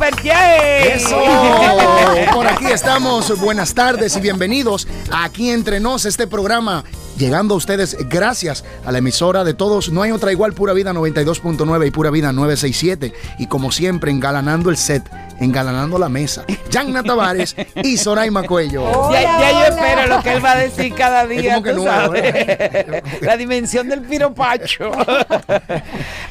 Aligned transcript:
Super 0.00 0.14
J. 0.14 0.94
Eso. 0.94 1.22
Por 2.32 2.46
aquí 2.46 2.64
estamos. 2.68 3.38
Buenas 3.38 3.74
tardes 3.74 4.16
y 4.16 4.20
bienvenidos 4.22 4.88
a 5.12 5.24
Aquí 5.24 5.50
Entre 5.50 5.78
Nos, 5.78 6.06
este 6.06 6.26
programa 6.26 6.84
llegando 7.18 7.52
a 7.52 7.58
ustedes 7.58 7.98
gracias 8.08 8.64
a 8.86 8.92
la 8.92 8.98
emisora 8.98 9.44
de 9.44 9.52
todos. 9.52 9.92
No 9.92 10.00
hay 10.00 10.10
otra 10.10 10.32
igual, 10.32 10.54
Pura 10.54 10.72
Vida 10.72 10.94
92.9 10.94 11.86
y 11.86 11.90
Pura 11.90 12.10
Vida 12.10 12.32
967. 12.32 13.12
Y 13.38 13.46
como 13.46 13.70
siempre, 13.72 14.10
engalanando 14.10 14.70
el 14.70 14.78
set, 14.78 15.02
engalanando 15.40 15.98
la 15.98 16.08
mesa. 16.08 16.44
Yanna 16.70 17.02
Tavares 17.02 17.56
y 17.82 17.96
Soraima 17.96 18.44
Cuello. 18.44 19.10
ya, 19.12 19.22
ya 19.22 19.50
yo 19.52 19.74
espero 19.74 20.06
lo 20.06 20.22
que 20.22 20.32
él 20.34 20.44
va 20.44 20.52
a 20.52 20.58
decir 20.58 20.94
cada 20.94 21.26
día. 21.26 21.54
como 21.54 21.64
que 21.64 21.70
tú 21.72 21.84
nuevo, 21.84 21.90
sabes. 21.90 23.02
La 23.22 23.36
dimensión 23.36 23.88
del 23.88 24.02
piropacho. 24.02 24.90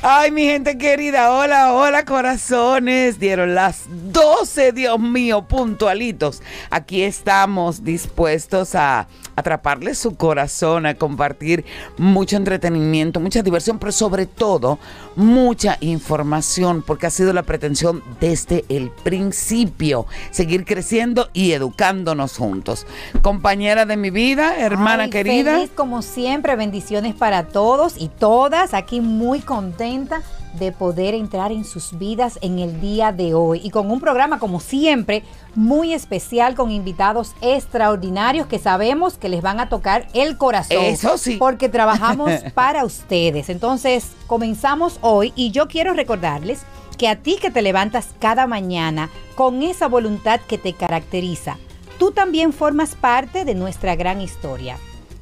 Ay, 0.02 0.31
mi 0.31 0.44
gente 0.44 0.78
querida, 0.78 1.31
hola, 1.31 1.73
hola, 1.73 2.06
corazones. 2.06 3.19
Dieron 3.19 3.56
las 3.56 3.84
12, 3.89 4.72
Dios 4.72 5.00
mío, 5.00 5.41
puntualitos. 5.47 6.41
Aquí 6.69 7.02
estamos 7.03 7.84
dispuestos 7.84 8.75
a 8.75 9.08
atraparle 9.36 9.95
su 9.95 10.16
corazón, 10.16 10.86
a 10.86 10.95
compartir 10.95 11.66
mucho 11.97 12.38
entretenimiento, 12.38 13.19
mucha 13.19 13.41
diversión, 13.41 13.80
pero 13.80 13.91
sobre 13.91 14.25
todo 14.25 14.80
mucha 15.16 15.78
información, 15.81 16.84
porque 16.86 17.08
ha 17.08 17.09
sido 17.09 17.34
la 17.34 17.44
pretensión 17.44 18.03
desde 18.19 18.66
el 18.69 18.91
principio, 19.03 20.05
seguir 20.31 20.66
creciendo 20.66 21.30
y 21.33 21.52
educándonos 21.52 22.38
juntos. 22.38 22.86
Compañera 23.22 23.86
de 23.86 23.97
mi 23.97 24.09
vida, 24.09 24.58
hermana 24.58 25.03
Ay, 25.03 25.09
querida. 25.09 25.56
Feliz 25.56 25.72
como 25.75 26.02
siempre, 26.02 26.56
bendiciones 26.56 27.16
para 27.16 27.47
todos 27.47 27.95
y 27.97 28.09
todas. 28.09 28.73
Aquí 28.73 29.02
muy 29.02 29.39
contenta 29.39 30.22
de 30.53 30.72
poder 30.72 31.14
entrar 31.14 31.52
en 31.52 31.64
sus 31.64 31.97
vidas 31.97 32.39
en 32.41 32.59
el 32.59 32.81
día 32.81 33.11
de 33.11 33.33
hoy 33.33 33.61
y 33.64 33.69
con 33.69 33.91
un 33.91 34.00
programa 34.00 34.39
como 34.39 34.59
siempre 34.59 35.23
muy 35.56 35.94
especial 35.94 36.56
con 36.56 36.72
invitados 36.72 37.36
extraordinarios 37.41 38.47
que 38.47 38.59
sabemos 38.59 39.17
que 39.17 39.30
les 39.30 39.41
van 39.41 39.59
a 39.59 39.69
tocar 39.69 40.08
el 40.13 40.38
corazón. 40.38 40.84
Eso 40.84 41.17
sí. 41.17 41.38
Porque 41.38 41.69
trabajamos 41.69 42.31
para 42.53 42.86
ustedes. 42.86 43.50
Entonces, 43.50 44.11
comenzamos 44.28 44.97
hoy 45.02 45.34
y 45.36 45.52
yo 45.52 45.67
quiero 45.67 45.94
recordarles 45.94 46.63
que 47.00 47.08
a 47.08 47.16
ti 47.16 47.38
que 47.42 47.50
te 47.50 47.61
levantas 47.61 48.09
cada 48.19 48.45
mañana 48.45 49.09
con 49.36 49.64
esa 49.64 49.88
voluntad 49.88 50.42
que 50.42 50.58
te 50.58 50.73
caracteriza, 50.73 51.58
tú 51.97 52.11
también 52.11 52.52
formas 52.52 52.94
parte 52.94 53.45
de 53.45 53.56
nuestra 53.56 53.95
gran 53.95 54.19
historia. 54.19 54.78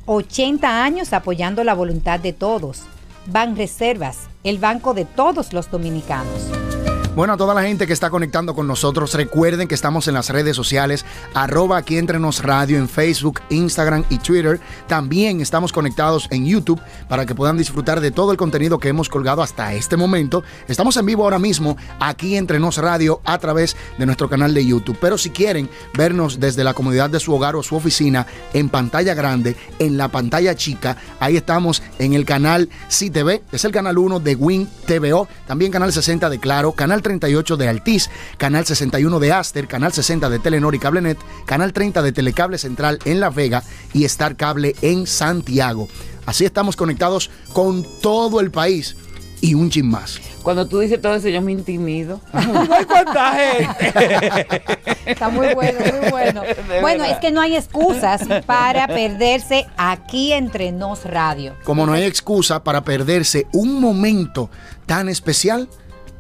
80 0.08 0.84
años 0.84 1.14
apoyando 1.14 1.64
la 1.64 1.76
voluntad 1.76 2.20
de 2.20 2.34
todos. 2.34 2.82
Ban 3.28 3.56
Reservas, 3.56 4.28
el 4.44 4.58
banco 4.58 4.96
de 4.96 5.06
todos 5.06 5.54
los 5.54 5.70
dominicanos. 5.70 6.87
Bueno, 7.18 7.34
a 7.34 7.38
toda 7.38 7.56
la 7.56 7.64
gente 7.64 7.88
que 7.88 7.94
está 7.94 8.12
conectando 8.12 8.54
con 8.54 8.68
nosotros, 8.68 9.16
recuerden 9.16 9.68
que 9.68 9.74
estamos 9.74 10.08
en 10.08 10.14
las 10.14 10.30
redes 10.30 10.56
sociales, 10.56 11.04
arroba 11.34 11.78
aquí 11.78 11.98
entre 11.98 12.20
nos 12.20 12.44
radio 12.44 12.78
en 12.78 12.88
Facebook, 12.88 13.42
Instagram 13.50 14.04
y 14.12 14.20
Twitter. 14.20 14.60
También 14.86 15.42
estamos 15.42 15.74
conectados 15.74 16.28
en 16.30 16.46
YouTube 16.46 16.80
para 17.10 17.26
que 17.26 17.34
puedan 17.34 17.58
disfrutar 17.58 18.02
de 18.02 18.12
todo 18.12 18.32
el 18.32 18.38
contenido 18.38 18.78
que 18.78 18.90
hemos 18.90 19.10
colgado 19.10 19.42
hasta 19.42 19.74
este 19.74 19.98
momento. 19.98 20.44
Estamos 20.68 20.96
en 20.98 21.08
vivo 21.08 21.24
ahora 21.24 21.40
mismo 21.40 21.76
aquí 22.00 22.38
entre 22.38 22.60
nos 22.60 22.78
radio 22.78 23.20
a 23.26 23.40
través 23.40 23.76
de 23.98 24.06
nuestro 24.06 24.30
canal 24.30 24.54
de 24.54 24.64
YouTube. 24.64 25.00
Pero 25.02 25.18
si 25.18 25.32
quieren 25.32 25.72
vernos 25.96 26.40
desde 26.40 26.64
la 26.64 26.76
comodidad 26.76 27.10
de 27.10 27.20
su 27.20 27.34
hogar 27.34 27.56
o 27.56 27.64
su 27.64 27.76
oficina, 27.76 28.28
en 28.54 28.70
pantalla 28.70 29.16
grande, 29.16 29.56
en 29.80 29.98
la 29.98 30.10
pantalla 30.10 30.54
chica, 30.54 30.98
ahí 31.20 31.36
estamos 31.36 31.82
en 31.98 32.14
el 32.14 32.26
canal 32.26 32.70
CTV, 32.90 33.42
es 33.52 33.66
el 33.66 33.72
canal 33.72 33.98
1 33.98 34.20
de 34.20 34.36
Win 34.36 34.70
TVO, 34.86 35.28
también 35.48 35.72
canal 35.72 35.92
60 35.92 36.30
de 36.30 36.38
Claro, 36.38 36.74
canal 36.74 37.02
38 37.08 37.56
de 37.56 37.70
Altiz, 37.70 38.10
canal 38.38 38.66
61 38.66 39.20
de 39.22 39.32
Aster, 39.32 39.66
canal 39.66 39.94
60 39.94 40.30
de 40.30 40.40
Telenor 40.40 40.76
y 40.76 40.80
Cablenet, 40.80 41.18
canal 41.46 41.72
30 41.72 42.02
de 42.02 42.12
Telecable 42.12 42.58
Central 42.58 43.00
en 43.06 43.22
La 43.22 43.30
Vega 43.30 43.64
y 43.94 44.04
Star 44.04 44.36
Cable 44.36 44.76
en 44.82 45.08
Santiago. 45.08 45.88
Así 46.26 46.44
estamos 46.44 46.76
conectados 46.76 47.30
con 47.54 47.86
todo 48.02 48.42
el 48.42 48.52
país 48.52 48.98
y 49.40 49.54
un 49.54 49.70
chin 49.70 49.90
más. 49.90 50.20
Cuando 50.44 50.68
tú 50.68 50.80
dices 50.80 51.02
todo 51.02 51.16
eso, 51.16 51.30
yo 51.30 51.42
me 51.42 51.54
intimido. 51.54 52.20
No 52.34 52.74
hay 52.76 52.84
cuánta 52.86 53.32
gente. 53.34 54.62
Está 55.06 55.30
muy 55.30 55.54
bueno, 55.54 55.80
muy 55.80 56.10
bueno. 56.10 56.42
De 56.70 56.82
Bueno, 56.82 57.04
verdad. 57.04 57.12
es 57.12 57.18
que 57.20 57.32
no 57.32 57.40
hay 57.40 57.56
excusas 57.56 58.22
para 58.46 58.88
perderse 58.88 59.66
aquí 59.78 60.34
entre 60.34 60.74
nos 60.74 61.06
radio. 61.06 61.56
Como 61.64 61.86
no 61.86 61.94
hay 61.94 62.04
excusa 62.04 62.64
para 62.66 62.84
perderse 62.84 63.48
un 63.54 63.80
momento 63.80 64.50
tan 64.86 65.08
especial 65.08 65.70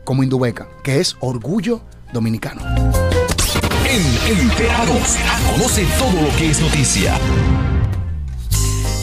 como 0.07 0.23
Indubeca, 0.23 0.69
que 0.85 1.01
es 1.01 1.17
orgullo 1.19 1.81
dominicano. 2.13 2.61
En 3.89 4.39
Enterados, 4.39 5.17
conoce 5.51 5.85
todo 5.99 6.21
lo 6.21 6.33
que 6.37 6.49
es 6.49 6.61
noticia. 6.61 7.19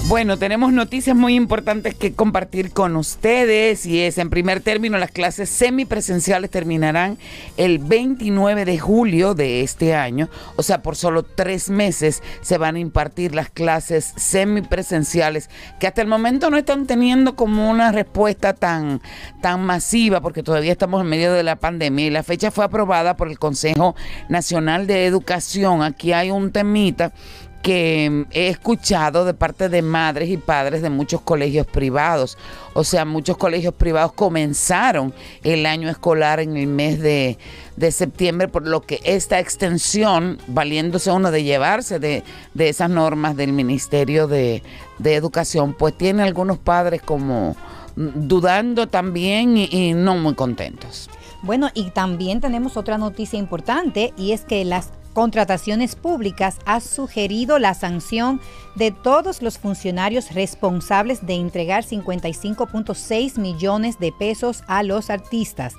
Bueno, 0.07 0.37
tenemos 0.37 0.71
noticias 0.71 1.17
muy 1.17 1.35
importantes 1.35 1.95
que 1.95 2.13
compartir 2.13 2.73
con 2.73 2.95
ustedes 2.95 3.87
y 3.87 4.03
es, 4.03 4.19
en 4.19 4.29
primer 4.29 4.61
término, 4.61 4.99
las 4.99 5.11
clases 5.11 5.49
semipresenciales 5.49 6.51
terminarán 6.51 7.17
el 7.57 7.79
29 7.79 8.67
de 8.67 8.79
julio 8.79 9.33
de 9.35 9.63
este 9.63 9.95
año, 9.95 10.29
o 10.57 10.63
sea, 10.63 10.83
por 10.83 10.97
solo 10.97 11.23
tres 11.23 11.71
meses 11.71 12.23
se 12.43 12.59
van 12.59 12.77
a 12.77 12.81
impartir 12.81 13.35
las 13.35 13.49
clases 13.49 14.13
semipresenciales 14.17 15.49
que 15.81 15.87
hasta 15.87 16.03
el 16.03 16.09
momento 16.09 16.51
no 16.51 16.59
están 16.59 16.87
teniendo 16.87 17.35
como 17.35 17.71
una 17.71 17.91
respuesta 17.91 18.53
tan, 18.53 19.01
tan 19.41 19.65
masiva 19.65 20.21
porque 20.21 20.43
todavía 20.43 20.73
estamos 20.73 21.01
en 21.01 21.09
medio 21.09 21.33
de 21.33 21.45
la 21.45 21.57
pandemia 21.57 22.07
y 22.07 22.11
la 22.11 22.23
fecha 22.23 22.51
fue 22.51 22.67
aprobada 22.67 23.17
por 23.17 23.29
el 23.29 23.39
Consejo 23.39 23.97
Nacional 24.29 24.87
de 24.87 25.07
Educación. 25.07 25.83
Aquí 25.83 26.13
hay 26.13 26.31
un 26.31 26.53
temita 26.53 27.15
que 27.65 28.27
he 28.33 28.49
escuchado 28.49 29.25
de 29.25 29.33
parte 29.33 29.71
de 29.71 29.81
madres 29.81 30.29
y 30.29 30.37
padres 30.37 30.83
de 30.83 30.91
muchos 30.91 31.23
colegios 31.23 31.67
privados. 31.67 32.37
O 32.75 32.85
sea, 32.85 33.07
muchos 33.07 33.39
colegios 33.39 33.73
privados 33.73 34.13
comenzaron 34.13 35.15
el 35.43 35.65
año 35.65 35.89
escolar 35.89 36.41
en 36.41 36.59
el 36.59 36.67
mes 36.67 37.01
de, 37.01 37.39
de 37.77 37.91
septiembre, 37.91 38.49
por 38.49 38.67
lo 38.69 38.83
que 38.83 39.01
esta 39.05 39.41
extensión, 39.41 40.37
valiéndose 40.47 41.11
uno 41.11 41.31
de 41.31 41.43
llevarse 41.43 41.99
de, 41.99 42.23
de 42.53 42.69
esas 42.69 42.91
normas 42.91 43.35
del 43.35 43.55
Ministerio 43.55 44.29
de, 44.29 44.63
de 44.99 45.15
Educación, 45.15 45.73
pues 45.73 45.97
tiene 45.97 46.23
algunos 46.23 46.59
padres 46.59 47.01
como 47.01 47.57
dudando 47.97 48.89
también 48.89 49.57
y, 49.57 49.71
y 49.71 49.95
no 49.95 50.19
muy 50.19 50.35
contentos. 50.35 51.09
Bueno, 51.41 51.71
y 51.73 51.93
también 51.93 52.43
tenemos 52.43 52.77
otra 52.77 52.99
noticia 52.99 53.38
importante 53.38 54.12
y 54.19 54.33
es 54.33 54.43
que 54.43 54.67
las 54.67 54.91
contrataciones 55.14 55.94
públicas 55.94 56.58
ha 56.66 56.81
sugerido 56.81 57.58
la 57.58 57.72
sanción 57.72 58.40
de 58.75 58.90
todos 58.90 59.40
los 59.40 59.58
funcionarios 59.58 60.34
responsables 60.34 61.25
de 61.25 61.34
entregar 61.34 61.84
55.6 61.84 63.38
millones 63.38 63.99
de 63.99 64.12
pesos 64.12 64.64
a 64.66 64.82
los 64.82 65.08
artistas. 65.08 65.75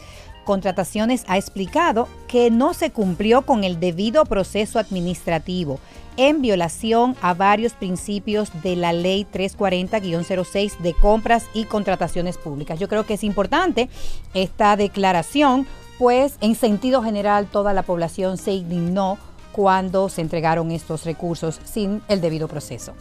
Contrataciones 0.45 1.25
ha 1.27 1.37
explicado 1.37 2.07
que 2.27 2.49
no 2.49 2.73
se 2.73 2.91
cumplió 2.91 3.43
con 3.43 3.63
el 3.63 3.79
debido 3.79 4.25
proceso 4.25 4.79
administrativo 4.79 5.79
en 6.17 6.41
violación 6.41 7.15
a 7.21 7.33
varios 7.33 7.73
principios 7.73 8.49
de 8.63 8.75
la 8.75 8.93
ley 8.93 9.27
340-06 9.33 10.77
de 10.77 10.93
compras 10.93 11.45
y 11.53 11.65
contrataciones 11.65 12.37
públicas. 12.37 12.79
Yo 12.79 12.87
creo 12.87 13.05
que 13.05 13.15
es 13.15 13.23
importante 13.23 13.89
esta 14.33 14.77
declaración, 14.77 15.67
pues 15.97 16.36
en 16.42 16.56
sentido 16.56 17.01
general 17.03 17.47
toda 17.47 17.74
la 17.74 17.83
población 17.83 18.38
se 18.38 18.51
indignó 18.51 19.18
cuando 19.51 20.09
se 20.09 20.21
entregaron 20.21 20.71
estos 20.71 21.06
recursos 21.06 21.59
sin 21.63 22.01
el 22.09 22.19
debido 22.21 22.47
proceso. 22.47 22.94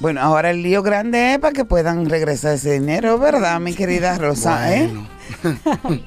Bueno, 0.00 0.20
ahora 0.20 0.50
el 0.50 0.62
lío 0.62 0.82
grande 0.82 1.34
es 1.34 1.38
para 1.38 1.52
que 1.52 1.64
puedan 1.64 2.08
regresar 2.10 2.54
ese 2.54 2.72
dinero, 2.72 3.18
¿verdad, 3.18 3.60
mi 3.60 3.72
querida 3.74 4.18
Rosa? 4.18 4.74
¿eh? 4.76 4.90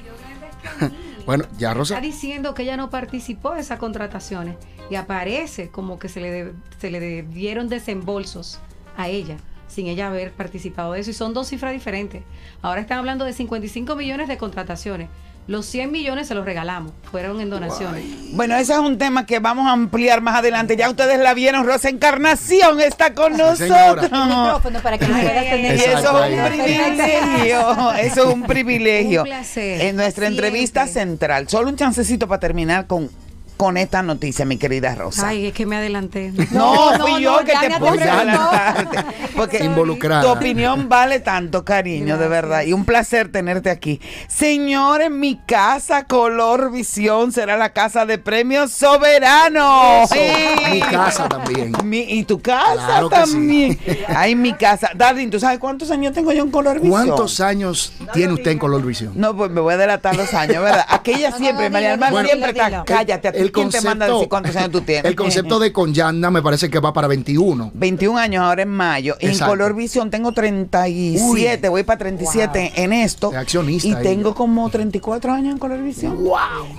Bueno. 1.26 1.44
ya 1.58 1.74
Rosa. 1.74 1.94
Está 1.94 2.06
diciendo 2.06 2.54
que 2.54 2.62
ella 2.62 2.76
no 2.78 2.88
participó 2.88 3.52
de 3.52 3.60
esas 3.60 3.78
contrataciones 3.78 4.56
y 4.90 4.94
aparece 4.94 5.68
como 5.68 5.98
que 5.98 6.08
se 6.08 6.20
le, 6.20 6.30
de- 6.30 6.52
se 6.80 6.90
le 6.90 7.00
debieron 7.00 7.68
desembolsos 7.68 8.60
a 8.96 9.08
ella 9.08 9.36
sin 9.66 9.86
ella 9.88 10.06
haber 10.06 10.32
participado 10.32 10.92
de 10.94 11.00
eso 11.00 11.10
y 11.10 11.12
son 11.12 11.34
dos 11.34 11.48
cifras 11.48 11.74
diferentes. 11.74 12.22
Ahora 12.62 12.80
están 12.80 12.96
hablando 12.98 13.26
de 13.26 13.34
55 13.34 13.94
millones 13.96 14.26
de 14.28 14.38
contrataciones. 14.38 15.10
Los 15.48 15.64
100 15.64 15.90
millones 15.90 16.28
se 16.28 16.34
los 16.34 16.44
regalamos, 16.44 16.92
fueron 17.10 17.40
en 17.40 17.48
donaciones. 17.48 18.04
Bueno, 18.34 18.54
ese 18.56 18.74
es 18.74 18.78
un 18.78 18.98
tema 18.98 19.24
que 19.24 19.38
vamos 19.38 19.66
a 19.66 19.72
ampliar 19.72 20.20
más 20.20 20.36
adelante. 20.36 20.76
Ya 20.76 20.90
ustedes 20.90 21.18
la 21.18 21.32
vieron, 21.32 21.64
Rosa 21.66 21.88
Encarnación 21.88 22.82
está 22.82 23.14
con 23.14 23.32
Sí, 23.32 23.38
nosotros. 23.38 23.58
señora. 23.58 24.02
El 24.02 24.10
micrófono 24.42 24.80
para 24.80 24.98
que 24.98 25.06
lo 25.08 25.14
puedas 25.14 25.44
tener. 25.44 25.76
Y 25.76 25.80
eso 25.80 26.22
es 26.24 26.38
un 26.38 26.44
privilegio, 26.52 27.92
eso 27.94 28.28
es 28.28 28.34
un 28.34 28.42
privilegio. 28.42 29.22
Un 29.22 29.28
placer. 29.28 29.80
En 29.80 29.96
nuestra 29.96 30.26
Siempre. 30.26 30.48
entrevista 30.48 30.86
central, 30.86 31.48
solo 31.48 31.70
un 31.70 31.76
chancecito 31.76 32.28
para 32.28 32.40
terminar 32.40 32.86
con 32.86 33.10
con 33.58 33.76
esta 33.76 34.02
noticia, 34.02 34.46
mi 34.46 34.56
querida 34.56 34.94
Rosa. 34.94 35.28
Ay, 35.28 35.46
es 35.48 35.52
que 35.52 35.66
me 35.66 35.76
adelanté. 35.76 36.32
No, 36.52 36.96
No, 36.96 36.98
fui 37.00 37.12
no, 37.12 37.18
yo 37.18 37.32
no, 37.40 37.44
que 37.44 37.52
te 37.52 37.78
puse 37.78 38.08
adelantarte. 38.08 38.98
Porque 39.36 39.62
Involucrada. 39.64 40.22
tu 40.22 40.28
opinión 40.30 40.88
vale 40.88 41.20
tanto, 41.20 41.64
cariño, 41.64 42.16
de 42.18 42.28
verdad. 42.28 42.62
Y 42.62 42.72
un 42.72 42.84
placer 42.86 43.30
tenerte 43.30 43.68
aquí. 43.70 44.00
Señores, 44.28 45.10
mi 45.10 45.36
casa 45.46 46.04
Color 46.04 46.72
Visión 46.72 47.32
será 47.32 47.56
la 47.56 47.72
casa 47.72 48.06
de 48.06 48.18
premios 48.18 48.72
soberano. 48.72 50.04
Eso, 50.04 50.14
Sí. 50.14 50.70
Mi 50.70 50.80
casa 50.80 51.28
también. 51.28 51.72
Mi- 51.84 52.00
y 52.08 52.24
tu 52.24 52.40
casa 52.40 52.74
Claro 52.86 53.10
que 53.10 53.16
sí. 53.16 53.20
también. 53.32 53.78
Ay, 54.08 54.34
mi 54.34 54.52
casa. 54.54 54.90
Darling, 54.94 55.28
¿tú 55.30 55.38
sabes 55.40 55.58
cuántos 55.58 55.90
años 55.90 56.12
tengo 56.12 56.32
yo 56.32 56.42
en 56.44 56.50
Color 56.50 56.80
Visión? 56.80 56.90
¿Cuántos 56.90 57.40
años 57.40 57.92
tiene 58.12 58.32
usted 58.34 58.52
en 58.52 58.58
Color 58.58 58.84
Visión? 58.86 59.12
No, 59.16 59.36
pues 59.36 59.50
me 59.50 59.60
voy 59.60 59.74
a 59.74 59.76
delatar 59.76 60.16
los 60.16 60.32
años, 60.34 60.62
¿verdad? 60.62 60.84
Aquella 60.88 61.30
No, 61.30 61.36
siempre, 61.38 61.66
no, 61.68 61.72
María 61.74 61.96
dilo, 61.96 62.06
siempre 62.08 62.32
dilo, 62.32 62.46
está. 62.48 62.66
dilo. 62.68 62.84
Cállate, 62.86 63.28
¿a 63.28 63.32
ti 63.48 63.52
quién 63.52 63.70
te 63.70 63.80
manda 63.80 64.06
a 64.06 64.08
decir 64.10 64.28
cuántos 64.28 64.54
años 64.56 64.70
tú 64.70 64.80
tienes? 64.82 65.04
El 65.04 65.16
concepto 65.16 65.58
de 65.58 65.72
Conyanda 65.72 66.30
me 66.30 66.42
parece 66.42 66.70
que 66.70 66.78
va 66.78 66.92
para 66.92 67.08
21. 67.08 67.72
21 67.74 68.18
años 68.18 68.42
ahora 68.42 68.62
en 68.62 68.70
mayo. 68.70 69.16
En. 69.20 69.38
Color 69.38 69.74
Visión 69.74 70.10
tengo 70.10 70.32
37, 70.32 71.68
voy 71.68 71.82
para 71.84 71.98
37 71.98 72.72
en 72.76 72.92
esto. 72.92 73.30
Es 73.30 73.36
accionista 73.36 73.88
Y 73.88 73.94
tengo 74.02 74.34
como 74.34 74.68
34 74.68 75.32
años 75.32 75.52
en 75.52 75.58
Color 75.58 75.82
Visión. 75.82 76.18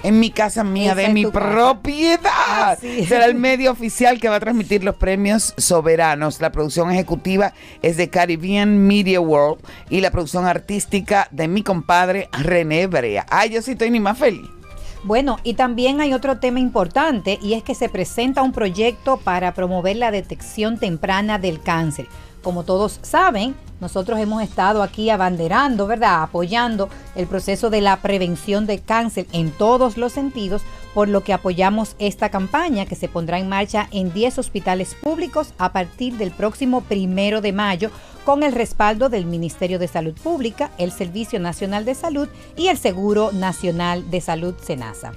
En 0.04 0.20
mi 0.20 0.30
casa 0.30 0.64
mía, 0.64 0.92
Esa 0.92 1.02
de 1.02 1.10
mi 1.10 1.26
propiedad. 1.26 2.78
Será 2.80 3.26
el 3.26 3.36
medio 3.36 3.72
oficial 3.72 4.20
que 4.20 4.30
va 4.30 4.36
a 4.36 4.40
transmitir 4.40 4.84
los 4.84 4.96
premios 4.96 5.54
soberanos. 5.58 6.42
La 6.42 6.52
producción 6.52 6.92
ejecutiva 6.92 7.54
es 7.82 7.98
de 7.98 8.10
Caribbean 8.10 8.78
Media 8.78 9.20
World 9.20 9.62
y 9.90 10.02
la 10.02 10.12
producción 10.12 10.46
artística 10.46 11.28
de 11.32 11.48
mi 11.48 11.64
compadre 11.64 12.30
René 12.32 12.88
Brea. 12.88 13.26
Ay, 13.30 13.52
yo 13.52 13.62
sí 13.62 13.72
estoy 13.72 13.92
ni 13.92 14.00
más 14.00 14.18
feliz. 14.18 14.59
Bueno, 15.04 15.38
y 15.44 15.54
también 15.54 16.02
hay 16.02 16.14
otro 16.14 16.40
tema 16.40 16.60
importante 16.60 17.40
y 17.42 17.54
es 17.54 17.64
que 17.64 17.74
se 17.74 17.88
presenta 17.88 18.42
un 18.42 18.52
proyecto 18.52 19.18
para 19.18 19.54
promover 19.54 19.96
la 19.96 20.12
detección 20.12 20.78
temprana 20.78 21.40
del 21.40 21.62
cáncer. 21.62 22.08
Como 22.44 22.64
todos 22.64 23.00
saben, 23.02 23.56
nosotros 23.80 24.20
hemos 24.20 24.44
estado 24.44 24.84
aquí 24.84 25.10
abanderando, 25.10 25.88
¿verdad? 25.88 26.24
Apoyando 26.24 26.90
el 27.16 27.28
proceso 27.28 27.70
de 27.70 27.80
la 27.80 27.98
prevención 27.98 28.66
de 28.66 28.80
cáncer 28.80 29.26
en 29.32 29.52
todos 29.52 29.98
los 29.98 30.12
sentidos, 30.12 30.64
por 30.94 31.08
lo 31.08 31.24
que 31.24 31.34
apoyamos 31.34 31.96
esta 32.00 32.30
campaña 32.30 32.86
que 32.86 32.96
se 32.96 33.08
pondrá 33.08 33.40
en 33.40 33.50
marcha 33.50 33.88
en 33.92 34.12
10 34.14 34.40
hospitales 34.40 34.96
públicos 34.96 35.54
a 35.58 35.72
partir 35.72 36.18
del 36.18 36.32
próximo 36.32 36.82
primero 36.82 37.42
de 37.42 37.54
mayo 37.54 37.92
con 38.26 38.44
el 38.44 38.52
respaldo 38.52 39.10
del 39.10 39.26
Ministerio 39.26 39.80
de 39.80 39.88
Salud 39.88 40.14
Pública, 40.14 40.72
el 40.78 40.92
Servicio 40.92 41.40
Nacional 41.40 41.86
de 41.86 41.96
Salud 41.96 42.28
y 42.56 42.68
el 42.68 42.78
Seguro 42.78 43.32
Nacional 43.32 44.10
de 44.12 44.22
Salud 44.22 44.56
SENASA. 44.62 45.14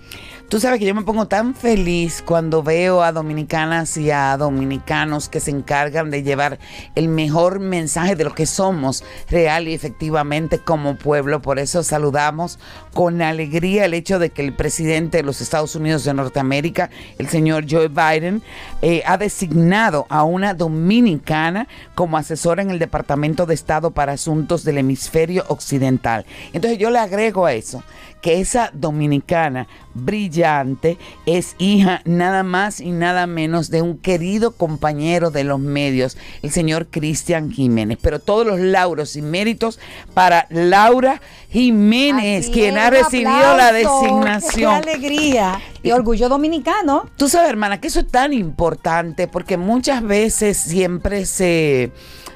Tú 0.53 0.61
sabes 0.61 0.81
que 0.81 0.85
yo 0.85 0.95
me 0.95 1.01
pongo 1.01 1.29
tan 1.29 1.55
feliz 1.55 2.23
cuando 2.23 2.63
veo 2.63 3.03
a 3.03 3.11
dominicanas 3.11 3.97
y 3.97 4.11
a 4.11 4.37
dominicanos 4.37 5.31
que 5.31 5.41
se 5.41 5.51
encargan 5.51 6.11
de 6.11 6.23
llevar 6.23 6.59
el 6.95 7.09
mejor 7.09 7.59
mensaje 7.59 8.17
de 8.17 8.25
lo 8.25 8.35
que 8.35 8.45
somos 8.45 9.03
real 9.31 9.67
y 9.67 9.73
efectivamente 9.73 10.59
como 10.59 10.97
pueblo. 10.97 11.41
Por 11.41 11.59
eso 11.59 11.83
saludamos 11.83 12.59
con 12.93 13.23
alegría 13.23 13.87
el 13.87 13.95
hecho 13.95 14.19
de 14.19 14.29
que 14.29 14.43
el 14.43 14.53
presidente 14.53 15.17
de 15.17 15.23
los 15.23 15.41
Estados 15.41 15.75
Unidos 15.75 16.05
de 16.05 16.13
Norteamérica, 16.13 16.91
el 17.17 17.29
señor 17.29 17.65
Joe 17.67 17.89
Biden, 17.89 18.43
eh, 18.83 19.03
ha 19.07 19.17
designado 19.17 20.05
a 20.11 20.23
una 20.23 20.53
dominicana 20.53 21.67
como 21.95 22.19
asesora 22.19 22.61
en 22.61 22.71
el 22.71 22.79
Departamento 22.79 23.47
de 23.47 23.55
Estado 23.55 23.93
para 23.93 24.13
Asuntos 24.13 24.65
del 24.65 24.77
Hemisferio 24.77 25.47
Occidental. 25.49 26.27
Entonces 26.53 26.79
yo 26.79 26.91
le 26.91 26.99
agrego 26.99 27.47
a 27.47 27.55
eso 27.55 27.83
que 28.23 28.41
esa 28.41 28.71
dominicana 28.73 29.67
brillante 29.95 30.97
es 31.27 31.55
hija 31.59 32.01
nada 32.05 32.45
más 32.45 32.81
y 32.81 32.93
nada 32.93 33.27
menos 33.27 33.69
de 33.69 33.83
un 33.83 33.99
querido 33.99 34.53
compañero 34.53 35.31
de 35.31 35.45
los 35.45 35.59
medios, 35.59 36.17
el 36.43 36.53
señor 36.53 36.87
Cristian 36.87 37.51
Jiménez. 37.51 37.99
Pero 38.01 38.21
todos 38.21 38.47
los 38.47 38.61
lauros 38.61 39.17
y 39.17 39.23
méritos 39.23 39.81
para 40.15 40.47
Laura 40.51 41.21
Jiménez, 41.51 42.45
Así 42.45 42.53
quien 42.53 42.77
es, 42.77 42.83
ha 42.83 42.91
recibido 42.91 43.57
la 43.57 43.73
designación. 43.73 44.81
¡Qué 44.83 44.91
alegría! 44.91 45.61
Y 45.83 45.91
orgullo 45.91 46.29
dominicano. 46.29 47.11
Tú 47.17 47.29
sabes, 47.29 47.51
hermana, 47.51 47.81
que 47.81 47.89
eso 47.89 48.01
es 48.01 48.09
tan 48.09 48.33
importante 48.33 49.27
porque 49.27 49.57
muchas 49.57 50.01
veces 50.01 50.57
siempre 50.57 51.27
se, 51.27 51.91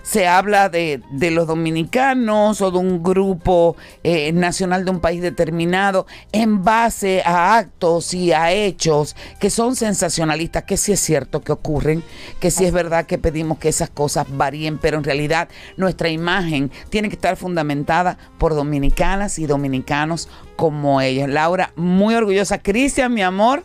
se 0.06 0.28
habla 0.28 0.68
de, 0.68 1.02
de 1.10 1.32
los 1.32 1.48
dominicanos 1.48 2.60
o 2.60 2.70
de 2.70 2.78
un 2.78 3.02
grupo 3.02 3.76
eh, 4.04 4.30
nacional 4.32 4.84
de 4.84 4.92
un 4.92 5.00
país 5.00 5.20
determinado 5.20 6.06
en 6.30 6.62
base 6.62 7.22
a 7.24 7.58
actos 7.58 8.14
y 8.14 8.32
a 8.32 8.52
hechos 8.52 9.16
que 9.40 9.50
son 9.50 9.74
sensacionalistas, 9.74 10.62
que 10.62 10.76
sí 10.76 10.92
es 10.92 11.00
cierto 11.00 11.40
que 11.40 11.50
ocurren, 11.50 12.04
que 12.38 12.52
sí 12.52 12.64
es 12.64 12.72
verdad 12.72 13.06
que 13.06 13.18
pedimos 13.18 13.58
que 13.58 13.68
esas 13.68 13.90
cosas 13.90 14.28
varíen, 14.30 14.78
pero 14.78 14.96
en 14.96 15.04
realidad 15.04 15.48
nuestra 15.76 16.08
imagen 16.08 16.70
tiene 16.88 17.08
que 17.08 17.16
estar 17.16 17.36
fundamentada 17.36 18.16
por 18.38 18.54
dominicanas 18.54 19.40
y 19.40 19.46
dominicanos 19.46 20.28
como 20.54 21.00
ellos. 21.00 21.28
Laura, 21.28 21.72
muy 21.74 22.14
orgullosa. 22.14 22.58
Cristian, 22.58 23.12
mi 23.12 23.22
amor. 23.22 23.64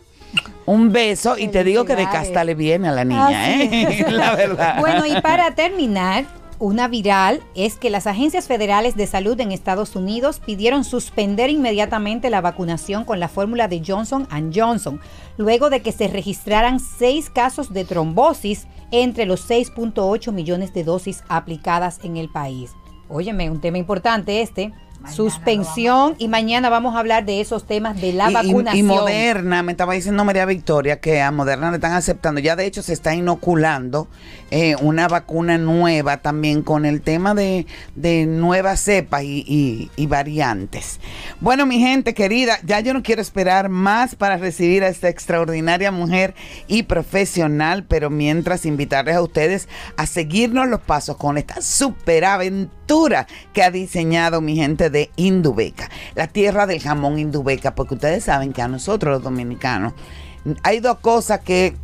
Un 0.66 0.92
beso 0.92 1.36
y 1.36 1.48
te 1.48 1.64
digo 1.64 1.84
que 1.84 1.96
de 1.96 2.04
casta 2.04 2.44
le 2.44 2.54
viene 2.54 2.88
a 2.88 2.92
la 2.92 3.04
niña, 3.04 3.28
Así 3.28 3.68
¿eh? 3.72 4.06
La 4.10 4.34
verdad. 4.34 4.78
Bueno, 4.80 5.04
y 5.06 5.20
para 5.20 5.54
terminar, 5.54 6.24
una 6.62 6.86
viral 6.86 7.42
es 7.56 7.74
que 7.74 7.90
las 7.90 8.06
agencias 8.06 8.46
federales 8.46 8.94
de 8.94 9.08
salud 9.08 9.40
en 9.40 9.50
Estados 9.50 9.96
Unidos 9.96 10.38
pidieron 10.38 10.84
suspender 10.84 11.50
inmediatamente 11.50 12.30
la 12.30 12.40
vacunación 12.40 13.04
con 13.04 13.18
la 13.18 13.26
fórmula 13.26 13.66
de 13.66 13.82
Johnson 13.84 14.28
Johnson, 14.54 15.00
luego 15.36 15.70
de 15.70 15.82
que 15.82 15.90
se 15.90 16.06
registraran 16.06 16.78
seis 16.78 17.30
casos 17.30 17.72
de 17.72 17.84
trombosis 17.84 18.68
entre 18.92 19.26
los 19.26 19.50
6.8 19.50 20.30
millones 20.30 20.72
de 20.72 20.84
dosis 20.84 21.24
aplicadas 21.28 21.98
en 22.04 22.16
el 22.16 22.28
país. 22.28 22.70
Óyeme, 23.08 23.50
un 23.50 23.60
tema 23.60 23.78
importante 23.78 24.40
este. 24.40 24.72
Suspensión 25.10 26.14
y 26.18 26.28
mañana 26.28 26.68
vamos 26.68 26.94
a 26.94 26.98
hablar 27.00 27.24
de 27.24 27.40
esos 27.40 27.66
temas 27.66 28.00
de 28.00 28.12
la 28.12 28.30
Y- 28.30 28.34
vacunación. 28.34 28.76
Y, 28.76 28.82
Moderna, 28.82 29.62
me 29.62 29.72
estaba 29.72 29.94
diciendo 29.94 30.24
María 30.24 30.44
Victoria 30.46 31.00
que 31.00 31.20
a 31.20 31.30
Moderna 31.30 31.70
le 31.70 31.76
están 31.76 31.92
aceptando, 31.92 32.40
ya 32.40 32.56
de 32.56 32.66
hecho 32.66 32.82
se 32.82 32.92
está 32.92 33.14
inoculando 33.14 34.08
eh, 34.50 34.76
una 34.80 35.08
vacuna 35.08 35.56
nueva 35.58 36.18
también 36.18 36.62
con 36.62 36.84
el 36.84 37.00
tema 37.00 37.34
de, 37.34 37.66
de 37.94 38.26
nuevas 38.26 38.80
cepas 38.80 39.22
y, 39.22 39.44
y- 39.46 39.90
y 39.96 40.06
variantes. 40.06 41.00
Bueno, 41.40 41.64
mi 41.66 41.78
gente 41.78 42.14
querida, 42.14 42.58
ya 42.64 42.80
yo 42.80 42.92
no 42.94 43.02
quiero 43.02 43.22
esperar 43.22 43.68
más 43.68 44.14
para 44.14 44.36
recibir 44.36 44.84
a 44.84 44.88
esta 44.88 45.08
extraordinaria 45.08 45.90
mujer 45.90 46.34
y 46.68 46.82
profesional, 46.82 47.84
pero 47.88 48.10
mientras 48.10 48.66
invitarles 48.66 49.16
a 49.16 49.22
ustedes 49.22 49.68
a 49.96 50.06
seguirnos 50.06 50.68
los 50.68 50.80
pasos 50.80 51.16
con 51.16 51.38
esta 51.38 51.60
superaventura 51.62 53.26
que 53.52 53.62
ha 53.62 53.70
diseñado 53.70 54.40
mi 54.40 54.56
gente 54.56 54.90
de 54.92 55.10
Indubeca, 55.16 55.90
la 56.14 56.28
tierra 56.28 56.66
del 56.66 56.80
jamón 56.80 57.18
Indubeca, 57.18 57.74
porque 57.74 57.94
ustedes 57.94 58.24
saben 58.24 58.52
que 58.52 58.62
a 58.62 58.68
nosotros 58.68 59.14
los 59.14 59.22
dominicanos 59.22 59.94
hay 60.62 60.80
dos 60.80 60.98
cosas 60.98 61.40
que, 61.40 61.74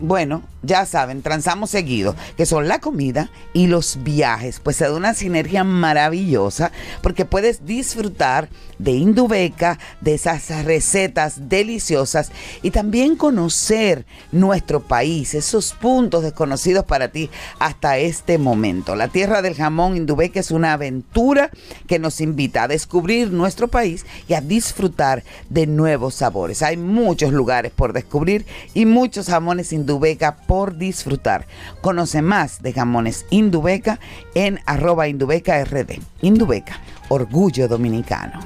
bueno, 0.00 0.42
ya 0.66 0.84
saben, 0.86 1.22
transamos 1.22 1.70
seguido, 1.70 2.14
que 2.36 2.46
son 2.46 2.68
la 2.68 2.80
comida 2.80 3.30
y 3.52 3.68
los 3.68 4.02
viajes. 4.02 4.60
Pues 4.60 4.76
se 4.76 4.84
da 4.84 4.94
una 4.94 5.14
sinergia 5.14 5.64
maravillosa 5.64 6.72
porque 7.02 7.24
puedes 7.24 7.64
disfrutar 7.64 8.48
de 8.78 8.92
Indubeca, 8.92 9.78
de 10.00 10.14
esas 10.14 10.64
recetas 10.64 11.48
deliciosas 11.48 12.30
y 12.62 12.70
también 12.70 13.16
conocer 13.16 14.04
nuestro 14.32 14.80
país, 14.80 15.34
esos 15.34 15.72
puntos 15.72 16.22
desconocidos 16.22 16.84
para 16.84 17.08
ti 17.08 17.30
hasta 17.58 17.98
este 17.98 18.38
momento. 18.38 18.96
La 18.96 19.08
tierra 19.08 19.42
del 19.42 19.54
jamón 19.54 19.96
Indubeca 19.96 20.40
es 20.40 20.50
una 20.50 20.74
aventura 20.74 21.50
que 21.86 21.98
nos 21.98 22.20
invita 22.20 22.64
a 22.64 22.68
descubrir 22.68 23.30
nuestro 23.30 23.68
país 23.68 24.04
y 24.28 24.34
a 24.34 24.40
disfrutar 24.40 25.24
de 25.48 25.66
nuevos 25.66 26.14
sabores. 26.14 26.62
Hay 26.62 26.76
muchos 26.76 27.32
lugares 27.32 27.72
por 27.72 27.92
descubrir 27.92 28.46
y 28.74 28.86
muchos 28.86 29.28
jamones 29.28 29.72
Indubeca 29.72 30.36
por 30.36 30.55
disfrutar. 30.64 31.46
Conoce 31.80 32.22
más 32.22 32.62
de 32.62 32.72
jamones 32.72 33.26
Indubeca 33.30 34.00
en 34.34 34.60
arroba 34.66 35.08
Indubeca 35.08 35.62
RD. 35.64 36.00
Indubeca, 36.22 36.80
orgullo 37.08 37.68
dominicano. 37.68 38.40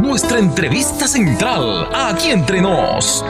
Nuestra 0.00 0.38
entrevista 0.38 1.06
central, 1.06 1.88
aquí 1.94 2.30
entre 2.30 2.60
nos. 2.60 3.24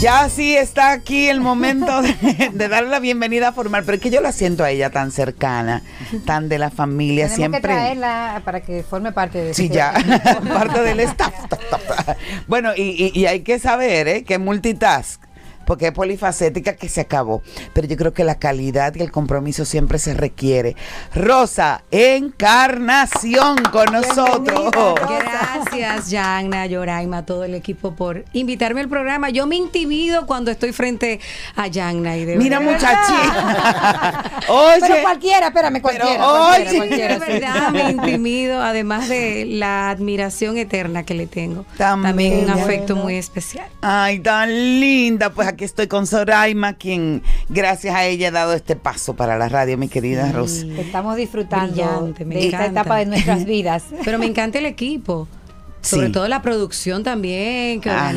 Ya 0.00 0.28
sí 0.28 0.54
está 0.56 0.92
aquí 0.92 1.26
el 1.28 1.40
momento 1.40 2.02
de, 2.02 2.50
de 2.52 2.68
darle 2.68 2.88
la 2.88 3.00
bienvenida 3.00 3.52
formal, 3.52 3.82
pero 3.84 3.96
es 3.96 4.00
que 4.02 4.10
yo 4.10 4.20
la 4.20 4.30
siento 4.30 4.62
a 4.62 4.70
ella 4.70 4.90
tan 4.90 5.10
cercana, 5.10 5.82
tan 6.24 6.48
de 6.48 6.58
la 6.58 6.70
familia, 6.70 7.24
Tenemos 7.24 7.36
siempre. 7.36 7.60
que 7.60 7.66
traerla 7.66 8.42
para 8.44 8.60
que 8.60 8.84
forme 8.84 9.10
parte 9.10 9.38
de 9.42 9.54
Sí, 9.54 9.64
este- 9.64 9.74
ya, 9.76 9.92
parte 10.54 10.82
del 10.82 11.00
staff. 11.00 11.34
Bueno, 12.46 12.70
y, 12.76 13.10
y- 13.12 13.18
y 13.18 13.26
hay 13.26 13.40
que 13.40 13.58
saber 13.58 14.06
¿eh? 14.08 14.24
que 14.24 14.38
multitask 14.38 15.20
porque 15.68 15.88
es 15.88 15.92
polifacética 15.92 16.76
que 16.76 16.88
se 16.88 17.02
acabó. 17.02 17.42
Pero 17.74 17.86
yo 17.86 17.98
creo 17.98 18.14
que 18.14 18.24
la 18.24 18.36
calidad 18.38 18.94
y 18.94 19.02
el 19.02 19.10
compromiso 19.12 19.66
siempre 19.66 19.98
se 19.98 20.14
requiere. 20.14 20.76
Rosa, 21.14 21.82
encarnación 21.90 23.58
con 23.70 23.92
nosotros. 23.92 24.72
Gracias, 24.96 26.08
Yagna, 26.10 26.64
Yoraima, 26.64 27.26
todo 27.26 27.44
el 27.44 27.54
equipo 27.54 27.94
por 27.94 28.24
invitarme 28.32 28.80
al 28.80 28.88
programa. 28.88 29.28
Yo 29.28 29.46
me 29.46 29.56
intimido 29.56 30.24
cuando 30.26 30.50
estoy 30.50 30.72
frente 30.72 31.20
a 31.54 31.66
Yagna 31.66 32.16
y 32.16 32.24
de 32.24 32.36
Mira, 32.36 32.60
verdad- 32.60 32.72
muchachita. 32.72 34.42
Oye. 34.48 34.78
Pero 34.80 35.02
cualquiera, 35.02 35.46
espérame, 35.48 35.72
Pero, 35.74 35.82
cualquiera. 35.82 36.16
cualquiera, 36.18 36.70
oye. 36.70 36.76
cualquiera, 36.78 37.18
de 37.18 37.26
sí. 37.26 37.32
verdad 37.32 37.70
me 37.72 37.90
intimido, 37.90 38.62
además 38.62 39.06
de 39.10 39.44
la 39.46 39.90
admiración 39.90 40.56
eterna 40.56 41.02
que 41.02 41.12
le 41.12 41.26
tengo. 41.26 41.66
Tan 41.76 42.00
También 42.02 42.44
un 42.44 42.48
afecto 42.50 42.96
muy 42.96 43.16
especial. 43.16 43.66
Ay, 43.82 44.20
tan 44.20 44.48
linda. 44.80 45.28
Pues 45.30 45.46
aquí 45.46 45.57
estoy 45.64 45.86
con 45.86 46.06
Soraima, 46.06 46.74
quien 46.74 47.22
gracias 47.48 47.94
a 47.94 48.04
ella 48.04 48.28
ha 48.28 48.32
dado 48.32 48.52
este 48.54 48.76
paso 48.76 49.14
para 49.14 49.36
la 49.38 49.48
radio, 49.48 49.76
mi 49.78 49.88
querida 49.88 50.30
Rosa. 50.32 50.66
Estamos 50.78 51.16
disfrutando 51.16 51.72
Brillante, 51.72 52.24
me 52.24 52.34
de 52.36 52.44
esta 52.46 52.56
encanta. 52.58 52.80
etapa 52.80 52.96
de 52.98 53.06
nuestras 53.06 53.44
vidas. 53.46 53.84
Pero 54.04 54.18
me 54.18 54.26
encanta 54.26 54.58
el 54.58 54.66
equipo. 54.66 55.28
Sobre 55.80 56.06
Sí. 56.08 56.12
todo 56.12 56.26
la 56.26 56.42
producción 56.42 57.04
también, 57.04 57.80
que 57.80 57.88
Ajá. 57.88 58.12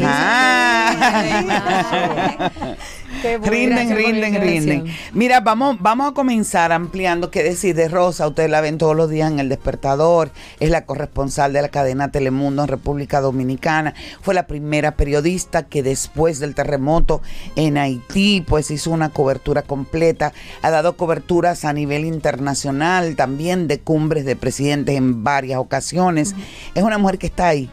Rinden, 3.22 3.96
rinden, 3.96 4.42
rinden. 4.42 4.86
Mira, 5.14 5.40
vamos, 5.40 5.78
vamos 5.80 6.12
a 6.12 6.14
comenzar 6.14 6.72
ampliando 6.72 7.32
qué 7.32 7.44
decir 7.44 7.76
de 7.76 7.88
Rosa. 7.88 8.28
Ustedes 8.28 8.50
la 8.50 8.62
ven 8.62 8.78
todos 8.78 8.96
los 8.96 9.10
días 9.10 9.32
en 9.32 9.40
El 9.40 9.50
Despertador. 9.50 10.32
Es 10.60 10.70
la 10.70 10.86
corresponsal 10.86 11.54
de 11.54 11.62
la 11.62 11.70
cadena 11.70 12.12
Telemundo 12.12 12.64
en 12.64 12.68
República 12.68 13.22
Dominicana. 13.22 13.94
Fue 14.22 14.34
la 14.34 14.48
primera 14.48 14.96
periodista 14.96 15.64
que 15.64 15.84
después 15.84 16.40
del 16.40 16.56
terremoto 16.56 17.22
en 17.56 17.78
Haití, 17.78 18.44
pues 18.48 18.72
hizo 18.72 18.92
una 18.92 19.10
cobertura 19.10 19.62
completa. 19.62 20.34
Ha 20.62 20.72
dado 20.72 20.98
coberturas 20.98 21.66
a 21.66 21.74
nivel 21.74 22.06
internacional, 22.06 23.16
también 23.16 23.68
de 23.68 23.80
cumbres 23.80 24.26
de 24.26 24.36
presidentes 24.36 24.96
en 24.96 25.24
varias 25.24 25.60
ocasiones. 25.60 26.36
Es 26.76 26.84
una 26.84 26.98
mujer 26.98 27.18
que 27.18 27.28
está 27.28 27.50
ahí. 27.50 27.70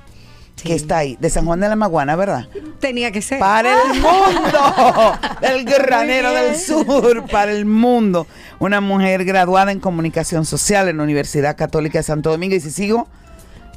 Que 0.63 0.75
está 0.75 0.99
ahí, 0.99 1.17
de 1.21 1.31
San 1.31 1.47
Juan 1.47 1.61
de 1.61 1.69
la 1.69 1.77
Maguana, 1.77 2.17
¿verdad? 2.17 2.49
Tenía 2.81 3.13
que 3.13 3.23
ser. 3.23 3.39
para 3.39 3.73
el 3.83 4.01
mundo, 4.01 5.19
del 5.41 5.65
granero 5.65 6.33
del 6.33 6.57
sur, 6.57 7.27
para 7.31 7.53
el 7.53 7.65
mundo. 7.65 8.27
Una 8.59 8.81
mujer 8.81 9.25
graduada 9.25 9.73
en 9.73 9.81
comunicación 9.81 10.45
social 10.45 10.89
en 10.89 10.97
la 10.97 11.05
Universidad 11.05 11.57
Católica 11.57 12.01
de 12.01 12.03
Santo 12.03 12.31
Domingo. 12.31 12.57
Y 12.57 12.61
si 12.61 12.71
sigo, 12.71 13.07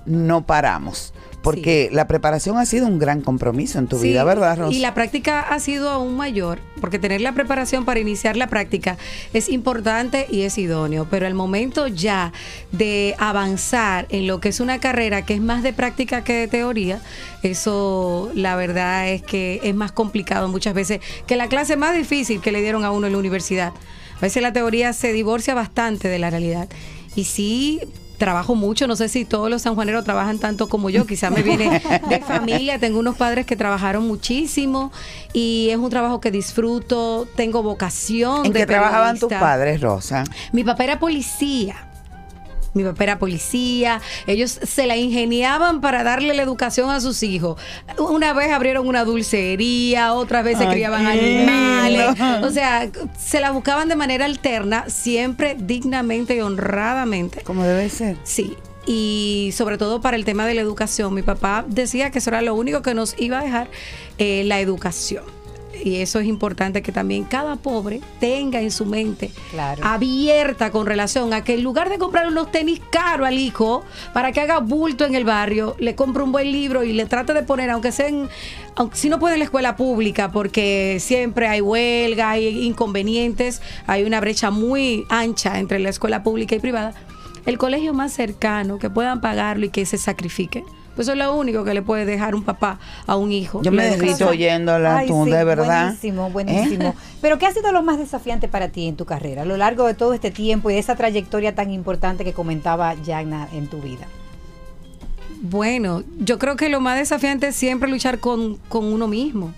no 0.05 0.45
paramos. 0.45 1.13
Porque 1.41 1.89
la 1.91 2.07
preparación 2.07 2.57
ha 2.57 2.65
sido 2.65 2.87
un 2.87 2.99
gran 2.99 3.21
compromiso 3.21 3.79
en 3.79 3.87
tu 3.87 3.97
Sí, 3.97 4.09
vida, 4.09 4.23
¿verdad, 4.23 4.59
Rosa? 4.59 4.73
Y 4.73 4.79
la 4.79 4.93
práctica 4.93 5.39
ha 5.39 5.59
sido 5.59 5.89
aún 5.89 6.15
mayor, 6.15 6.59
porque 6.79 6.99
tener 6.99 7.21
la 7.21 7.33
preparación 7.33 7.83
para 7.83 7.99
iniciar 7.99 8.37
la 8.37 8.47
práctica 8.47 8.97
es 9.33 9.49
importante 9.49 10.27
y 10.29 10.41
es 10.41 10.57
idóneo, 10.57 11.07
pero 11.09 11.25
el 11.25 11.33
momento 11.33 11.87
ya 11.87 12.31
de 12.71 13.15
avanzar 13.17 14.05
en 14.09 14.27
lo 14.27 14.39
que 14.39 14.49
es 14.49 14.59
una 14.59 14.79
carrera 14.79 15.25
que 15.25 15.33
es 15.33 15.41
más 15.41 15.63
de 15.63 15.73
práctica 15.73 16.23
que 16.23 16.33
de 16.33 16.47
teoría, 16.47 17.01
eso 17.41 18.31
la 18.35 18.55
verdad 18.55 19.09
es 19.09 19.23
que 19.23 19.61
es 19.63 19.73
más 19.73 19.91
complicado 19.91 20.47
muchas 20.47 20.73
veces 20.75 21.01
que 21.25 21.35
la 21.35 21.47
clase 21.47 21.75
más 21.75 21.95
difícil 21.95 22.39
que 22.41 22.51
le 22.51 22.61
dieron 22.61 22.85
a 22.85 22.91
uno 22.91 23.07
en 23.07 23.13
la 23.13 23.19
universidad. 23.19 23.73
A 24.17 24.21
veces 24.21 24.43
la 24.43 24.53
teoría 24.53 24.93
se 24.93 25.13
divorcia 25.13 25.55
bastante 25.55 26.07
de 26.07 26.19
la 26.19 26.29
realidad. 26.29 26.69
Y 27.15 27.23
sí, 27.23 27.81
trabajo 28.21 28.53
mucho, 28.53 28.85
no 28.85 28.95
sé 28.95 29.09
si 29.09 29.25
todos 29.25 29.49
los 29.49 29.63
sanjuaneros 29.63 30.03
trabajan 30.03 30.37
tanto 30.37 30.69
como 30.69 30.91
yo, 30.91 31.07
quizás 31.07 31.31
me 31.31 31.41
viene 31.41 31.81
de 32.07 32.19
familia, 32.27 32.77
tengo 32.77 32.99
unos 32.99 33.17
padres 33.17 33.47
que 33.47 33.55
trabajaron 33.55 34.07
muchísimo 34.07 34.91
y 35.33 35.69
es 35.71 35.77
un 35.77 35.89
trabajo 35.89 36.21
que 36.21 36.29
disfruto, 36.29 37.27
tengo 37.35 37.63
vocación. 37.63 38.45
¿En 38.45 38.53
de 38.53 38.59
qué 38.59 38.65
trabajaban 38.67 39.17
tus 39.17 39.33
padres, 39.33 39.81
Rosa? 39.81 40.23
Mi 40.51 40.63
papá 40.63 40.83
era 40.83 40.99
policía. 40.99 41.87
Mi 42.73 42.83
papá 42.83 43.03
era 43.03 43.19
policía, 43.19 44.01
ellos 44.27 44.59
se 44.63 44.87
la 44.87 44.95
ingeniaban 44.95 45.81
para 45.81 46.03
darle 46.03 46.33
la 46.33 46.41
educación 46.41 46.89
a 46.89 47.01
sus 47.01 47.21
hijos. 47.23 47.59
Una 47.97 48.33
vez 48.33 48.51
abrieron 48.51 48.87
una 48.87 49.03
dulcería, 49.03 50.13
otras 50.13 50.43
veces 50.43 50.67
Ay, 50.67 50.73
criaban 50.73 51.05
animales. 51.05 52.17
O 52.43 52.49
sea, 52.49 52.89
se 53.19 53.39
la 53.41 53.51
buscaban 53.51 53.89
de 53.89 53.95
manera 53.95 54.25
alterna, 54.25 54.85
siempre 54.87 55.55
dignamente 55.59 56.35
y 56.35 56.41
honradamente. 56.41 57.41
Como 57.41 57.63
debe 57.63 57.89
ser. 57.89 58.17
Sí. 58.23 58.55
Y 58.85 59.51
sobre 59.55 59.77
todo 59.77 60.01
para 60.01 60.17
el 60.17 60.25
tema 60.25 60.45
de 60.45 60.55
la 60.55 60.61
educación, 60.61 61.13
mi 61.13 61.21
papá 61.21 61.65
decía 61.67 62.09
que 62.09 62.19
eso 62.19 62.29
era 62.29 62.41
lo 62.41 62.55
único 62.55 62.81
que 62.81 62.93
nos 62.93 63.15
iba 63.19 63.39
a 63.39 63.43
dejar 63.43 63.69
eh, 64.17 64.43
la 64.45 64.59
educación. 64.59 65.23
Y 65.83 65.97
eso 65.97 66.19
es 66.19 66.27
importante 66.27 66.81
que 66.81 66.91
también 66.91 67.23
cada 67.23 67.55
pobre 67.55 68.01
tenga 68.19 68.61
en 68.61 68.71
su 68.71 68.85
mente 68.85 69.31
Claro. 69.51 69.81
abierta 69.83 70.71
con 70.71 70.85
relación 70.85 71.33
a 71.33 71.43
que 71.43 71.55
en 71.55 71.63
lugar 71.63 71.89
de 71.89 71.97
comprar 71.97 72.27
unos 72.27 72.51
tenis 72.51 72.81
caros 72.91 73.27
al 73.27 73.37
hijo 73.37 73.83
para 74.13 74.31
que 74.31 74.41
haga 74.41 74.59
bulto 74.59 75.05
en 75.05 75.15
el 75.15 75.25
barrio, 75.25 75.75
le 75.79 75.95
compre 75.95 76.23
un 76.23 76.31
buen 76.31 76.51
libro 76.51 76.83
y 76.83 76.93
le 76.93 77.05
trate 77.05 77.33
de 77.33 77.43
poner, 77.43 77.69
aunque 77.69 77.91
sea 77.91 78.07
en, 78.07 78.29
aunque 78.75 78.97
si 78.97 79.09
no 79.09 79.19
puede 79.19 79.33
en 79.35 79.39
la 79.39 79.45
escuela 79.45 79.75
pública, 79.75 80.31
porque 80.31 80.97
siempre 80.99 81.47
hay 81.47 81.61
huelga, 81.61 82.31
hay 82.31 82.65
inconvenientes, 82.65 83.61
hay 83.87 84.03
una 84.03 84.19
brecha 84.19 84.51
muy 84.51 85.05
ancha 85.09 85.59
entre 85.59 85.79
la 85.79 85.89
escuela 85.89 86.23
pública 86.23 86.55
y 86.55 86.59
privada, 86.59 86.93
el 87.45 87.57
colegio 87.57 87.93
más 87.93 88.13
cercano 88.13 88.77
que 88.77 88.89
puedan 88.89 89.19
pagarlo 89.21 89.65
y 89.65 89.69
que 89.69 89.85
se 89.85 89.97
sacrifique. 89.97 90.63
Pues 90.95 91.07
eso 91.07 91.13
es 91.13 91.17
lo 91.17 91.33
único 91.35 91.63
que 91.63 91.73
le 91.73 91.81
puede 91.81 92.05
dejar 92.05 92.35
un 92.35 92.43
papá 92.43 92.79
a 93.07 93.15
un 93.15 93.31
hijo. 93.31 93.61
Yo 93.61 93.71
me 93.71 93.83
derrito 93.83 94.27
oyéndola, 94.27 94.97
Ay, 94.97 95.07
tú, 95.07 95.23
sí, 95.25 95.31
de 95.31 95.43
verdad. 95.43 95.85
Buenísimo, 95.85 96.27
¿Eh? 96.27 96.31
buenísimo. 96.31 96.95
Pero 97.21 97.37
¿qué 97.37 97.47
ha 97.47 97.51
sido 97.53 97.71
lo 97.71 97.81
más 97.81 97.97
desafiante 97.97 98.47
para 98.47 98.69
ti 98.69 98.87
en 98.87 98.95
tu 98.97 99.05
carrera 99.05 99.43
a 99.43 99.45
lo 99.45 99.57
largo 99.57 99.85
de 99.85 99.93
todo 99.93 100.13
este 100.13 100.31
tiempo 100.31 100.69
y 100.69 100.73
de 100.73 100.79
esa 100.79 100.95
trayectoria 100.95 101.55
tan 101.55 101.71
importante 101.71 102.23
que 102.23 102.33
comentaba 102.33 102.93
Yagna 102.95 103.47
en 103.53 103.67
tu 103.67 103.79
vida? 103.81 104.05
Bueno, 105.41 106.03
yo 106.19 106.37
creo 106.37 106.55
que 106.55 106.69
lo 106.69 106.81
más 106.81 106.99
desafiante 106.99 107.47
es 107.47 107.55
siempre 107.55 107.89
luchar 107.89 108.19
con, 108.19 108.57
con 108.69 108.85
uno 108.85 109.07
mismo. 109.07 109.53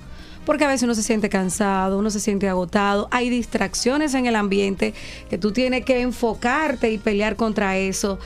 Porque 0.46 0.66
a 0.66 0.68
veces 0.68 0.84
uno 0.84 0.94
se 0.94 1.04
siente 1.04 1.30
cansado, 1.30 1.98
uno 1.98 2.10
se 2.10 2.20
siente 2.20 2.50
agotado, 2.50 3.08
hay 3.12 3.30
distracciones 3.30 4.14
en 4.14 4.26
el 4.26 4.36
ambiente 4.36 4.94
que 5.30 5.38
tú 5.38 5.54
tienes 5.54 5.86
que 5.86 6.02
enfocarte 6.02 6.92
y 6.92 6.98
pelear 6.98 7.38
contra 7.38 7.78
eso. 7.78 8.20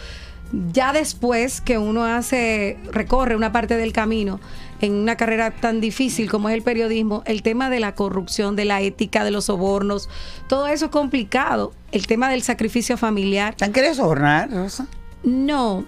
Ya 0.73 0.93
después 0.93 1.61
que 1.61 1.77
uno 1.77 2.05
hace, 2.05 2.77
recorre 2.91 3.35
una 3.35 3.51
parte 3.51 3.75
del 3.75 3.91
camino 3.91 4.39
en 4.79 4.93
una 4.93 5.15
carrera 5.15 5.51
tan 5.51 5.81
difícil 5.81 6.29
como 6.29 6.49
es 6.49 6.55
el 6.55 6.61
periodismo, 6.61 7.23
el 7.25 7.41
tema 7.41 7.69
de 7.69 7.79
la 7.79 7.95
corrupción, 7.95 8.55
de 8.55 8.65
la 8.65 8.81
ética, 8.81 9.23
de 9.23 9.31
los 9.31 9.45
sobornos, 9.45 10.09
todo 10.47 10.67
eso 10.67 10.85
es 10.85 10.91
complicado. 10.91 11.73
El 11.91 12.07
tema 12.07 12.29
del 12.29 12.43
sacrificio 12.43 12.97
familiar. 12.97 13.55
¿Te 13.55 13.65
han 13.65 13.73
querido 13.73 13.93
sobornar, 13.95 14.51
Rosa? 14.51 14.87
No, 15.23 15.85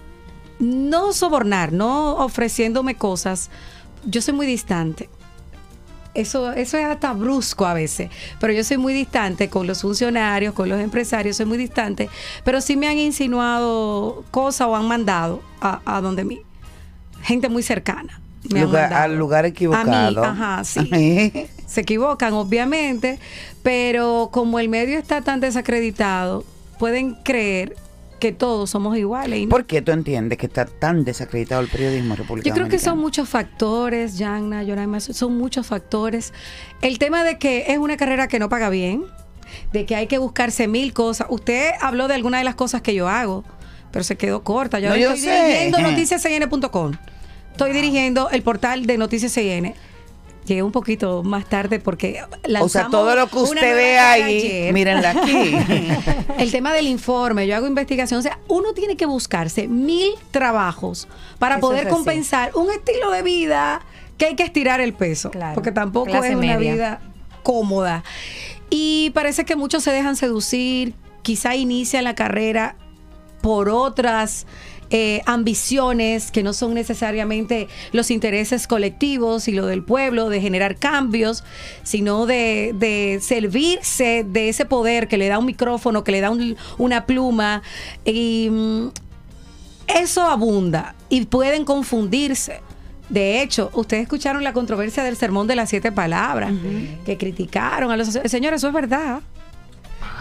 no 0.58 1.12
sobornar, 1.12 1.72
no 1.72 2.16
ofreciéndome 2.16 2.96
cosas. 2.96 3.50
Yo 4.04 4.20
soy 4.20 4.34
muy 4.34 4.46
distante. 4.46 5.08
Eso, 6.12 6.52
eso 6.52 6.76
es 6.76 6.84
hasta 6.84 7.12
brusco 7.12 7.66
a 7.66 7.74
veces, 7.74 8.10
pero 8.40 8.52
yo 8.52 8.64
soy 8.64 8.78
muy 8.78 8.92
distante 8.92 9.48
con 9.48 9.66
los 9.68 9.82
funcionarios, 9.82 10.54
con 10.54 10.68
los 10.68 10.80
empresarios, 10.80 11.36
soy 11.36 11.46
muy 11.46 11.56
distante, 11.56 12.08
pero 12.44 12.60
sí 12.60 12.76
me 12.76 12.88
han 12.88 12.98
insinuado 12.98 14.24
cosas 14.32 14.66
o 14.66 14.74
han 14.76 14.88
mandado 14.88 15.40
a, 15.60 15.80
a 15.84 16.00
donde 16.00 16.24
mí, 16.24 16.40
gente 17.22 17.48
muy 17.48 17.62
cercana. 17.62 18.20
me 18.52 18.62
Lugar- 18.62 18.92
al 18.92 19.16
lugar 19.16 19.44
A 19.44 19.48
mí, 19.48 19.50
equivocado. 19.50 20.24
ajá, 20.24 20.64
sí 20.64 21.48
se 21.66 21.82
equivocan, 21.82 22.32
obviamente, 22.32 23.20
pero 23.62 24.30
como 24.32 24.58
el 24.58 24.68
medio 24.68 24.98
está 24.98 25.20
tan 25.20 25.38
desacreditado, 25.38 26.44
pueden 26.80 27.14
creer 27.22 27.76
que 28.20 28.30
todos 28.30 28.70
somos 28.70 28.96
iguales. 28.96 29.42
No. 29.42 29.48
¿Por 29.48 29.66
qué 29.66 29.82
tú 29.82 29.90
entiendes 29.90 30.38
que 30.38 30.46
está 30.46 30.64
tan 30.66 31.02
desacreditado 31.04 31.60
el 31.60 31.66
periodismo 31.68 32.12
en 32.14 32.18
República 32.18 32.48
Yo 32.48 32.54
creo 32.54 32.68
que 32.68 32.78
son 32.78 32.98
muchos 32.98 33.28
factores, 33.28 34.16
Yanna, 34.18 34.62
Yoraima, 34.62 35.00
son 35.00 35.36
muchos 35.36 35.66
factores. 35.66 36.32
El 36.82 36.98
tema 37.00 37.24
de 37.24 37.38
que 37.38 37.64
es 37.72 37.78
una 37.78 37.96
carrera 37.96 38.28
que 38.28 38.38
no 38.38 38.48
paga 38.48 38.68
bien, 38.68 39.04
de 39.72 39.84
que 39.86 39.96
hay 39.96 40.06
que 40.06 40.18
buscarse 40.18 40.68
mil 40.68 40.92
cosas. 40.92 41.26
Usted 41.30 41.72
habló 41.80 42.06
de 42.06 42.14
alguna 42.14 42.38
de 42.38 42.44
las 42.44 42.54
cosas 42.54 42.82
que 42.82 42.94
yo 42.94 43.08
hago, 43.08 43.42
pero 43.90 44.04
se 44.04 44.16
quedó 44.16 44.44
corta. 44.44 44.78
Yo, 44.78 44.90
No, 44.90 44.96
yo 44.96 45.12
estoy 45.12 45.24
sé. 45.32 45.44
dirigiendo 45.44 45.80
noticiascn.com. 45.80 46.92
Estoy 47.50 47.72
dirigiendo 47.72 48.30
el 48.30 48.42
portal 48.42 48.86
de 48.86 48.96
Noticias 48.96 49.32
CN. 49.32 49.74
Llegué 50.50 50.64
un 50.64 50.72
poquito 50.72 51.22
más 51.22 51.48
tarde 51.48 51.78
porque 51.78 52.24
O 52.24 52.28
sea, 52.28 52.38
lanzamos 52.48 52.90
todo 52.90 53.14
lo 53.14 53.28
que 53.28 53.36
usted 53.36 53.76
ve 53.76 53.98
ahí, 54.00 54.72
mírenla 54.72 55.10
aquí. 55.10 55.56
El 56.38 56.50
tema 56.50 56.72
del 56.72 56.88
informe, 56.88 57.46
yo 57.46 57.54
hago 57.54 57.68
investigación, 57.68 58.18
o 58.18 58.22
sea, 58.22 58.40
uno 58.48 58.72
tiene 58.72 58.96
que 58.96 59.06
buscarse 59.06 59.68
mil 59.68 60.10
trabajos 60.32 61.06
para 61.38 61.54
Eso 61.58 61.60
poder 61.68 61.86
compensar 61.86 62.50
un 62.56 62.68
estilo 62.68 63.12
de 63.12 63.22
vida 63.22 63.82
que 64.18 64.26
hay 64.26 64.34
que 64.34 64.42
estirar 64.42 64.80
el 64.80 64.92
peso, 64.92 65.30
Claro. 65.30 65.54
porque 65.54 65.70
tampoco 65.70 66.10
es 66.10 66.34
una 66.34 66.56
media. 66.56 66.56
vida 66.74 67.00
cómoda. 67.44 68.02
Y 68.70 69.10
parece 69.14 69.44
que 69.44 69.54
muchos 69.54 69.84
se 69.84 69.92
dejan 69.92 70.16
seducir, 70.16 70.94
quizá 71.22 71.54
inician 71.54 72.02
la 72.02 72.16
carrera 72.16 72.74
por 73.40 73.68
otras 73.68 74.48
eh, 74.90 75.22
ambiciones 75.26 76.30
que 76.30 76.42
no 76.42 76.52
son 76.52 76.74
necesariamente 76.74 77.68
los 77.92 78.10
intereses 78.10 78.66
colectivos 78.66 79.46
y 79.48 79.52
lo 79.52 79.66
del 79.66 79.82
pueblo, 79.84 80.28
de 80.28 80.40
generar 80.40 80.76
cambios, 80.76 81.44
sino 81.82 82.26
de, 82.26 82.74
de 82.76 83.18
servirse 83.22 84.24
de 84.28 84.48
ese 84.48 84.64
poder 84.64 85.06
que 85.08 85.16
le 85.16 85.28
da 85.28 85.38
un 85.38 85.46
micrófono, 85.46 86.02
que 86.04 86.12
le 86.12 86.20
da 86.20 86.30
un- 86.30 86.56
una 86.78 87.06
pluma. 87.06 87.62
Y 88.04 88.48
mm, 88.50 88.88
eso 89.96 90.22
abunda 90.22 90.94
y 91.08 91.24
pueden 91.26 91.64
confundirse. 91.64 92.60
De 93.08 93.42
hecho, 93.42 93.70
ustedes 93.74 94.04
escucharon 94.04 94.44
la 94.44 94.52
controversia 94.52 95.02
del 95.02 95.16
sermón 95.16 95.48
de 95.48 95.56
las 95.56 95.68
siete 95.68 95.90
palabras, 95.90 96.52
que 97.04 97.16
criticaron 97.16 97.90
a 97.90 97.96
los 97.96 98.06
señores, 98.08 98.58
eso 98.60 98.68
es 98.68 98.74
verdad. 98.74 99.20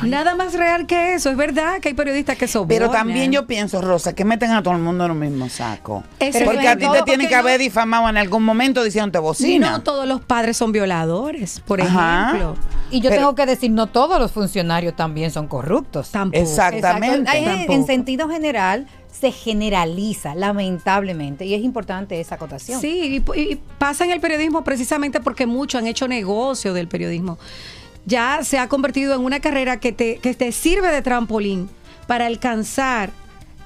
Nada 0.03 0.35
más 0.35 0.53
real 0.53 0.85
que 0.85 1.13
eso, 1.13 1.29
es 1.29 1.37
verdad 1.37 1.79
que 1.79 1.89
hay 1.89 1.93
periodistas 1.93 2.37
que 2.37 2.47
sobornan. 2.47 2.77
Pero 2.79 2.91
también 2.91 3.31
yo 3.31 3.45
pienso, 3.47 3.81
Rosa, 3.81 4.13
que 4.13 4.25
meten 4.25 4.51
a 4.51 4.63
todo 4.63 4.73
el 4.75 4.81
mundo 4.81 5.05
en 5.05 5.11
el 5.11 5.17
mismo 5.17 5.49
saco. 5.49 6.03
Eso 6.19 6.39
porque 6.45 6.67
a 6.67 6.77
ti 6.77 6.85
te 6.91 7.01
tienen 7.03 7.27
que 7.27 7.35
haber 7.35 7.59
difamado 7.59 8.07
en 8.09 8.17
algún 8.17 8.43
momento 8.43 8.83
diciéndote 8.83 9.19
bocina. 9.19 9.71
No 9.71 9.81
todos 9.83 10.07
los 10.07 10.21
padres 10.21 10.57
son 10.57 10.71
violadores, 10.71 11.59
por 11.61 11.81
Ajá. 11.81 12.27
ejemplo. 12.29 12.55
Y 12.91 13.01
yo 13.01 13.09
Pero- 13.09 13.21
tengo 13.21 13.35
que 13.35 13.45
decir, 13.45 13.71
no 13.71 13.87
todos 13.87 14.19
los 14.19 14.31
funcionarios 14.31 14.95
también 14.95 15.31
son 15.31 15.47
corruptos. 15.47 16.11
Tampoco. 16.11 16.41
Exactamente. 16.41 17.29
Hay- 17.29 17.65
en 17.69 17.85
sentido 17.85 18.29
general 18.29 18.87
se 19.11 19.31
generaliza, 19.31 20.33
lamentablemente, 20.33 21.45
y 21.45 21.53
es 21.53 21.61
importante 21.63 22.19
esa 22.21 22.35
acotación. 22.35 22.79
Sí, 22.79 23.21
y, 23.35 23.39
y 23.39 23.59
pasa 23.77 24.05
en 24.05 24.11
el 24.11 24.21
periodismo 24.21 24.63
precisamente 24.63 25.19
porque 25.19 25.45
muchos 25.45 25.79
han 25.81 25.87
hecho 25.87 26.07
negocio 26.07 26.73
del 26.73 26.87
periodismo. 26.87 27.37
Ya 28.09 28.39
se 28.43 28.57
ha 28.57 28.67
convertido 28.67 29.13
en 29.13 29.21
una 29.21 29.39
carrera 29.39 29.79
que 29.79 29.91
te, 29.91 30.17
que 30.17 30.33
te 30.33 30.51
sirve 30.51 30.91
de 30.91 31.03
trampolín 31.03 31.69
para 32.07 32.25
alcanzar 32.25 33.11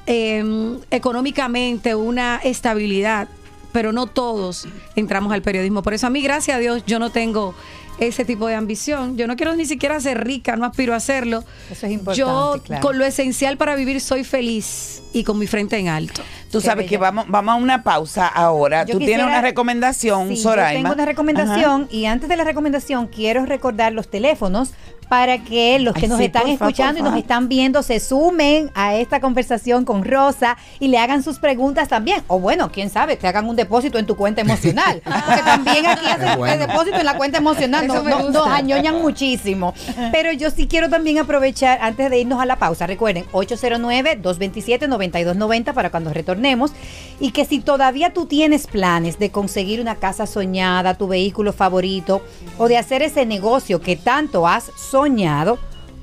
eh, 0.05 0.43
económicamente 0.91 1.95
una 1.95 2.41
estabilidad, 2.43 3.29
pero 3.71 3.93
no 3.93 4.05
todos 4.07 4.67
entramos 4.97 5.31
al 5.31 5.41
periodismo. 5.41 5.81
Por 5.81 5.93
eso 5.93 6.07
a 6.07 6.09
mí, 6.09 6.21
gracias 6.21 6.57
a 6.57 6.59
Dios, 6.59 6.83
yo 6.85 6.99
no 6.99 7.09
tengo 7.09 7.55
ese 7.99 8.25
tipo 8.25 8.47
de 8.47 8.55
ambición. 8.55 9.17
Yo 9.17 9.27
no 9.27 9.35
quiero 9.35 9.55
ni 9.55 9.65
siquiera 9.65 9.99
ser 9.99 10.23
rica, 10.25 10.55
no 10.55 10.65
aspiro 10.65 10.93
a 10.93 10.97
hacerlo. 10.97 11.43
Eso 11.71 11.85
es 11.85 11.91
importante, 11.93 12.19
Yo 12.19 12.61
claro. 12.63 12.81
con 12.81 12.97
lo 12.97 13.05
esencial 13.05 13.57
para 13.57 13.75
vivir 13.75 14.01
soy 14.01 14.23
feliz 14.23 15.03
y 15.13 15.23
con 15.23 15.37
mi 15.37 15.47
frente 15.47 15.77
en 15.77 15.87
alto. 15.87 16.21
Tú 16.51 16.59
Qué 16.59 16.65
sabes 16.65 16.87
que 16.89 16.97
vamos, 16.97 17.25
vamos 17.27 17.53
a 17.53 17.55
una 17.55 17.83
pausa 17.83 18.27
ahora. 18.27 18.85
Yo 18.85 18.93
Tú 18.93 18.99
tienes 18.99 19.25
una 19.25 19.41
recomendación, 19.41 20.29
Sí, 20.29 20.43
yo 20.43 20.53
tengo 20.55 20.91
una 20.91 21.05
recomendación 21.05 21.87
y 21.91 22.05
antes 22.05 22.29
de 22.29 22.35
la 22.37 22.43
recomendación 22.43 23.07
quiero 23.07 23.45
recordar 23.45 23.93
los 23.93 24.09
teléfonos 24.09 24.71
para 25.05 25.39
que 25.39 25.79
los 25.79 25.93
que 25.93 26.03
Ay, 26.03 26.09
nos 26.09 26.19
sí, 26.19 26.25
están 26.25 26.47
escuchando 26.47 26.99
y 26.99 27.03
nos 27.03 27.17
están 27.17 27.49
viendo 27.49 27.83
se 27.83 27.99
sumen 27.99 28.71
a 28.75 28.95
esta 28.95 29.19
conversación 29.19 29.83
con 29.85 30.03
Rosa 30.03 30.57
y 30.79 30.87
le 30.87 30.97
hagan 30.97 31.21
sus 31.23 31.37
preguntas 31.39 31.89
también. 31.89 32.23
O 32.27 32.39
bueno, 32.39 32.71
quién 32.71 32.89
sabe, 32.89 33.17
te 33.17 33.27
hagan 33.27 33.47
un 33.47 33.55
depósito 33.55 33.99
en 33.99 34.05
tu 34.05 34.15
cuenta 34.15 34.41
emocional. 34.41 35.01
Porque 35.25 35.41
también 35.43 35.85
aquí 35.85 36.07
hacen 36.07 36.37
bueno. 36.37 36.53
el 36.53 36.59
depósito 36.67 36.97
en 36.97 37.05
la 37.05 37.17
cuenta 37.17 37.37
emocional. 37.39 37.87
Nos, 37.87 38.03
nos 38.03 38.47
añoñan 38.47 39.01
muchísimo. 39.01 39.73
Pero 40.11 40.31
yo 40.31 40.51
sí 40.51 40.67
quiero 40.67 40.89
también 40.89 41.19
aprovechar 41.19 41.79
antes 41.81 42.09
de 42.09 42.19
irnos 42.19 42.41
a 42.41 42.45
la 42.45 42.57
pausa. 42.57 42.87
Recuerden, 42.87 43.25
809-227-9290 43.31 45.73
para 45.73 45.89
cuando 45.89 46.13
retornemos. 46.13 46.71
Y 47.19 47.31
que 47.31 47.43
si 47.45 47.59
todavía 47.59 48.13
tú 48.13 48.25
tienes 48.25 48.67
planes 48.67 49.19
de 49.19 49.31
conseguir 49.31 49.81
una 49.81 49.95
casa 49.95 50.25
soñada, 50.25 50.93
tu 50.95 51.07
vehículo 51.07 51.53
favorito, 51.53 52.21
o 52.57 52.67
de 52.67 52.77
hacer 52.77 53.01
ese 53.01 53.25
negocio 53.25 53.81
que 53.81 53.95
tanto 53.95 54.47
has 54.47 54.65
soñado, 54.75 54.92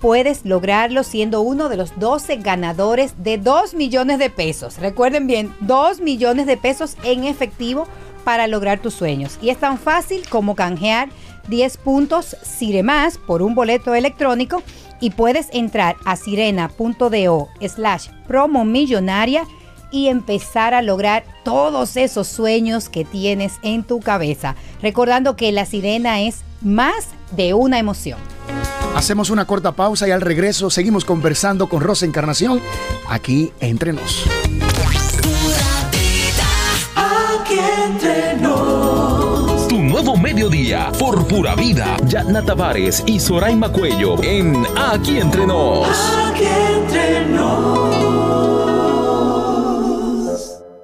puedes 0.00 0.44
lograrlo 0.44 1.02
siendo 1.02 1.42
uno 1.42 1.68
de 1.68 1.76
los 1.76 1.98
12 1.98 2.36
ganadores 2.36 3.14
de 3.22 3.38
2 3.38 3.74
millones 3.74 4.18
de 4.18 4.30
pesos. 4.30 4.78
Recuerden 4.78 5.26
bien, 5.26 5.54
2 5.60 6.00
millones 6.00 6.46
de 6.46 6.56
pesos 6.56 6.96
en 7.04 7.24
efectivo 7.24 7.86
para 8.24 8.46
lograr 8.46 8.80
tus 8.80 8.94
sueños. 8.94 9.38
Y 9.40 9.50
es 9.50 9.58
tan 9.58 9.78
fácil 9.78 10.22
como 10.28 10.54
canjear 10.54 11.08
10 11.48 11.76
puntos 11.78 12.36
Más 12.82 13.18
por 13.18 13.42
un 13.42 13.54
boleto 13.54 13.94
electrónico 13.94 14.62
y 15.00 15.10
puedes 15.10 15.48
entrar 15.52 15.96
a 16.04 16.16
sirena.do 16.16 17.48
slash 17.66 18.08
promo 18.26 18.64
millonaria 18.64 19.44
y 19.90 20.08
empezar 20.08 20.74
a 20.74 20.82
lograr 20.82 21.24
todos 21.44 21.96
esos 21.96 22.28
sueños 22.28 22.88
que 22.88 23.04
tienes 23.04 23.54
en 23.62 23.82
tu 23.82 24.00
cabeza. 24.00 24.54
Recordando 24.82 25.36
que 25.36 25.50
la 25.52 25.66
sirena 25.66 26.20
es 26.20 26.42
más 26.60 27.08
de 27.32 27.54
una 27.54 27.78
emoción. 27.78 28.18
Hacemos 28.94 29.30
una 29.30 29.46
corta 29.46 29.72
pausa 29.72 30.06
y 30.08 30.10
al 30.10 30.20
regreso 30.20 30.70
seguimos 30.70 31.04
conversando 31.04 31.68
con 31.68 31.80
Rosa 31.80 32.06
Encarnación 32.06 32.60
aquí 33.08 33.52
entre 33.60 33.92
nos. 33.92 34.24
Tu 39.68 39.78
nuevo 39.78 40.16
mediodía 40.16 40.90
por 40.98 41.26
pura 41.26 41.54
vida. 41.54 41.96
Yatna 42.06 42.44
Tavares 42.44 43.02
y 43.06 43.20
Soraima 43.20 43.72
Cuello 43.72 44.22
en 44.22 44.64
Aquí 44.76 45.18
Entre 45.18 45.46
Nos. 45.46 45.88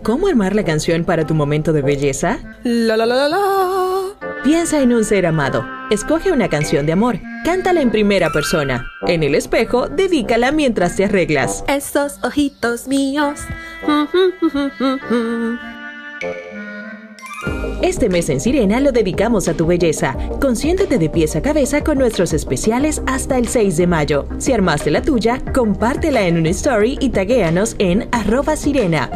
¿Cómo 0.02 0.28
armar 0.28 0.54
la 0.54 0.64
canción 0.64 1.04
para 1.04 1.26
tu 1.26 1.34
momento 1.34 1.72
de 1.72 1.82
belleza? 1.82 2.38
La 2.62 2.96
la 2.96 3.06
la 3.06 3.14
la 3.16 3.28
la. 3.28 4.25
Piensa 4.46 4.80
en 4.80 4.92
un 4.92 5.04
ser 5.04 5.26
amado. 5.26 5.66
Escoge 5.90 6.30
una 6.30 6.48
canción 6.48 6.86
de 6.86 6.92
amor. 6.92 7.18
Cántala 7.44 7.80
en 7.80 7.90
primera 7.90 8.30
persona. 8.30 8.86
En 9.08 9.24
el 9.24 9.34
espejo, 9.34 9.88
dedícala 9.88 10.52
mientras 10.52 10.94
te 10.94 11.04
arreglas. 11.04 11.64
Esos 11.66 12.20
ojitos 12.22 12.86
míos. 12.86 13.40
Este 17.82 18.08
mes 18.08 18.28
en 18.28 18.40
Sirena 18.40 18.78
lo 18.78 18.92
dedicamos 18.92 19.48
a 19.48 19.54
tu 19.54 19.66
belleza. 19.66 20.16
Consiéntete 20.40 20.98
de 20.98 21.10
pies 21.10 21.34
a 21.34 21.42
cabeza 21.42 21.82
con 21.82 21.98
nuestros 21.98 22.32
especiales 22.32 23.02
hasta 23.08 23.38
el 23.38 23.48
6 23.48 23.76
de 23.76 23.86
mayo. 23.88 24.28
Si 24.38 24.52
armaste 24.52 24.92
la 24.92 25.02
tuya, 25.02 25.42
compártela 25.52 26.24
en 26.24 26.38
una 26.38 26.50
story 26.50 26.98
y 27.00 27.08
taguéanos 27.08 27.74
en 27.80 28.08
arroba 28.12 28.54
sirena. 28.54 29.10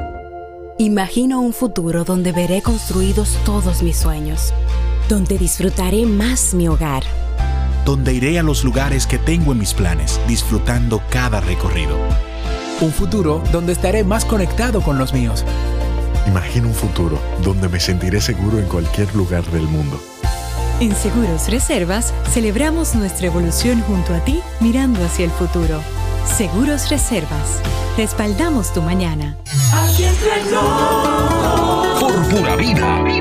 Imagino 0.81 1.41
un 1.41 1.53
futuro 1.53 2.03
donde 2.03 2.33
veré 2.33 2.63
construidos 2.63 3.39
todos 3.45 3.83
mis 3.83 3.97
sueños, 3.99 4.55
donde 5.11 5.37
disfrutaré 5.37 6.07
más 6.07 6.55
mi 6.55 6.69
hogar. 6.69 7.03
donde 7.85 8.15
iré 8.15 8.39
a 8.39 8.43
los 8.45 8.63
lugares 8.63 9.07
que 9.07 9.19
tengo 9.19 9.53
en 9.53 9.59
mis 9.59 9.75
planes, 9.75 10.21
disfrutando 10.29 11.03
cada 11.11 11.41
recorrido. 11.41 11.97
Un 12.81 12.93
futuro 12.93 13.43
donde 13.51 13.73
estaré 13.73 14.05
más 14.05 14.25
conectado 14.25 14.81
con 14.83 14.99
los 14.99 15.13
míos. 15.13 15.45
Imagino 16.29 16.69
un 16.69 16.75
futuro 16.75 17.19
donde 17.43 17.69
me 17.69 17.81
sentiré 17.81 18.21
seguro 18.21 18.61
en 18.61 18.67
cualquier 18.67 19.13
lugar 19.17 19.43
del 19.47 19.63
mundo. 19.63 20.01
En 20.79 20.95
Seguros 20.95 21.49
Reservas 21.49 22.15
celebramos 22.33 22.95
nuestra 22.95 23.27
evolución 23.27 23.81
junto 23.81 24.15
a 24.15 24.21
ti 24.21 24.41
mirando 24.61 25.05
hacia 25.05 25.25
el 25.25 25.31
futuro. 25.33 25.81
Seguros 26.37 26.89
Reservas. 26.91 27.61
Respaldamos 27.97 28.73
tu 28.73 28.83
mañana. 28.83 29.37
Aquí 29.73 30.05
entre. 30.05 30.31
Por 31.99 32.29
pura 32.29 32.57
vida. 32.57 33.03
Aquí 33.03 33.21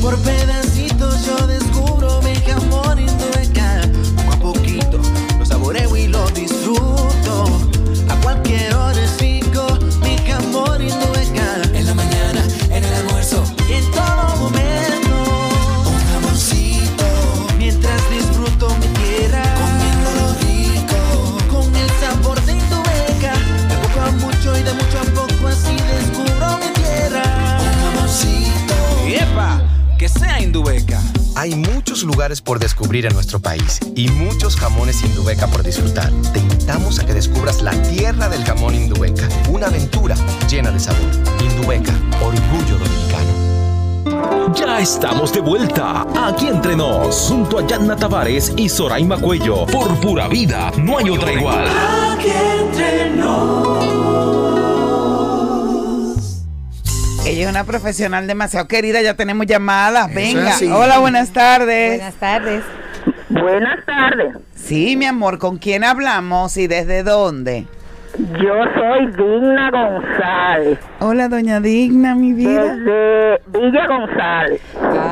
Por 0.00 0.18
pedacitos 0.20 1.26
yo 1.26 1.46
descubro 1.46 1.69
Hay 31.40 31.54
mucho 31.54 31.94
lugares 32.04 32.42
por 32.42 32.58
descubrir 32.58 33.06
en 33.06 33.14
nuestro 33.14 33.40
país 33.40 33.80
y 33.96 34.08
muchos 34.08 34.56
jamones 34.56 35.02
Indubeca 35.02 35.46
por 35.46 35.62
disfrutar. 35.62 36.12
Te 36.34 36.38
invitamos 36.38 36.98
a 36.98 37.06
que 37.06 37.14
descubras 37.14 37.62
la 37.62 37.70
tierra 37.80 38.28
del 38.28 38.44
jamón 38.44 38.74
Indubeca, 38.74 39.26
una 39.48 39.68
aventura 39.68 40.14
llena 40.50 40.70
de 40.70 40.78
sabor. 40.78 41.00
Indubeca, 41.42 41.94
orgullo 42.22 42.76
dominicano. 42.76 44.52
Ya 44.54 44.80
estamos 44.80 45.32
de 45.32 45.40
vuelta 45.40 46.06
aquí 46.28 46.46
entre 46.46 46.76
nos, 46.76 47.16
junto 47.30 47.58
a 47.58 47.66
Yanna 47.66 47.96
Tavares 47.96 48.52
y 48.58 48.68
Soraima 48.68 49.16
Cuello. 49.16 49.64
Por 49.64 49.98
pura 49.98 50.28
vida, 50.28 50.70
no 50.76 50.98
hay 50.98 51.08
otra 51.08 51.32
igual. 51.32 51.64
Ella 57.30 57.44
es 57.44 57.48
una 57.50 57.62
profesional 57.62 58.26
demasiado 58.26 58.66
querida, 58.66 59.00
ya 59.02 59.14
tenemos 59.14 59.46
llamadas. 59.46 60.12
Venga, 60.12 60.56
hola, 60.74 60.98
buenas 60.98 61.30
tardes. 61.30 61.98
Buenas 61.98 62.14
tardes. 62.16 62.64
Buenas 63.28 63.86
tardes. 63.86 64.36
Sí, 64.56 64.96
mi 64.96 65.04
amor, 65.04 65.38
¿con 65.38 65.58
quién 65.58 65.84
hablamos 65.84 66.56
y 66.56 66.66
desde 66.66 67.04
dónde? 67.04 67.66
Yo 68.18 68.54
soy 68.74 69.06
Digna 69.06 69.70
González. 69.70 70.78
Hola, 70.98 71.28
doña 71.28 71.60
Digna, 71.60 72.14
mi 72.14 72.32
vida. 72.32 72.74
Desde 72.74 73.40
Villa 73.46 73.86
González. 73.86 74.60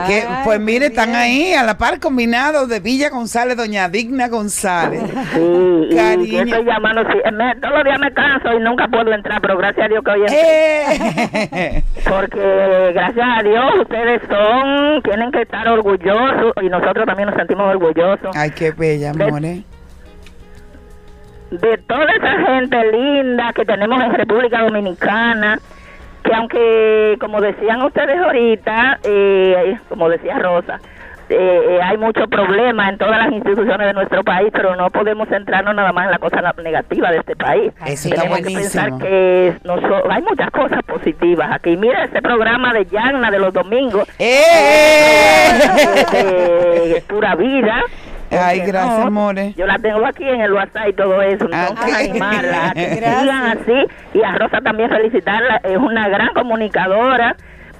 Que, 0.06 0.24
pues 0.44 0.60
mire, 0.60 0.86
están 0.86 1.14
ahí 1.14 1.52
a 1.54 1.62
la 1.62 1.78
par 1.78 2.00
combinados 2.00 2.68
de 2.68 2.80
Villa 2.80 3.08
González, 3.10 3.56
doña 3.56 3.88
Digna 3.88 4.28
González. 4.28 5.00
Sí, 5.32 5.38
y 5.90 5.90
yo 5.90 5.96
Cariño. 5.96 6.42
estoy 6.42 6.64
llamando. 6.64 7.02
sí, 7.12 7.18
me- 7.32 7.54
todos 7.56 7.74
los 7.76 7.84
días 7.84 8.00
me 8.00 8.12
canso 8.12 8.52
y 8.52 8.60
nunca 8.60 8.88
puedo 8.88 9.12
entrar, 9.12 9.40
pero 9.40 9.56
gracias 9.56 9.86
a 9.86 9.88
Dios 9.88 10.04
que 10.04 10.10
hoy. 10.10 10.22
Eh. 10.30 11.82
Porque 12.08 12.90
gracias 12.94 13.26
a 13.38 13.42
Dios 13.42 13.64
ustedes 13.80 14.22
son, 14.28 15.02
tienen 15.02 15.30
que 15.30 15.42
estar 15.42 15.66
orgullosos 15.68 16.52
y 16.62 16.68
nosotros 16.68 17.06
también 17.06 17.28
nos 17.28 17.36
sentimos 17.38 17.68
orgullosos 17.70 18.36
Ay, 18.36 18.50
qué 18.50 18.72
bella, 18.72 19.10
amor. 19.10 19.40
¿Eh? 21.50 21.56
de 21.56 21.78
toda 21.78 22.04
esa 22.12 22.32
gente 22.46 22.92
linda 22.92 23.52
que 23.52 23.64
tenemos 23.64 24.02
en 24.02 24.12
República 24.14 24.62
Dominicana, 24.62 25.58
que 26.24 26.34
aunque, 26.34 27.16
como 27.20 27.40
decían 27.40 27.82
ustedes 27.82 28.18
ahorita, 28.18 28.98
eh, 29.04 29.78
como 29.88 30.08
decía 30.08 30.38
Rosa, 30.38 30.80
eh, 31.30 31.36
eh, 31.72 31.78
hay 31.82 31.98
muchos 31.98 32.26
problemas 32.28 32.88
en 32.88 32.96
todas 32.96 33.18
las 33.18 33.30
instituciones 33.32 33.86
de 33.86 33.92
nuestro 33.92 34.24
país, 34.24 34.48
pero 34.50 34.74
no 34.76 34.88
podemos 34.90 35.28
centrarnos 35.28 35.74
nada 35.74 35.92
más 35.92 36.06
en 36.06 36.12
la 36.12 36.18
cosa 36.18 36.40
negativa 36.62 37.10
de 37.10 37.18
este 37.18 37.36
país. 37.36 37.70
Eso 37.84 38.08
Tenemos 38.08 38.38
que 38.38 38.44
pensar 38.44 38.96
que 38.98 39.52
noso- 39.62 40.04
hay 40.10 40.22
muchas 40.22 40.50
cosas 40.50 40.82
positivas 40.84 41.50
aquí. 41.52 41.76
Mira 41.76 42.04
ese 42.04 42.22
programa 42.22 42.72
de 42.72 42.86
Yagna 42.86 43.30
de 43.30 43.38
los 43.40 43.52
domingos, 43.52 44.08
de, 46.12 46.88
de 46.94 47.02
Pura 47.06 47.34
Vida. 47.36 47.82
Ay, 48.30 48.60
gracias, 48.60 48.98
no, 49.00 49.06
amores. 49.06 49.54
Yo 49.56 49.66
la 49.66 49.78
tengo 49.78 50.04
aquí 50.06 50.24
en 50.24 50.40
el 50.40 50.52
WhatsApp 50.52 50.88
y 50.88 50.92
todo 50.92 51.22
eso. 51.22 51.44
Entonces, 51.46 51.94
animarla, 51.94 52.68
a 52.70 52.72
que 52.74 52.86
Gracias. 52.96 53.20
sigan 53.22 53.44
así. 53.46 53.86
Y 54.14 54.22
a 54.22 54.32
Rosa 54.36 54.60
también 54.60 54.88
felicitarla. 54.90 55.60
Es 55.64 55.76
una 55.76 56.08
gran 56.08 56.28
comunicadora. 56.34 57.36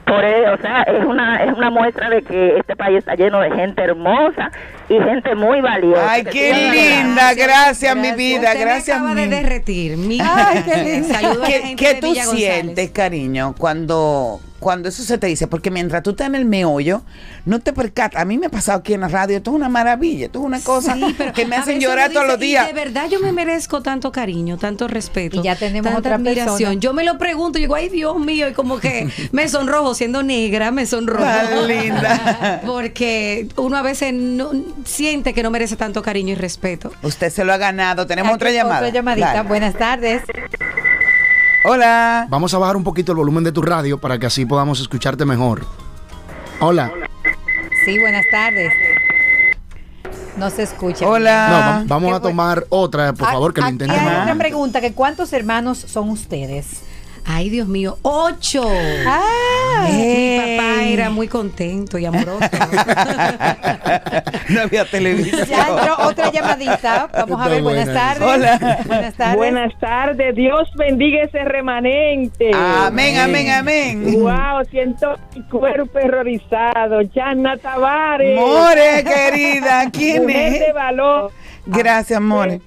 Por 0.07 0.25
e- 0.25 0.49
o 0.49 0.57
sea, 0.57 0.85
es 0.85 1.05
una, 1.05 1.45
es 1.45 1.53
una 1.53 1.69
muestra 1.69 2.09
de 2.09 2.23
que 2.23 2.57
este 2.57 2.75
país 2.77 2.97
está 2.97 3.15
lleno 3.15 3.41
de 3.41 3.51
gente 3.51 3.83
hermosa 3.83 4.51
y 4.89 4.95
gente 4.99 5.35
muy 5.35 5.61
valiosa. 5.61 6.11
Ay, 6.13 6.25
qué 6.25 6.55
linda, 7.05 7.35
gracias, 7.35 7.95
mi 7.95 8.13
vida, 8.13 8.47
Usted 8.53 8.55
me 8.59 8.65
gracias. 8.65 8.97
acaba 8.97 9.15
de 9.15 9.27
derretir. 9.27 9.99
Mi 9.99 10.19
Ay, 10.23 10.63
qué 10.65 10.77
lindo. 10.83 11.09
Saludos 11.13 11.37
a 11.37 11.41
la 11.43 11.47
¿Qué, 11.47 11.53
gente 11.61 11.77
qué 11.85 11.95
de 11.95 12.01
tú 12.01 12.07
Villa 12.09 12.25
González. 12.25 12.53
sientes, 12.55 12.91
cariño, 12.91 13.55
cuando, 13.59 14.41
cuando 14.59 14.89
eso 14.89 15.03
se 15.03 15.19
te 15.19 15.27
dice? 15.27 15.47
Porque 15.47 15.71
mientras 15.71 16.03
tú 16.03 16.11
estás 16.11 16.27
en 16.27 16.35
el 16.35 16.45
meollo, 16.45 17.03
no 17.45 17.61
te 17.61 17.73
percatas. 17.73 18.21
A 18.21 18.25
mí 18.25 18.39
me 18.39 18.47
ha 18.47 18.51
pasado 18.51 18.79
aquí 18.79 18.95
en 18.95 19.01
la 19.03 19.09
radio, 19.09 19.37
esto 19.37 19.51
es 19.51 19.57
una 19.57 19.69
maravilla, 19.69 20.27
esto 20.27 20.41
es 20.41 20.45
una 20.45 20.61
cosa 20.61 20.95
Sí, 20.95 21.15
pero 21.17 21.33
que 21.33 21.47
me 21.47 21.57
hacen 21.57 21.81
llorar 21.81 22.11
todos 22.13 22.27
los 22.27 22.39
días. 22.39 22.65
Y 22.65 22.67
de 22.69 22.73
verdad 22.73 23.09
yo 23.09 23.21
me 23.21 23.33
merezco 23.33 23.83
tanto 23.83 24.13
cariño, 24.13 24.59
tanto 24.59 24.89
respeto. 24.89 25.41
Y 25.41 25.43
ya 25.43 25.57
tenemos 25.57 25.85
tanta 25.85 25.99
otra 25.99 26.15
admiración. 26.17 26.57
persona. 26.57 26.81
Yo 26.81 26.93
me 26.93 27.05
lo 27.05 27.19
pregunto 27.19 27.59
y 27.59 27.63
digo, 27.63 27.75
ay 27.75 27.89
Dios 27.89 28.19
mío, 28.19 28.49
y 28.49 28.53
como 28.53 28.79
que 28.79 29.09
me 29.33 29.49
sonrojo 29.49 29.95
siendo 29.95 30.23
negra, 30.23 30.71
me 30.71 30.87
sonrojo. 30.87 31.25
Tan 31.25 31.69
linda. 31.69 32.61
Porque 32.67 33.49
uno 33.57 33.77
a 33.77 33.83
veces 33.83 34.13
no, 34.13 34.51
siente 34.85 35.35
que 35.35 35.43
no 35.43 35.51
merece 35.51 35.77
tanto 35.77 36.03
cariño 36.03 36.33
y 36.33 36.37
respeto. 36.37 36.93
Usted 37.03 37.31
se 37.31 37.45
lo 37.45 37.53
ha 37.53 37.57
ganado. 37.57 38.07
Tenemos 38.07 38.31
Aquí 38.31 38.37
otra 38.37 38.51
llamada. 38.51 38.79
Otra 38.79 38.91
llamadita. 38.91 39.35
Dale. 39.35 39.49
Buenas 39.49 39.75
tardes. 39.75 40.23
Hola. 41.65 42.27
Vamos 42.31 42.55
a 42.55 42.59
bajar 42.59 42.77
un 42.77 42.85
poquito 42.85 43.13
el 43.13 43.19
volumen 43.19 43.45
de 43.45 43.53
tu 43.53 43.63
radio 43.63 43.99
para 43.99 44.19
que 44.19 44.27
así 44.27 44.47
podamos 44.47 44.81
escucharte 44.81 45.25
mejor. 45.25 45.65
Hola. 46.61 46.91
Sí, 47.85 47.99
buenas 47.99 48.25
tardes. 48.31 48.73
No 50.37 50.51
se 50.51 50.63
escucha. 50.63 51.05
No, 51.51 51.55
va- 51.57 51.83
vamos 51.87 52.11
Qué 52.11 52.17
a 52.17 52.21
tomar 52.21 52.65
otra, 52.69 53.13
por 53.13 53.27
favor, 53.27 53.53
que 53.55 53.61
lo 53.61 53.67
hay 53.67 53.73
otra 54.23 54.35
pregunta, 54.39 54.81
que 54.81 54.93
¿cuántos 54.93 55.33
hermanos 55.33 55.79
son 55.79 56.11
ustedes? 56.11 56.83
Ay, 57.31 57.51
Dios 57.51 57.69
mío, 57.69 57.99
ocho. 58.01 58.67
Ah, 59.07 59.87
Mi 59.87 60.39
papá 60.39 60.83
era 60.85 61.11
muy 61.11 61.29
contento 61.29 61.99
y 61.99 62.07
amoroso. 62.07 62.41
no 64.49 64.63
había 64.63 64.87
televisión. 64.87 65.47
Ya 65.47 65.69
entró 65.69 65.97
otra 66.07 66.33
llamadita. 66.33 67.11
Vamos 67.13 67.39
a 67.39 67.49
ver, 67.49 67.63
buenas 67.63 67.85
buena 67.85 68.01
tardes. 68.01 68.23
Hola. 68.27 68.79
Buenas 68.87 69.15
tardes. 69.15 69.37
Buenas 69.37 69.79
tardes, 69.79 70.35
Dios 70.35 70.71
bendiga 70.77 71.23
ese 71.25 71.45
remanente. 71.45 72.51
Amén, 72.55 73.19
amén, 73.19 73.51
amén. 73.51 74.05
Wow, 74.23 74.65
siento 74.71 75.19
mi 75.37 75.43
cuerpo 75.49 75.99
horrorizado. 76.03 77.03
Yana 77.03 77.59
Tavares. 77.59 78.41
More, 78.41 79.05
querida, 79.05 79.91
¿quién 79.93 80.23
Mujer 80.23 80.55
es? 80.55 80.61
de 80.61 80.73
valor. 80.73 81.31
Gracias, 81.67 82.21
More. 82.23 82.63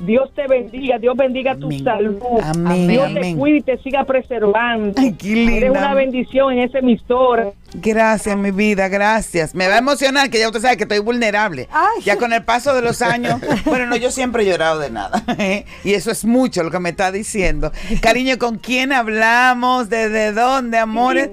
Dios 0.00 0.32
te 0.34 0.46
bendiga, 0.48 0.98
Dios 0.98 1.16
bendiga 1.16 1.54
tu 1.54 1.70
salud. 1.70 2.18
Amén, 2.42 2.88
Dios 2.88 3.06
amén. 3.06 3.22
te 3.22 3.36
cuide 3.36 3.56
y 3.58 3.62
te 3.62 3.78
siga 3.78 4.04
preservando. 4.04 4.94
qué 4.94 5.28
linda. 5.28 5.52
Eres 5.52 5.70
una 5.70 5.94
bendición 5.94 6.52
en 6.52 6.58
ese 6.60 6.78
emisora. 6.78 7.52
Gracias, 7.74 8.36
mi 8.36 8.50
vida, 8.50 8.88
gracias. 8.88 9.54
Me 9.54 9.68
va 9.68 9.74
a 9.74 9.78
emocionar 9.78 10.30
que 10.30 10.38
ya 10.38 10.48
usted 10.48 10.60
sabe 10.60 10.76
que 10.76 10.82
estoy 10.82 10.98
vulnerable. 10.98 11.68
Ya 12.04 12.16
con 12.16 12.32
el 12.32 12.42
paso 12.42 12.74
de 12.74 12.82
los 12.82 13.02
años, 13.02 13.40
bueno, 13.64 13.86
no, 13.86 13.96
yo 13.96 14.10
siempre 14.10 14.42
he 14.42 14.46
llorado 14.46 14.80
de 14.80 14.90
nada. 14.90 15.22
y 15.84 15.94
eso 15.94 16.10
es 16.10 16.24
mucho 16.24 16.62
lo 16.62 16.70
que 16.70 16.80
me 16.80 16.90
está 16.90 17.12
diciendo. 17.12 17.72
Cariño, 18.00 18.38
¿con 18.38 18.58
quién 18.58 18.92
hablamos? 18.92 19.88
¿Desde 19.88 20.32
dónde, 20.32 20.78
amores? 20.78 21.30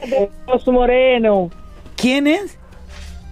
Los 0.47 0.67
Moreno. 0.67 1.50
¿Quién 1.95 2.28
es? 2.28 2.58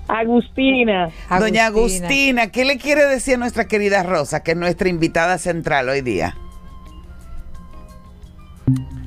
Agustina. 0.09 1.09
Doña 1.39 1.67
Agustina, 1.67 2.47
¿qué 2.51 2.65
le 2.65 2.77
quiere 2.77 3.05
decir 3.05 3.35
a 3.35 3.37
nuestra 3.37 3.67
querida 3.67 4.03
Rosa, 4.03 4.41
que 4.43 4.51
es 4.51 4.57
nuestra 4.57 4.89
invitada 4.89 5.37
central 5.37 5.87
hoy 5.87 6.01
día? 6.01 6.35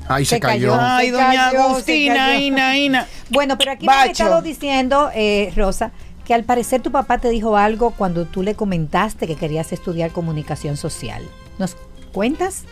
Ahí 0.07 0.25
se, 0.25 0.39
cayó. 0.39 0.75
Ay, 0.79 1.07
Se 1.07 1.11
doña 1.13 1.49
cayó, 1.51 1.63
Agustina. 1.63 2.37
Ina, 2.37 2.77
Ina. 2.77 3.07
Bueno, 3.29 3.57
pero 3.57 3.71
aquí 3.71 3.85
me 3.85 3.93
han 3.93 3.99
Bacho. 3.99 4.11
estado 4.23 4.41
diciendo, 4.41 5.09
eh, 5.15 5.51
Rosa, 5.55 5.91
que 6.25 6.33
al 6.33 6.43
parecer 6.43 6.81
tu 6.81 6.91
papá 6.91 7.17
te 7.17 7.29
dijo 7.29 7.57
algo 7.57 7.91
cuando 7.91 8.25
tú 8.25 8.43
le 8.43 8.55
comentaste 8.55 9.27
que 9.27 9.35
querías 9.35 9.71
estudiar 9.73 10.11
comunicación 10.11 10.77
social. 10.77 11.23
¿Nos 11.57 11.75
cuentas? 12.11 12.63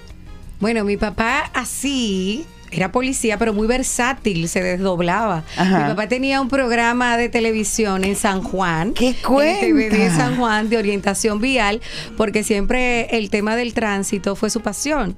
Bueno, 0.60 0.84
mi 0.84 0.98
papá 0.98 1.50
así 1.54 2.46
era 2.72 2.92
policía, 2.92 3.38
pero 3.38 3.54
muy 3.54 3.68
versátil, 3.68 4.48
se 4.48 4.64
desdoblaba. 4.64 5.44
Ajá. 5.58 5.80
Mi 5.80 5.90
papá 5.90 6.08
tenía 6.08 6.42
un 6.42 6.48
programa 6.48 7.18
de 7.18 7.30
televisión 7.30 8.04
en 8.04 8.16
San 8.16 8.42
Juan. 8.42 8.94
¿Qué 8.94 9.10
En 9.10 9.16
cuenta? 9.16 9.66
TVD 9.66 10.16
San 10.16 10.38
Juan 10.38 10.70
de 10.70 10.78
orientación 10.78 11.42
vial, 11.42 11.82
porque 12.18 12.44
siempre 12.44 13.18
el 13.18 13.30
tema 13.30 13.56
del 13.56 13.74
tránsito 13.74 14.36
fue 14.36 14.50
su 14.50 14.62
pasión. 14.62 15.16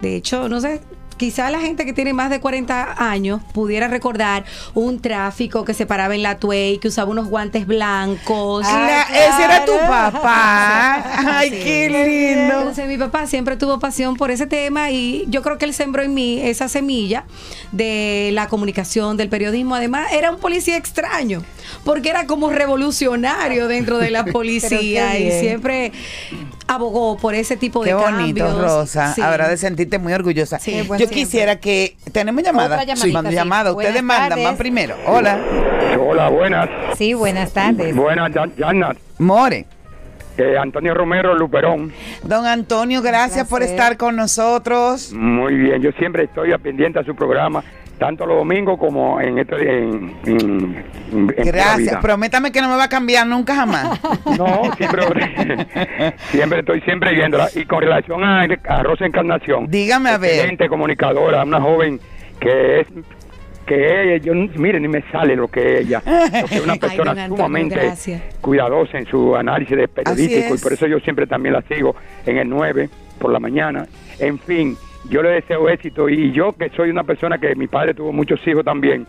De 0.00 0.16
hecho, 0.16 0.48
no 0.48 0.60
sé, 0.60 0.80
quizá 1.22 1.50
la 1.50 1.60
gente 1.60 1.84
que 1.84 1.92
tiene 1.92 2.12
más 2.12 2.30
de 2.30 2.40
40 2.40 2.96
años 2.98 3.40
pudiera 3.54 3.86
recordar 3.86 4.44
un 4.74 5.00
tráfico 5.00 5.64
que 5.64 5.72
se 5.72 5.86
paraba 5.86 6.16
en 6.16 6.22
la 6.24 6.38
Tuey, 6.40 6.78
que 6.78 6.88
usaba 6.88 7.12
unos 7.12 7.28
guantes 7.28 7.64
blancos. 7.64 8.66
Cla- 8.66 9.06
ese 9.08 9.44
era 9.44 9.64
tu 9.64 9.70
papá. 9.88 11.04
Ay, 11.38 11.50
qué 11.50 11.88
lindo. 11.88 12.58
Entonces 12.58 12.88
mi 12.88 12.98
papá 12.98 13.28
siempre 13.28 13.56
tuvo 13.56 13.78
pasión 13.78 14.16
por 14.16 14.32
ese 14.32 14.48
tema 14.48 14.90
y 14.90 15.24
yo 15.28 15.42
creo 15.42 15.58
que 15.58 15.64
él 15.64 15.74
sembró 15.74 16.02
en 16.02 16.12
mí 16.12 16.40
esa 16.40 16.68
semilla 16.68 17.22
de 17.70 18.30
la 18.32 18.48
comunicación, 18.48 19.16
del 19.16 19.28
periodismo. 19.28 19.76
Además, 19.76 20.08
era 20.12 20.32
un 20.32 20.38
policía 20.38 20.76
extraño, 20.76 21.44
porque 21.84 22.10
era 22.10 22.26
como 22.26 22.50
revolucionario 22.50 23.68
dentro 23.68 23.98
de 23.98 24.10
la 24.10 24.24
policía 24.32 25.18
y 25.18 25.30
siempre 25.30 25.92
abogó 26.66 27.16
por 27.16 27.34
ese 27.34 27.56
tipo 27.56 27.82
Qué 27.82 27.90
de 27.90 27.94
bonito, 27.94 28.44
cambios. 28.46 28.58
Rosa. 28.60 29.12
Sí. 29.14 29.20
Habrá 29.20 29.48
de 29.48 29.56
sentirte 29.56 29.98
muy 29.98 30.12
orgullosa. 30.12 30.58
Qué 30.58 30.78
Yo 30.84 30.84
siempre. 30.96 31.08
quisiera 31.08 31.56
que. 31.60 31.96
¿Tenemos 32.12 32.42
llamada? 32.42 32.80
Sí. 32.96 33.12
llamada. 33.30 33.72
Ustedes 33.72 33.92
Buenas 33.92 34.02
mandan, 34.02 34.28
tardes. 34.30 34.44
van 34.44 34.56
primero. 34.56 34.96
Hola. 35.06 35.38
Hola, 36.00 36.28
buenas. 36.30 36.68
Sí, 36.96 37.14
buenas 37.14 37.52
tardes. 37.52 37.94
Buenas, 37.94 38.30
Yana. 38.56 38.94
More. 39.18 39.66
Eh, 40.38 40.56
Antonio 40.58 40.94
Romero 40.94 41.34
Luperón. 41.34 41.92
Don 42.22 42.46
Antonio, 42.46 43.02
gracias 43.02 43.46
por 43.46 43.62
estar 43.62 43.98
con 43.98 44.16
nosotros. 44.16 45.12
Muy 45.12 45.54
bien, 45.54 45.82
yo 45.82 45.90
siempre 45.98 46.24
estoy 46.24 46.52
a 46.52 46.58
pendiente 46.58 46.98
a 46.98 47.04
su 47.04 47.14
programa. 47.14 47.62
Tanto 48.02 48.26
los 48.26 48.38
domingos 48.38 48.80
como 48.80 49.20
en 49.20 49.38
este 49.38 49.54
en, 49.78 50.12
en- 50.26 50.84
en- 51.12 51.26
Gracias. 51.46 51.76
Vida. 51.78 52.00
Prométame 52.00 52.50
que 52.50 52.60
no 52.60 52.68
me 52.68 52.74
va 52.76 52.84
a 52.84 52.88
cambiar 52.88 53.24
nunca 53.28 53.54
jamás. 53.54 54.00
No, 54.36 54.72
siempre, 54.76 55.02
siempre 56.32 56.58
estoy 56.60 56.80
siempre 56.80 57.12
viéndola. 57.14 57.48
Y 57.54 57.64
con 57.64 57.80
relación 57.80 58.24
a, 58.24 58.42
a 58.42 58.82
Rosa 58.82 59.06
Encarnación. 59.06 59.66
Dígame 59.68 60.10
a 60.10 60.18
ver. 60.18 60.32
Excelente 60.32 60.68
comunicadora, 60.68 61.44
una 61.44 61.60
joven 61.60 62.00
que 62.40 62.80
es 62.80 62.86
que 63.66 64.14
ella, 64.16 64.16
yo 64.24 64.34
miren 64.34 64.82
ni 64.82 64.88
me 64.88 65.02
sale 65.12 65.36
lo 65.36 65.46
que 65.46 65.74
es 65.78 65.80
ella, 65.86 66.02
es 66.50 66.60
una 66.60 66.74
persona 66.74 67.12
Antonio, 67.12 67.36
sumamente 67.36 67.76
gracias. 67.76 68.20
cuidadosa 68.40 68.98
en 68.98 69.06
su 69.06 69.36
análisis 69.36 69.76
de 69.76 69.86
periodístico 69.86 70.56
y 70.56 70.58
por 70.58 70.72
eso 70.72 70.88
yo 70.88 70.98
siempre 70.98 71.28
también 71.28 71.52
la 71.52 71.62
sigo 71.62 71.94
en 72.26 72.38
el 72.38 72.48
9 72.48 72.90
por 73.20 73.30
la 73.30 73.38
mañana. 73.38 73.86
En 74.18 74.40
fin, 74.40 74.76
yo 75.08 75.22
le 75.22 75.30
deseo 75.30 75.68
éxito 75.68 76.08
y 76.08 76.32
yo 76.32 76.52
que 76.52 76.68
soy 76.70 76.90
una 76.90 77.02
persona 77.04 77.38
que 77.38 77.54
mi 77.54 77.66
padre 77.66 77.94
tuvo 77.94 78.12
muchos 78.12 78.46
hijos 78.46 78.64
también, 78.64 79.06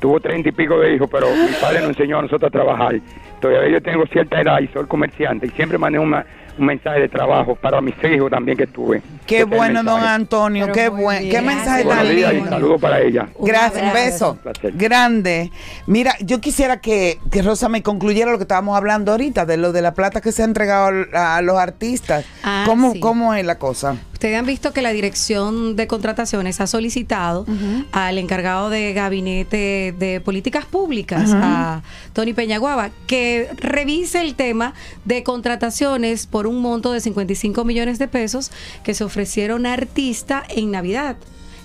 tuvo 0.00 0.20
treinta 0.20 0.48
y 0.48 0.52
pico 0.52 0.78
de 0.80 0.94
hijos, 0.94 1.08
pero 1.10 1.28
mi 1.30 1.52
padre 1.60 1.80
nos 1.80 1.90
enseñó 1.90 2.18
a 2.18 2.22
nosotros 2.22 2.48
a 2.48 2.52
trabajar. 2.52 2.96
Todavía 3.40 3.68
yo 3.70 3.80
tengo 3.82 4.06
cierta 4.06 4.40
edad 4.40 4.60
y 4.60 4.66
soy 4.68 4.86
comerciante 4.86 5.46
y 5.46 5.50
siempre 5.50 5.78
manejo 5.78 6.04
una- 6.04 6.24
un 6.58 6.66
mensaje 6.66 7.00
de 7.00 7.08
trabajo 7.08 7.54
para 7.54 7.80
mis 7.80 7.94
hijos 8.04 8.30
también 8.30 8.56
que 8.56 8.66
tuve. 8.66 9.02
Qué 9.26 9.44
bueno, 9.44 9.82
don. 9.82 10.02
Antonio. 10.02 10.72
Qué 10.72 10.88
buen, 10.88 11.28
qué 11.28 11.40
mensaje 11.42 11.84
tan 11.84 11.96
Buenos 11.98 12.14
días 12.14 12.32
y 12.32 12.36
lindo. 12.36 12.50
saludos 12.50 12.80
para 12.80 13.00
ella. 13.00 13.28
Gracias, 13.38 13.82
un 13.82 13.92
beso. 13.92 14.38
Un. 14.44 14.78
Grande. 14.78 15.50
Mira, 15.86 16.14
yo 16.20 16.40
quisiera 16.40 16.80
que, 16.80 17.18
que 17.30 17.42
Rosa 17.42 17.68
me 17.68 17.82
concluyera 17.82 18.30
lo 18.30 18.38
que 18.38 18.44
estábamos 18.44 18.76
hablando 18.76 19.12
ahorita, 19.12 19.46
de 19.46 19.56
lo 19.56 19.72
de 19.72 19.82
la 19.82 19.94
plata 19.94 20.20
que 20.20 20.32
se 20.32 20.42
ha 20.42 20.44
entregado 20.44 21.06
a, 21.12 21.40
los 21.42 21.58
artistas. 21.58 22.24
Ah, 22.42 22.64
¿Cómo, 22.66 22.92
sí. 22.92 23.00
¿Cómo 23.00 23.34
es 23.34 23.44
la 23.44 23.58
cosa? 23.58 23.96
Ustedes 24.16 24.38
han 24.38 24.46
visto 24.46 24.72
que 24.72 24.80
la 24.80 24.94
Dirección 24.94 25.76
de 25.76 25.86
Contrataciones 25.86 26.62
ha 26.62 26.66
solicitado 26.66 27.44
al 27.92 28.16
encargado 28.16 28.70
de 28.70 28.94
Gabinete 28.94 29.94
de 29.98 30.22
Políticas 30.24 30.64
Públicas, 30.64 31.32
a 31.34 31.82
Tony 32.14 32.32
Peñaguaba, 32.32 32.88
que 33.06 33.50
revise 33.58 34.22
el 34.22 34.34
tema 34.34 34.72
de 35.04 35.22
contrataciones 35.22 36.26
por 36.26 36.46
un 36.46 36.62
monto 36.62 36.92
de 36.92 37.00
55 37.00 37.62
millones 37.66 37.98
de 37.98 38.08
pesos 38.08 38.52
que 38.84 38.94
se 38.94 39.04
ofrecieron 39.20 39.64
a 39.64 39.72
artista 39.72 40.44
en 40.48 40.70
Navidad. 40.70 41.16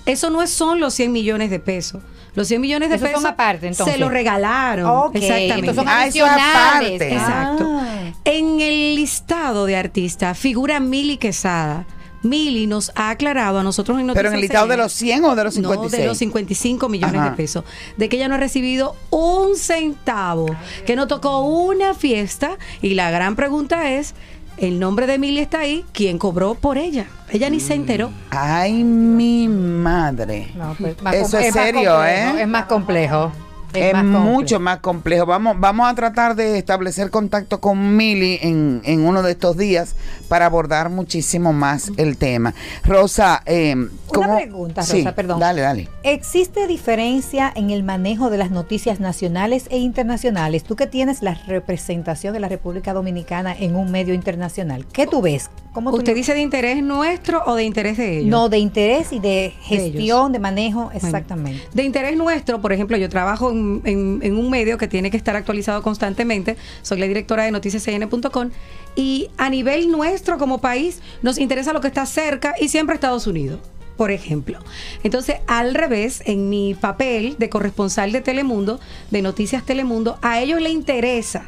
Eso 0.06 0.30
no 0.30 0.40
es- 0.42 0.50
son 0.50 0.80
los 0.80 0.94
100 0.94 1.12
millones 1.12 1.50
de 1.50 1.60
pesos. 1.60 2.02
Los 2.34 2.48
100 2.48 2.62
millones 2.62 2.88
de 2.88 2.94
Esos 2.96 3.08
son 3.08 3.14
pesos 3.20 3.30
aparte, 3.30 3.66
entonces. 3.68 3.94
se 3.94 4.00
los 4.00 4.10
regalaron. 4.10 4.86
Ok, 4.86 5.16
Exactamente. 5.16 5.60
estos 5.60 5.76
son 5.76 5.86
Ah, 5.86 6.06
eso 6.06 6.24
es 6.24 6.30
adicionales. 6.32 6.88
aparte. 7.02 7.12
Exacto. 7.14 7.68
Ah. 7.70 8.12
En 8.24 8.60
el 8.62 8.94
listado 8.96 9.66
de 9.66 9.76
artistas 9.76 10.38
figura 10.38 10.80
Mili 10.80 11.18
Quesada. 11.18 11.84
Mili 12.22 12.66
nos 12.68 12.90
ha 12.94 13.10
aclarado 13.10 13.58
a 13.58 13.62
nosotros 13.64 13.98
en 14.00 14.06
¿Pero 14.14 14.28
en 14.28 14.34
el 14.36 14.40
listado 14.40 14.68
de 14.68 14.76
los 14.76 14.92
100 14.92 15.24
o 15.24 15.34
de 15.34 15.42
los 15.44 15.56
No, 15.58 15.68
56? 15.70 16.00
de 16.02 16.06
los 16.06 16.16
55 16.18 16.88
millones 16.88 17.16
Ajá. 17.20 17.30
de 17.30 17.36
pesos. 17.36 17.64
De 17.98 18.08
que 18.08 18.16
ella 18.16 18.28
no 18.28 18.36
ha 18.36 18.38
recibido 18.38 18.94
un 19.10 19.56
centavo, 19.56 20.46
que 20.86 20.94
no 20.96 21.06
tocó 21.08 21.40
una 21.42 21.92
fiesta. 21.94 22.56
Y 22.80 22.94
la 22.94 23.10
gran 23.10 23.34
pregunta 23.36 23.90
es, 23.90 24.14
el 24.58 24.78
nombre 24.78 25.06
de 25.06 25.18
Mili 25.18 25.40
está 25.40 25.60
ahí, 25.60 25.84
¿quién 25.92 26.18
cobró 26.18 26.54
por 26.54 26.78
ella? 26.78 27.06
Ella 27.30 27.48
ni 27.50 27.60
se 27.60 27.74
enteró. 27.74 28.10
Ay, 28.30 28.84
mi 28.84 29.48
madre. 29.48 30.50
No, 30.54 30.74
pues, 30.78 31.00
más 31.02 31.14
Eso 31.14 31.36
com- 31.36 31.40
es 31.46 31.52
serio, 31.52 31.90
complejo, 31.92 32.04
¿eh? 32.04 32.42
Es 32.42 32.48
más 32.48 32.64
complejo. 32.66 33.32
Es, 33.74 33.92
más 33.94 34.04
mucho 34.04 34.60
más 34.60 34.78
complejo. 34.78 35.26
Vamos, 35.26 35.56
vamos 35.58 35.90
a 35.90 35.94
tratar 35.94 36.36
de 36.36 36.58
establecer 36.58 37.10
contacto 37.10 37.60
con 37.60 37.96
Mili 37.96 38.38
en, 38.42 38.82
en 38.84 39.04
uno 39.04 39.22
de 39.22 39.32
estos 39.32 39.56
días 39.56 39.94
para 40.28 40.46
abordar 40.46 40.90
muchísimo 40.90 41.52
más 41.52 41.90
el 41.96 42.16
tema. 42.16 42.54
Rosa, 42.84 43.42
eh, 43.46 43.76
¿cómo? 44.06 44.36
pregunta, 44.36 44.82
Sí, 44.82 44.98
Rosa, 44.98 45.14
perdón. 45.14 45.40
Dale, 45.40 45.62
dale. 45.62 45.88
¿Existe 46.02 46.66
diferencia 46.66 47.52
en 47.54 47.70
el 47.70 47.82
manejo 47.82 48.30
de 48.30 48.38
las 48.38 48.50
noticias 48.50 49.00
nacionales 49.00 49.66
e 49.70 49.78
internacionales? 49.78 50.64
Tú 50.64 50.76
que 50.76 50.86
tienes 50.86 51.22
la 51.22 51.34
representación 51.34 52.32
de 52.32 52.40
la 52.40 52.48
República 52.48 52.92
Dominicana 52.92 53.54
en 53.58 53.76
un 53.76 53.90
medio 53.90 54.14
internacional, 54.14 54.86
¿qué 54.92 55.06
tú 55.06 55.22
ves? 55.22 55.50
¿Cómo 55.72 55.90
tú 55.90 55.98
¿Usted 55.98 56.14
dice 56.14 56.34
de 56.34 56.40
interés 56.40 56.82
nuestro 56.82 57.42
o 57.46 57.54
de 57.54 57.64
interés 57.64 57.96
de 57.96 58.18
ellos? 58.18 58.30
No, 58.30 58.50
de 58.50 58.58
interés 58.58 59.12
y 59.12 59.20
de 59.20 59.54
gestión, 59.62 60.32
de 60.32 60.38
manejo, 60.38 60.84
Bueno, 60.84 60.98
exactamente. 61.02 61.62
De 61.72 61.82
interés 61.82 62.16
nuestro, 62.16 62.60
por 62.60 62.72
ejemplo, 62.72 62.96
yo 62.98 63.08
trabajo 63.08 63.50
en, 63.50 63.61
en- 63.84 64.36
un 64.36 64.50
medio 64.50 64.78
que 64.78 64.88
tiene 64.88 65.10
que 65.10 65.16
estar 65.16 65.36
actualizado 65.36 65.82
constantemente. 65.82 66.56
Soy 66.82 66.98
la 66.98 67.06
directora 67.06 67.44
de 67.44 67.50
noticiascn.com 67.52 68.50
y 68.96 69.28
a 69.38 69.48
nivel 69.50 69.90
nuestro 69.90 70.38
como 70.38 70.58
país 70.60 71.00
nos 71.22 71.38
interesa 71.38 71.72
lo 71.72 71.80
que 71.80 71.88
está 71.88 72.04
cerca 72.06 72.54
y 72.60 72.68
siempre 72.68 72.94
Estados 72.94 73.26
Unidos. 73.26 73.60
Por 73.96 74.10
ejemplo. 74.10 74.58
Entonces, 75.04 75.36
al 75.46 75.74
revés, 75.74 76.22
en 76.26 76.48
mi 76.48 76.74
papel 76.74 77.36
de 77.38 77.48
corresponsal 77.50 78.10
de 78.10 78.20
Telemundo, 78.22 78.80
de 79.10 79.22
Noticias 79.22 79.64
Telemundo, 79.64 80.18
a 80.22 80.40
ellos 80.40 80.60
les 80.60 80.72
interesa 80.72 81.44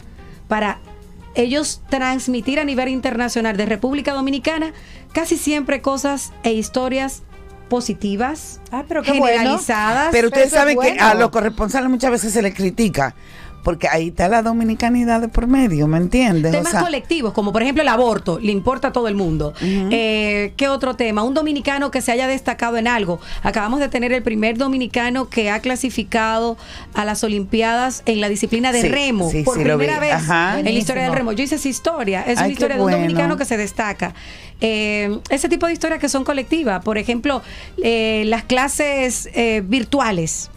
para 0.47 0.79
ellos 1.35 1.81
transmitir 1.89 2.61
a 2.61 2.65
nivel 2.65 2.89
internacional 2.91 3.57
de 3.57 3.67
República 3.67 4.13
Dominicana 4.13 4.73
casi 5.13 5.37
siempre 5.37 5.81
cosas 5.81 6.33
e 6.45 6.53
historias 6.53 7.23
positivas, 7.69 8.61
Ah, 8.71 8.85
pero 8.89 9.03
qué 9.03 9.13
bueno. 9.13 9.27
generalizadas. 9.39 10.09
Pero 10.13 10.29
ustedes 10.29 10.51
saben 10.51 10.79
que 10.79 10.99
a 10.99 11.15
los 11.15 11.31
corresponsales 11.31 11.89
muchas 11.91 12.11
veces 12.11 12.33
se 12.33 12.43
les 12.43 12.55
critica 12.55 13.15
porque 13.63 13.89
ahí 13.89 14.09
está 14.09 14.29
la 14.29 14.43
dominicanidad 14.43 15.23
de 15.23 15.29
por 15.29 15.47
medio, 15.47 15.87
¿me 15.89 15.97
entiendes? 15.97 16.53
O 16.53 16.59
Temas 16.59 16.71
sea, 16.73 16.83
colectivos, 16.83 17.33
como 17.33 17.51
por 17.51 17.63
ejemplo 17.63 17.81
el 17.81 17.89
aborto, 17.89 18.39
le 18.39 18.53
importa 18.53 18.89
a 18.89 18.93
todo 18.93 19.09
el 19.09 19.15
mundo. 19.15 19.55
Eh, 19.63 20.53
¿Qué 20.59 20.69
otro 20.69 20.97
tema? 20.97 21.23
Un 21.23 21.33
dominicano 21.33 21.91
que 21.91 22.03
se 22.03 22.13
haya 22.13 22.27
destacado 22.27 22.77
en 22.77 22.87
algo. 22.87 23.21
Acabamos 23.43 23.81
de 23.81 23.89
tener 23.89 24.13
el 24.13 24.23
primer 24.23 24.59
dominicano 24.59 25.31
que 25.31 25.49
ha 25.51 25.61
clasificado 25.61 26.59
a 26.93 27.07
las 27.07 27.25
Olimpiadas 27.25 28.03
en 28.05 28.21
la 28.21 28.29
disciplina 28.29 28.71
de 28.71 28.83
Sí, 28.83 28.89
remo. 28.89 29.31
sí, 29.31 29.43
por 29.45 29.57
sí, 29.57 29.65
primera 29.65 29.99
vez 29.99 30.13
Ajá. 30.13 30.59
en 30.59 30.67
la 30.67 30.71
historia 30.71 31.05
del 31.05 31.15
remo. 31.15 31.33
Yo 31.33 31.43
hice 31.45 31.55
esa 31.55 31.69
historia. 31.69 32.21
Es 32.21 32.37
Ay, 32.37 32.45
una 32.45 32.53
historia 32.53 32.77
de 32.77 32.83
un 32.83 32.91
dominicano 32.91 33.39
que 33.39 33.47
se 33.47 33.57
destaca. 33.57 34.13
Eh, 34.61 35.19
ese 35.31 35.49
tipo 35.49 35.67
de 35.67 35.73
historias 35.73 36.01
que 36.01 36.09
son 36.09 36.25
colectivas. 36.25 36.83
Por 36.85 36.99
ejemplo, 36.99 37.43
eh, 37.83 38.23
las 38.27 38.45
clases 38.45 39.29
eh, 39.35 39.63
virtuales. 39.65 40.51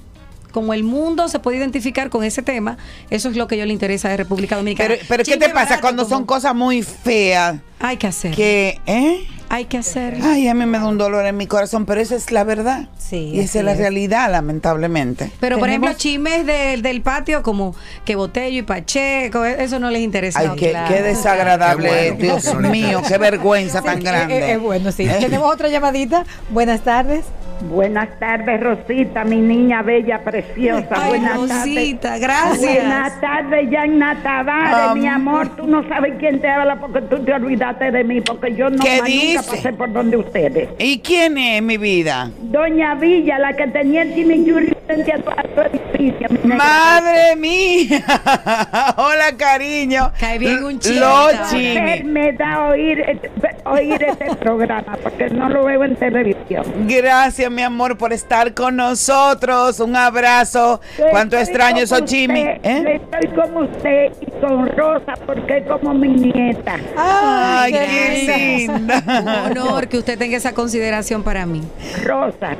Como 0.52 0.74
el 0.74 0.84
mundo 0.84 1.28
se 1.28 1.40
puede 1.40 1.58
identificar 1.58 2.10
con 2.10 2.24
ese 2.24 2.42
tema, 2.42 2.78
eso 3.12 3.30
es 3.30 3.36
lo 3.36 3.48
que 3.48 3.58
yo 3.58 3.66
le 3.66 3.74
interesa 3.74 4.10
de 4.10 4.18
República 4.18 4.56
Dominicana. 4.56 4.90
pero, 4.96 5.06
pero 5.08 5.24
¿qué 5.24 5.38
te 5.38 5.50
pasa 5.50 5.82
cuando 5.82 6.04
como- 6.04 6.16
son 6.16 6.26
cosas 6.26 6.56
muy 6.56 6.82
feas? 6.82 7.58
Hay 7.80 7.98
que 7.98 8.08
hacer. 8.08 8.34
Que, 8.34 8.80
¿eh? 8.88 9.28
Hay 9.50 9.66
que 9.66 9.78
hacer. 9.78 10.18
Ay, 10.22 10.48
a 10.50 10.54
mí 10.54 10.66
me 10.66 10.78
da 10.78 10.86
un 10.88 10.98
dolor 10.98 11.26
en 11.26 11.38
mi 11.38 11.48
corazón, 11.48 11.86
pero 11.86 12.02
esa 12.02 12.16
es 12.16 12.32
la 12.32 12.44
verdad. 12.44 12.88
Sí, 12.98 13.32
Y 13.34 13.40
esa 13.40 13.60
es 13.60 13.66
la 13.66 13.72
es. 13.72 13.78
realidad, 13.78 14.30
lamentablemente. 14.30 15.32
Pero 15.40 15.58
por 15.58 15.70
ejemplo, 15.70 15.92
Tenemos- 15.92 16.02
chismes 16.02 16.46
del- 16.46 16.82
del 16.82 17.02
patio 17.02 17.44
como 17.44 17.74
que 18.04 18.16
Botello 18.16 18.60
y 18.60 18.64
Pacheco, 18.64 19.46
e- 19.46 19.64
eso 19.64 19.80
no 19.80 19.90
les 19.90 20.02
interesa. 20.02 20.40
Ay, 20.42 20.50
qué, 20.58 20.72
claro. 20.72 20.94
qué 20.94 21.02
desagradable, 21.02 21.90
Qué 21.90 22.12
bueno. 22.12 22.24
Dios 22.42 22.56
no 22.56 22.70
mío, 22.70 23.02
qué 23.08 23.18
vergüenza 23.18 23.82
tan 23.82 24.02
grande. 24.02 24.38
Es, 24.52 24.56
es 24.58 24.62
bueno, 24.62 24.92
sí. 24.92 25.04
¿Eh? 25.04 25.16
Tenemos 25.22 25.54
otra 25.54 25.70
llamadita. 25.70 26.26
Buenas 26.50 26.82
tardes. 26.82 27.24
Buenas 27.62 28.08
tardes, 28.20 28.62
Rosita, 28.62 29.24
mi 29.24 29.38
niña 29.38 29.82
bella, 29.82 30.20
preciosa. 30.24 30.88
Ay, 30.92 31.10
Buenas 31.10 31.36
Rosita, 31.38 32.02
tardes. 32.10 32.22
gracias. 32.22 32.76
Buenas 32.76 33.22
tardes, 33.22 33.70
Yanna 33.72 34.16
Tavares, 34.22 34.96
mi 35.02 35.08
Am- 35.08 35.28
amor. 35.28 35.56
Tú 35.56 35.66
no 35.68 35.88
sabes 35.90 36.14
quién 36.20 36.40
te 36.40 36.48
habla 36.48 36.76
porque 36.80 37.02
tú 37.02 37.18
te 37.24 37.34
olvidaste 37.34 37.92
de 37.92 38.04
mí, 38.04 38.22
porque 38.22 38.54
yo 38.54 38.70
no 38.70 38.84
¿Qué 38.84 39.02
más 39.02 39.10
nunca 39.10 39.52
pasé 39.52 39.74
por 39.74 39.92
donde 39.92 40.18
ustedes. 40.18 40.70
¿Y 40.78 41.00
quién 41.00 41.38
es 41.38 41.62
mi 41.64 41.78
vida? 41.78 42.30
Doña 42.42 42.94
Villa, 42.96 43.40
la 43.40 43.54
que 43.54 43.68
tenía 43.68 44.04
el 44.04 44.14
chimichurri 44.14 44.76
frente 44.86 45.14
a 45.14 45.18
tu, 45.18 45.62
edificio. 45.62 46.28
mi. 46.44 46.54
Madre 46.56 47.36
mía. 47.36 48.04
Hola, 48.98 49.36
cariño. 49.36 50.12
Cae 50.20 50.38
bien 50.38 50.64
un 50.64 50.80
chimi. 50.80 52.04
me 52.04 52.34
da 52.34 52.68
oír, 52.68 53.00
este- 53.02 53.30
oír 53.66 54.04
este 54.04 54.36
programa, 54.40 54.96
porque 55.02 55.30
no 55.32 55.50
lo 55.50 55.66
veo 55.66 55.84
en 55.84 55.96
televisión. 55.96 56.64
Gracias, 56.88 57.47
mi 57.50 57.62
amor, 57.62 57.98
por 57.98 58.14
estar 58.14 58.54
con 58.54 58.76
nosotros. 58.76 59.80
Un 59.80 59.96
abrazo. 59.96 60.82
Cuánto 61.12 61.38
Estoy 61.38 61.54
extraño 61.54 61.84
esos 61.84 62.06
chimis. 62.06 62.46
usted, 62.56 62.66
¿eh? 62.88 63.02
Estoy 63.12 63.36
como 63.36 63.60
usted 63.62 64.12
y 64.22 64.32
con 64.42 64.68
Rosa 64.76 65.14
porque 65.26 65.58
es 65.58 65.68
como 65.68 65.94
mi 65.94 66.10
nieta. 66.10 66.76
Ay, 66.96 67.72
qué 67.74 67.80
qué 68.26 68.58
linda. 68.58 69.04
Un 69.22 69.28
honor 69.58 69.88
que 69.88 69.98
usted 69.98 70.18
tenga 70.18 70.38
esa 70.38 70.54
consideración 70.54 71.24
para 71.24 71.46
mí. 71.46 71.64
Rosa, 72.04 72.56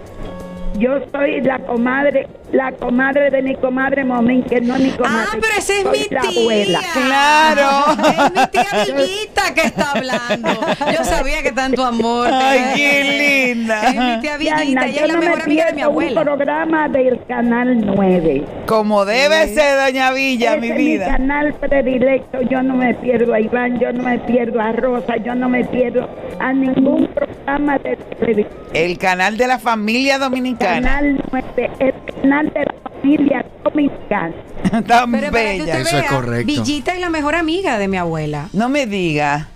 yo 0.78 1.00
soy 1.12 1.42
la 1.42 1.60
comadre, 1.60 2.28
la 2.52 2.72
comadre 2.72 3.30
de 3.30 3.42
mi 3.42 3.56
comadre 3.56 4.06
Momín, 4.06 4.44
que 4.44 4.62
no 4.62 4.76
es 4.76 4.82
mi 4.82 4.92
comadre. 4.92 5.28
Ah, 5.34 5.38
pero 5.40 5.54
esa 5.58 5.74
es 5.74 5.86
mi 5.86 6.16
la 6.16 6.22
tía. 6.22 6.42
abuela. 6.42 6.80
Claro. 6.94 7.68
Es 8.08 8.32
mi 8.32 8.48
tía 8.52 8.96
Villita 8.96 9.54
que 9.54 9.62
está 9.62 9.92
hablando. 9.92 10.50
Yo 10.98 11.04
sabía 11.04 11.42
que 11.44 11.52
tanto 11.52 11.84
amor. 11.86 12.30
Ay, 12.32 12.62
qué 12.76 13.54
linda. 13.56 13.84
Es 13.90 13.96
mi 13.96 14.22
tía 14.22 14.38
Villita, 14.38 14.62
Diana, 14.64 14.86
ella 14.88 15.00
yo 15.00 15.06
es 15.06 15.08
la 15.08 15.14
no 15.14 15.20
mejor 15.20 15.38
me 15.38 15.44
amiga 15.44 15.66
de 15.66 15.72
mi 15.72 15.76
pierdo 15.78 15.90
un 15.92 15.94
abuela. 16.04 16.22
programa 16.24 16.90
del 16.90 17.20
Canal 17.28 17.78
9. 17.86 18.44
Como 18.66 19.06
debe 19.06 19.48
ser, 19.54 19.78
doña 19.86 20.12
Villa, 20.12 20.52
Ese 20.52 20.62
mi 20.62 20.68
es 20.70 20.78
vida. 20.78 21.06
mi 21.06 21.12
canal 21.12 21.54
predilecto. 21.56 22.42
Yo 22.44 22.64
no 22.64 22.76
me 22.76 22.94
pierdo 22.96 23.34
a 23.34 23.40
Iván, 23.40 23.80
yo 23.80 23.92
no 23.94 24.04
me 24.04 24.20
pierdo 24.20 24.62
a 24.62 24.72
Rosa, 24.72 25.18
yo 25.18 25.36
no 25.36 25.50
me 25.50 25.64
pierdo 25.66 26.08
a 26.40 26.54
ningún 26.54 27.08
programa 27.08 27.78
de 27.80 27.96
televisión. 27.98 28.54
El 28.74 28.98
canal 28.98 29.38
de 29.38 29.48
la 29.48 29.60
familia 29.60 30.18
dominicana. 30.20 30.82
Canal 30.90 31.22
9 31.32 31.48
Este, 31.58 31.86
el 31.86 31.94
canal 32.22 32.37
de 32.46 32.66
la 32.66 32.76
familia 32.90 33.46
dominicana. 33.64 34.34
Tan 34.88 35.12
Pero 35.12 35.32
bella. 35.32 35.64
usted 35.64 35.84
vea, 35.84 36.44
Villita 36.44 36.94
es 36.94 37.00
la 37.00 37.10
mejor 37.10 37.36
amiga 37.36 37.78
de 37.78 37.88
mi 37.88 37.98
abuela. 37.98 38.50
No 38.54 38.70
me 38.70 38.86
diga. 38.86 39.48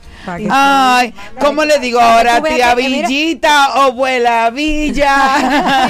Ay, 0.49 1.13
¿cómo 1.39 1.65
le 1.65 1.79
digo 1.79 1.99
ahora? 1.99 2.41
Tía 2.41 2.75
Villita 2.75 3.75
o 3.75 3.81
abuela 3.83 4.49
Villa. 4.49 5.87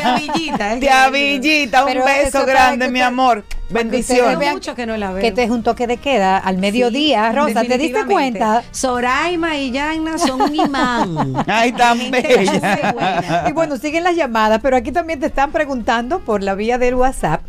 Tía 0.79 1.09
Villita, 1.09 1.75
Tía 1.75 1.85
un 1.85 2.05
beso 2.05 2.45
grande, 2.45 2.89
mi 2.89 3.01
amor. 3.01 3.43
Bendiciones. 3.71 4.51
mucho 4.51 4.75
que 4.75 4.85
no 4.85 4.97
la 4.97 5.11
veo. 5.11 5.21
Que 5.21 5.31
te 5.31 5.43
es 5.43 5.49
un 5.49 5.63
toque 5.63 5.87
de 5.87 5.97
queda 5.97 6.37
al 6.37 6.57
mediodía, 6.57 7.29
Sí, 7.29 7.35
Rosa, 7.35 7.63
¿te 7.63 7.77
diste 7.77 8.05
cuenta? 8.05 8.63
Soraima 8.71 9.57
y 9.57 9.71
Yana 9.71 10.17
son 10.17 10.41
un 10.41 10.55
imán. 10.55 11.43
Ay, 11.47 11.71
tan 11.71 12.11
bella. 12.11 13.45
Y 13.47 13.53
bueno, 13.53 13.77
siguen 13.77 14.03
las 14.03 14.15
llamadas, 14.15 14.59
pero 14.61 14.75
aquí 14.75 14.91
también 14.91 15.19
te 15.19 15.27
están 15.27 15.51
preguntando 15.51 16.19
por 16.19 16.43
la 16.43 16.55
vía 16.55 16.77
del 16.77 16.95
WhatsApp 16.95 17.41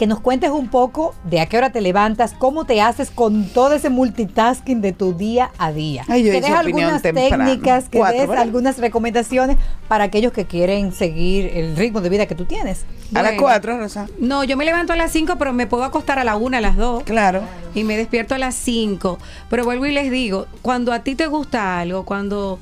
que 0.00 0.06
nos 0.06 0.20
cuentes 0.20 0.48
un 0.48 0.68
poco 0.68 1.14
de 1.24 1.40
a 1.40 1.46
qué 1.46 1.58
hora 1.58 1.72
te 1.72 1.82
levantas, 1.82 2.32
cómo 2.32 2.64
te 2.64 2.80
haces 2.80 3.10
con 3.10 3.44
todo 3.50 3.74
ese 3.74 3.90
multitasking 3.90 4.80
de 4.80 4.92
tu 4.94 5.12
día 5.12 5.50
a 5.58 5.72
día. 5.72 6.06
Ay, 6.08 6.24
yo 6.24 6.32
que 6.32 6.40
des 6.40 6.50
algunas 6.50 7.02
temprano. 7.02 7.44
técnicas, 7.44 7.90
que 7.90 7.98
Cuatro, 7.98 8.18
des 8.18 8.26
¿verdad? 8.28 8.42
algunas 8.44 8.78
recomendaciones 8.78 9.58
para 9.88 10.04
aquellos 10.04 10.32
que 10.32 10.46
quieren 10.46 10.92
seguir 10.92 11.50
el 11.54 11.76
ritmo 11.76 12.00
de 12.00 12.08
vida 12.08 12.24
que 12.24 12.34
tú 12.34 12.46
tienes. 12.46 12.86
A 13.14 13.20
las 13.20 13.32
Bueno. 13.32 13.42
cuatro, 13.42 13.76
Rosa. 13.76 14.08
No, 14.18 14.42
yo 14.42 14.56
me 14.56 14.64
levanto 14.64 14.94
a 14.94 14.96
las 14.96 15.12
5, 15.12 15.36
pero 15.38 15.52
me 15.52 15.66
puedo 15.66 15.84
acostar 15.84 16.18
a 16.18 16.24
la 16.24 16.36
1, 16.36 16.56
a 16.56 16.60
las 16.62 16.76
2. 16.78 17.02
Claro. 17.02 17.42
Y 17.74 17.84
me 17.84 17.98
despierto 17.98 18.34
a 18.34 18.38
las 18.38 18.54
5. 18.54 19.18
Pero 19.50 19.64
vuelvo 19.66 19.84
y 19.84 19.92
les 19.92 20.10
digo, 20.10 20.46
cuando 20.62 20.94
a 20.94 21.00
ti 21.00 21.14
te 21.14 21.26
gusta 21.26 21.78
algo, 21.78 22.06
cuando 22.06 22.58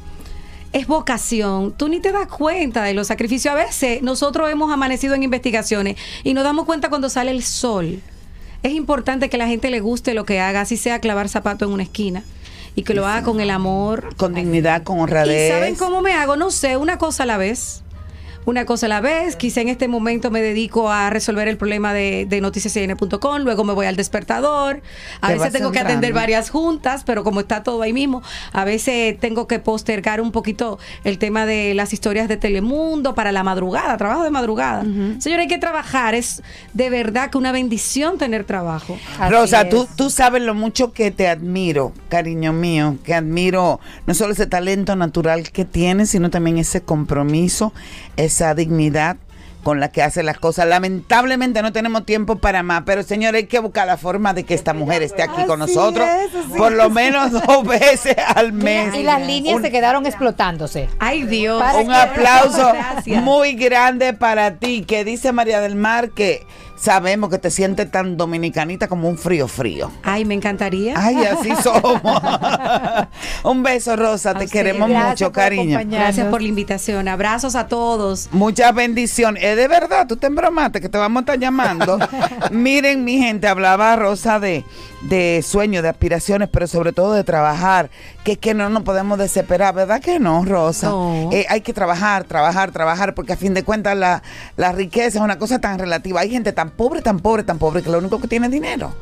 es 0.73 0.87
vocación, 0.87 1.73
tú 1.77 1.89
ni 1.89 2.01
te 2.01 2.13
das 2.13 2.29
cuenta 2.29 2.83
de 2.83 2.95
los 2.95 3.07
sacrificios. 3.07 3.53
A 3.53 3.57
veces 3.57 4.03
nosotros 4.03 4.51
hemos 4.51 4.71
amanecido 4.73 5.15
en 5.15 5.23
investigaciones 5.23 5.97
y 6.25 6.35
nos 6.35 6.45
damos 6.45 6.67
cuenta 6.67 6.89
cuando 6.89 7.09
sale 7.09 7.31
el 7.31 7.43
sol. 7.43 8.01
Es 8.63 8.73
importante 8.73 9.29
que 9.29 9.39
la 9.39 9.47
gente 9.47 9.71
le 9.71 9.81
guste 9.81 10.15
lo 10.15 10.25
que 10.25 10.41
haga, 10.41 10.63
así 10.63 10.77
sea 10.77 11.01
clavar 11.01 11.29
zapato 11.29 11.65
en 11.65 11.73
una 11.73 11.85
esquina. 11.85 12.23
Y 12.75 12.83
que 12.85 12.95
lo 12.95 13.07
haga 13.09 13.25
con 13.25 13.41
el 13.41 13.51
amor, 13.51 14.15
Con 14.17 14.35
dignidad, 14.35 14.85
con 14.85 14.99
¿Y 14.99 15.01
honradez. 15.01 15.53
saben 15.53 15.75
cómo 15.75 16.01
me 16.01 16.13
hago? 16.13 16.37
No 16.37 16.53
sé, 16.53 16.77
una 16.77 16.97
cosa 16.97 17.25
a 17.25 17.27
la 17.27 17.37
vez. 17.37 17.83
Una 18.49 18.65
cosa 18.65 18.87
a 18.87 18.89
la 18.89 19.03
vez. 19.03 19.37
Quizá 19.37 19.61
en 19.61 19.69
este 19.69 19.89
momento 19.89 20.31
me 20.31 20.41
dedico 20.41 20.91
a 20.91 21.11
resolver 21.11 21.49
el 21.49 21.59
problema 21.59 21.93
de, 21.93 22.25
de 22.27 22.41
noticiascn.com, 22.41 23.43
luego 23.43 23.63
me 23.63 23.75
voy 23.75 23.85
al 23.85 23.95
despertador. 23.95 24.81
A 25.21 25.29
Te 25.29 25.35
veces 25.35 25.53
tengo 25.53 25.71
que 25.71 25.81
atender 25.81 26.15
varias 26.15 26.49
juntas, 26.49 27.05
pero 27.05 27.25
como 27.25 27.41
está 27.41 27.63
todo 27.63 27.83
ahí 27.83 27.93
mismo, 27.93 28.23
a 28.55 28.65
veces 28.65 29.21
tengo 29.21 29.47
que 29.47 29.59
postergar 29.59 30.23
un 30.23 30.33
poquito 30.33 30.79
el 31.05 31.19
tema 31.19 31.45
de 31.45 31.75
las 31.75 31.93
historias 31.93 32.27
de 32.27 32.39
Telemundo 32.39 33.15
para 33.15 33.33
la 33.33 33.43
madrugada, 33.43 33.99
trabajo 33.99 34.23
de 34.23 34.31
madrugada. 34.31 34.83
Señor, 35.19 35.41
hay 35.41 35.49
que 35.49 35.59
trabajar. 35.59 36.15
Es 36.15 36.43
de 36.73 36.89
verdad 36.89 37.29
que 37.29 37.37
una 37.37 37.53
bendición 37.53 38.17
tener 38.17 38.45
trabajo. 38.45 38.99
Rosa, 39.29 39.69
tú, 39.69 39.87
tú 39.95 40.09
sabes 40.09 40.41
lo 40.41 40.55
mucho 40.55 40.95
que 40.95 41.11
te 41.11 41.29
admiro, 41.29 41.93
cariño 42.09 42.55
mío, 42.55 42.97
que 43.05 43.13
admiro 43.13 43.79
no 44.07 44.15
solo 44.15 44.33
ese 44.33 44.47
talento 44.47 44.97
natural 44.97 45.51
que 45.51 45.67
tienes, 45.67 46.09
sino 46.09 46.31
también 46.31 46.57
ese 46.57 46.81
compromiso, 46.81 47.75
esa 48.39 48.55
dignidad 48.55 49.17
con 49.65 49.81
la 49.81 49.89
que 49.91 50.03
hace 50.05 50.23
las 50.23 50.39
cosas. 50.39 50.69
Lamentablemente 50.69 51.61
no 51.63 51.73
tenemos 51.73 52.07
tiempo 52.07 52.37
para 52.37 52.63
más, 52.63 52.85
pero 52.87 53.03
señor, 53.03 53.35
hay 53.35 53.47
que 53.47 53.59
buscar 53.59 53.89
la 53.89 53.97
forma 53.97 54.33
de 54.33 54.45
que 54.45 54.55
esta 54.55 54.73
mujer 54.73 55.03
esté 55.03 55.23
aquí 55.25 55.45
con 55.45 55.61
Así 55.61 55.75
nosotros 55.75 56.07
es, 56.09 56.57
por 56.57 56.71
lo 56.73 56.85
es. 56.85 56.91
menos 56.93 57.33
dos 57.47 57.65
veces 57.67 58.17
al 58.37 58.53
mes. 58.53 58.95
y 58.95 59.03
las 59.03 59.21
líneas 59.27 59.57
Un- 59.57 59.63
se 59.63 59.71
quedaron 59.73 60.07
explotándose. 60.07 60.89
Ay, 61.01 61.25
Dios. 61.25 61.61
Un 61.85 61.91
aplauso 61.93 62.73
muy 63.07 63.55
grande 63.55 64.15
para 64.15 64.55
ti, 64.55 64.85
que 64.85 65.05
dice 65.05 65.33
María 65.33 65.61
del 65.61 65.75
Mar 65.75 66.11
que 66.11 66.47
sabemos 66.79 67.31
que 67.31 67.39
te 67.39 67.51
sientes 67.51 67.91
tan 67.91 68.17
dominicanita 68.17 68.89
como 68.89 69.09
un 69.09 69.19
frío 69.19 69.49
frío. 69.49 69.91
Ay, 70.03 70.25
me 70.25 70.35
encantaría. 70.35 70.95
Ay, 70.97 71.17
así 71.25 71.51
somos. 71.63 72.01
un 73.45 73.63
beso, 73.63 73.97
Rosa, 73.97 74.35
te 74.35 74.47
queremos 74.47 74.89
Gracias 74.89 75.11
mucho, 75.11 75.33
cariño. 75.33 75.81
Gracias 75.87 76.27
por 76.29 76.41
la 76.41 76.49
invitación. 76.49 77.09
Abrazos 77.09 77.55
a 77.55 77.67
todos. 77.67 78.29
Muchas 78.33 78.75
bendiciones. 78.75 79.43
Es 79.43 79.57
de 79.57 79.69
verdad, 79.69 80.07
tú 80.07 80.17
te 80.17 80.27
embromaste 80.27 80.81
que 80.81 80.89
te 80.89 80.99
vamos 80.99 81.21
a 81.21 81.21
estar 81.21 81.39
llamando. 81.39 81.99
Miren, 82.51 83.05
mi 83.05 83.19
gente, 83.19 83.49
hablaba 83.49 83.97
Rosa 83.97 84.39
de, 84.39 84.65
de 85.03 85.45
sueños, 85.47 85.83
de 85.83 85.89
aspiraciones, 85.89 86.49
pero 86.51 86.67
sobre 86.67 86.93
todo 86.93 87.13
de 87.13 87.25
trabajar. 87.25 87.91
Que 88.29 88.33
es 88.33 88.39
que 88.39 88.53
no 88.53 88.69
nos 88.69 88.83
podemos 88.83 89.17
desesperar, 89.19 89.75
¿verdad 89.75 90.03
que 90.03 90.21
no, 90.21 90.45
Rosa? 90.45 90.91
No. 90.91 91.31
Eh, 91.33 91.47
hay 91.49 91.63
que 91.63 91.73
trabajar, 91.73 92.25
trabajar, 92.25 92.73
trabajar, 92.73 93.15
porque 93.15 93.33
a 93.33 93.39
fin 93.39 93.55
de 93.55 93.63
cuentas 93.63 93.97
la, 93.97 94.23
la 94.59 94.71
riqueza 94.71 95.07
es 95.19 95.25
una 95.25 95.39
cosa 95.39 95.61
tan 95.63 95.79
relativa. 95.79 96.21
Hay 96.21 96.29
gente 96.29 96.53
tan 96.53 96.69
pobre, 96.73 97.01
tan 97.01 97.21
pobre, 97.21 97.43
tan 97.43 97.59
pobre, 97.59 97.83
que 97.83 97.89
lo 97.89 97.97
único 97.97 98.21
que 98.21 98.29
tiene 98.29 98.49
es 98.49 98.53
dinero. 98.53 98.95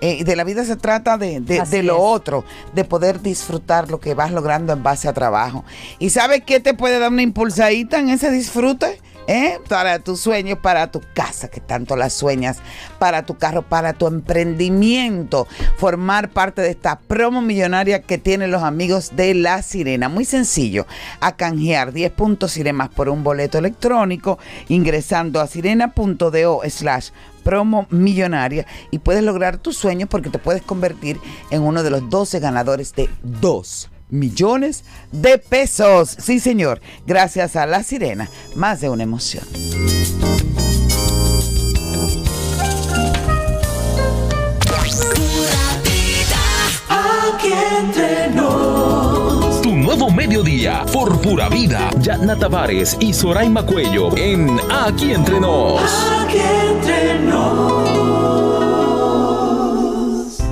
Eh, 0.00 0.16
y 0.18 0.24
de 0.24 0.34
la 0.34 0.42
vida 0.42 0.64
se 0.64 0.74
trata 0.74 1.16
de, 1.16 1.38
de- 1.38 1.82
lo 1.84 1.94
es. 1.94 2.00
otro, 2.02 2.44
de 2.74 2.82
poder 2.82 3.22
disfrutar 3.22 3.88
lo 3.88 4.00
que 4.00 4.14
vas 4.14 4.32
logrando 4.32 4.72
en 4.72 4.82
base 4.82 5.06
a 5.06 5.12
trabajo. 5.12 5.64
¿Y 6.00 6.10
sabes 6.10 6.42
qué 6.44 6.58
te 6.58 6.74
puede 6.74 6.98
dar 6.98 7.12
una 7.12 7.22
impulsadita 7.22 8.00
en 8.00 8.08
ese 8.08 8.32
disfrute? 8.32 9.00
¿Eh? 9.26 9.60
Para 9.68 10.00
tus 10.00 10.20
sueños, 10.20 10.58
para 10.58 10.90
tu 10.90 11.00
casa, 11.14 11.48
que 11.48 11.60
tanto 11.60 11.96
las 11.96 12.12
sueñas, 12.12 12.58
para 12.98 13.24
tu 13.24 13.38
carro, 13.38 13.62
para 13.62 13.92
tu 13.92 14.06
emprendimiento, 14.06 15.46
formar 15.76 16.30
parte 16.30 16.60
de 16.60 16.70
esta 16.70 16.98
promo 16.98 17.40
millonaria 17.40 18.02
que 18.02 18.18
tienen 18.18 18.50
los 18.50 18.62
amigos 18.62 19.12
de 19.14 19.34
La 19.34 19.62
Sirena. 19.62 20.08
Muy 20.08 20.24
sencillo, 20.24 20.86
a 21.20 21.36
canjear 21.36 21.92
10 21.92 22.10
puntos 22.12 22.52
Siremas 22.52 22.88
por 22.88 23.08
un 23.08 23.22
boleto 23.22 23.58
electrónico 23.58 24.38
ingresando 24.68 25.40
a 25.40 25.46
sirena.do 25.46 26.60
slash 26.68 27.10
promo 27.44 27.86
millonaria 27.90 28.66
y 28.90 28.98
puedes 28.98 29.22
lograr 29.22 29.58
tus 29.58 29.76
sueños 29.76 30.08
porque 30.08 30.30
te 30.30 30.38
puedes 30.38 30.62
convertir 30.62 31.18
en 31.50 31.62
uno 31.62 31.82
de 31.82 31.90
los 31.90 32.08
12 32.08 32.40
ganadores 32.40 32.92
de 32.94 33.08
2 33.22 33.91
millones 34.12 34.84
de 35.10 35.38
pesos. 35.38 36.16
Sí, 36.18 36.38
señor. 36.38 36.80
Gracias 37.06 37.56
a 37.56 37.66
La 37.66 37.82
Sirena. 37.82 38.28
Más 38.54 38.80
de 38.80 38.88
una 38.88 39.02
emoción. 39.02 39.44
Aquí 46.88 47.52
entre 47.80 48.30
nos. 48.30 49.62
Tu 49.62 49.74
nuevo 49.74 50.10
mediodía, 50.10 50.84
por 50.92 51.20
pura 51.20 51.48
vida. 51.48 51.90
Yatna 52.00 52.36
Tavares 52.36 52.96
y 53.00 53.12
Soraima 53.12 53.64
Cuello 53.64 54.16
en 54.16 54.60
Aquí 54.70 55.12
Entre 55.12 55.40
Nos. 55.40 55.80
Aquí 56.20 56.38
entre 56.38 57.18
nos. 57.20 58.01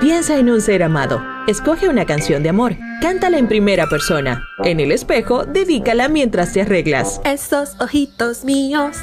Piensa 0.00 0.38
en 0.38 0.50
un 0.50 0.60
ser 0.60 0.82
amado. 0.82 1.22
Escoge 1.46 1.88
una 1.88 2.04
canción 2.04 2.42
de 2.42 2.48
amor. 2.48 2.74
Cántala 3.00 3.38
en 3.38 3.46
primera 3.46 3.86
persona. 3.86 4.42
En 4.64 4.80
el 4.80 4.90
espejo, 4.90 5.44
dedícala 5.44 6.08
mientras 6.08 6.52
te 6.52 6.62
arreglas. 6.62 7.20
Esos 7.24 7.80
ojitos 7.80 8.44
míos. 8.44 8.96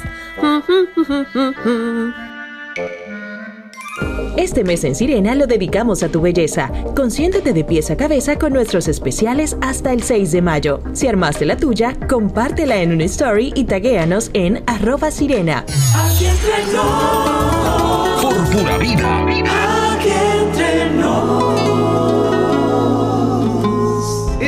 Este 4.36 4.64
mes 4.64 4.84
en 4.84 4.94
Sirena 4.94 5.34
lo 5.34 5.46
dedicamos 5.46 6.02
a 6.02 6.08
tu 6.08 6.20
belleza. 6.20 6.70
Consiéntete 6.96 7.52
de 7.52 7.62
pies 7.62 7.90
a 7.90 7.96
cabeza 7.96 8.38
con 8.38 8.52
nuestros 8.52 8.88
especiales 8.88 9.56
hasta 9.60 9.92
el 9.92 10.02
6 10.02 10.32
de 10.32 10.42
mayo. 10.42 10.80
Si 10.92 11.08
armaste 11.08 11.44
la 11.44 11.56
tuya, 11.56 11.96
compártela 12.08 12.80
en 12.80 12.92
una 12.92 13.04
story 13.04 13.52
y 13.54 13.64
taguéanos 13.64 14.30
en 14.32 14.62
arroba 14.66 15.10
sirena. 15.10 15.66
Aquí 15.94 16.26
entre 16.26 16.72
nos. 16.72 18.22
Por 18.22 18.34
pura 18.50 18.78
vida. 18.78 19.22
Aquí 19.92 20.08
entre 20.08 21.49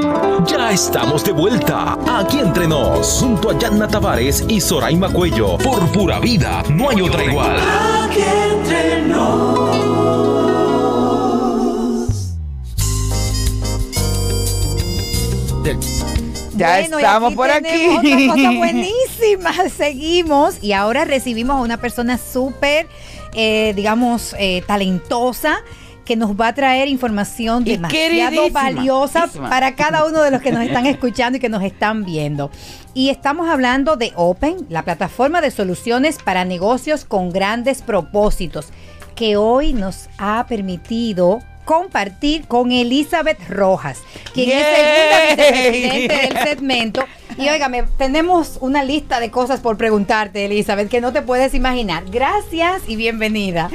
Ya 0.45 0.71
estamos 0.71 1.23
de 1.23 1.31
vuelta 1.31 1.97
aquí 2.07 2.39
entre 2.39 2.67
nos, 2.67 3.07
junto 3.19 3.49
a 3.49 3.57
Yanna 3.57 3.87
Tavares 3.87 4.45
y 4.47 4.61
Soraima 4.61 5.11
Cuello. 5.11 5.57
Por 5.57 5.91
pura 5.91 6.19
vida, 6.19 6.63
no 6.69 6.89
hay 6.89 7.01
otra 7.01 7.23
igual. 7.23 7.57
Aquí 8.05 8.21
entre 8.21 9.01
nos. 9.07 9.71
Ya 16.55 16.77
Bueno, 16.79 16.99
y 16.99 17.03
estamos 17.03 17.33
por 17.33 17.49
aquí. 17.49 17.63
tenemos 17.67 17.97
Otra 17.97 18.27
cosa 18.27 18.51
buenísima. 18.57 19.10
Seguimos 19.75 20.57
y 20.61 20.73
ahora 20.73 21.05
recibimos 21.05 21.57
a 21.57 21.61
una 21.61 21.77
persona 21.77 22.17
súper, 22.17 22.87
eh, 23.33 23.73
digamos, 23.75 24.35
eh, 24.39 24.63
talentosa 24.65 25.63
que 26.05 26.15
nos 26.15 26.31
va 26.31 26.47
a 26.47 26.55
traer 26.55 26.87
información 26.87 27.63
Y 27.65 27.77
demasiado 27.77 28.49
valiosa 28.49 29.27
para 29.27 29.75
cada 29.75 30.05
uno 30.05 30.21
de 30.23 30.31
los 30.31 30.41
que 30.41 30.51
nos 30.51 30.63
están 30.63 30.85
escuchando 30.87 31.37
y 31.37 31.39
que 31.39 31.49
nos 31.49 31.63
están 31.63 32.03
viendo. 32.03 32.49
Y 32.93 33.09
estamos 33.09 33.47
hablando 33.47 33.95
de 33.95 34.11
Open, 34.15 34.65
la 34.69 34.83
plataforma 34.83 35.41
de 35.41 35.51
soluciones 35.51 36.17
para 36.17 36.43
negocios 36.43 37.05
con 37.05 37.29
grandes 37.29 37.81
propósitos, 37.81 38.69
que 39.15 39.37
hoy 39.37 39.73
nos 39.73 40.09
ha 40.17 40.45
permitido 40.49 41.39
compartir 41.65 42.47
con 42.47 42.71
Elizabeth 42.71 43.39
Rojas, 43.47 43.99
quien 44.33 44.49
es 44.49 44.65
segunda 44.65 45.35
vicepresidente 45.35 46.15
del 46.15 46.47
segmento. 46.47 47.05
Y 47.41 47.49
óigame, 47.49 47.85
tenemos 47.97 48.59
una 48.61 48.83
lista 48.83 49.19
de 49.19 49.31
cosas 49.31 49.61
por 49.61 49.75
preguntarte, 49.75 50.45
Elizabeth, 50.45 50.89
que 50.89 51.01
no 51.01 51.11
te 51.11 51.23
puedes 51.23 51.55
imaginar. 51.55 52.03
Gracias 52.11 52.83
y 52.87 52.95
bienvenida. 52.95 53.71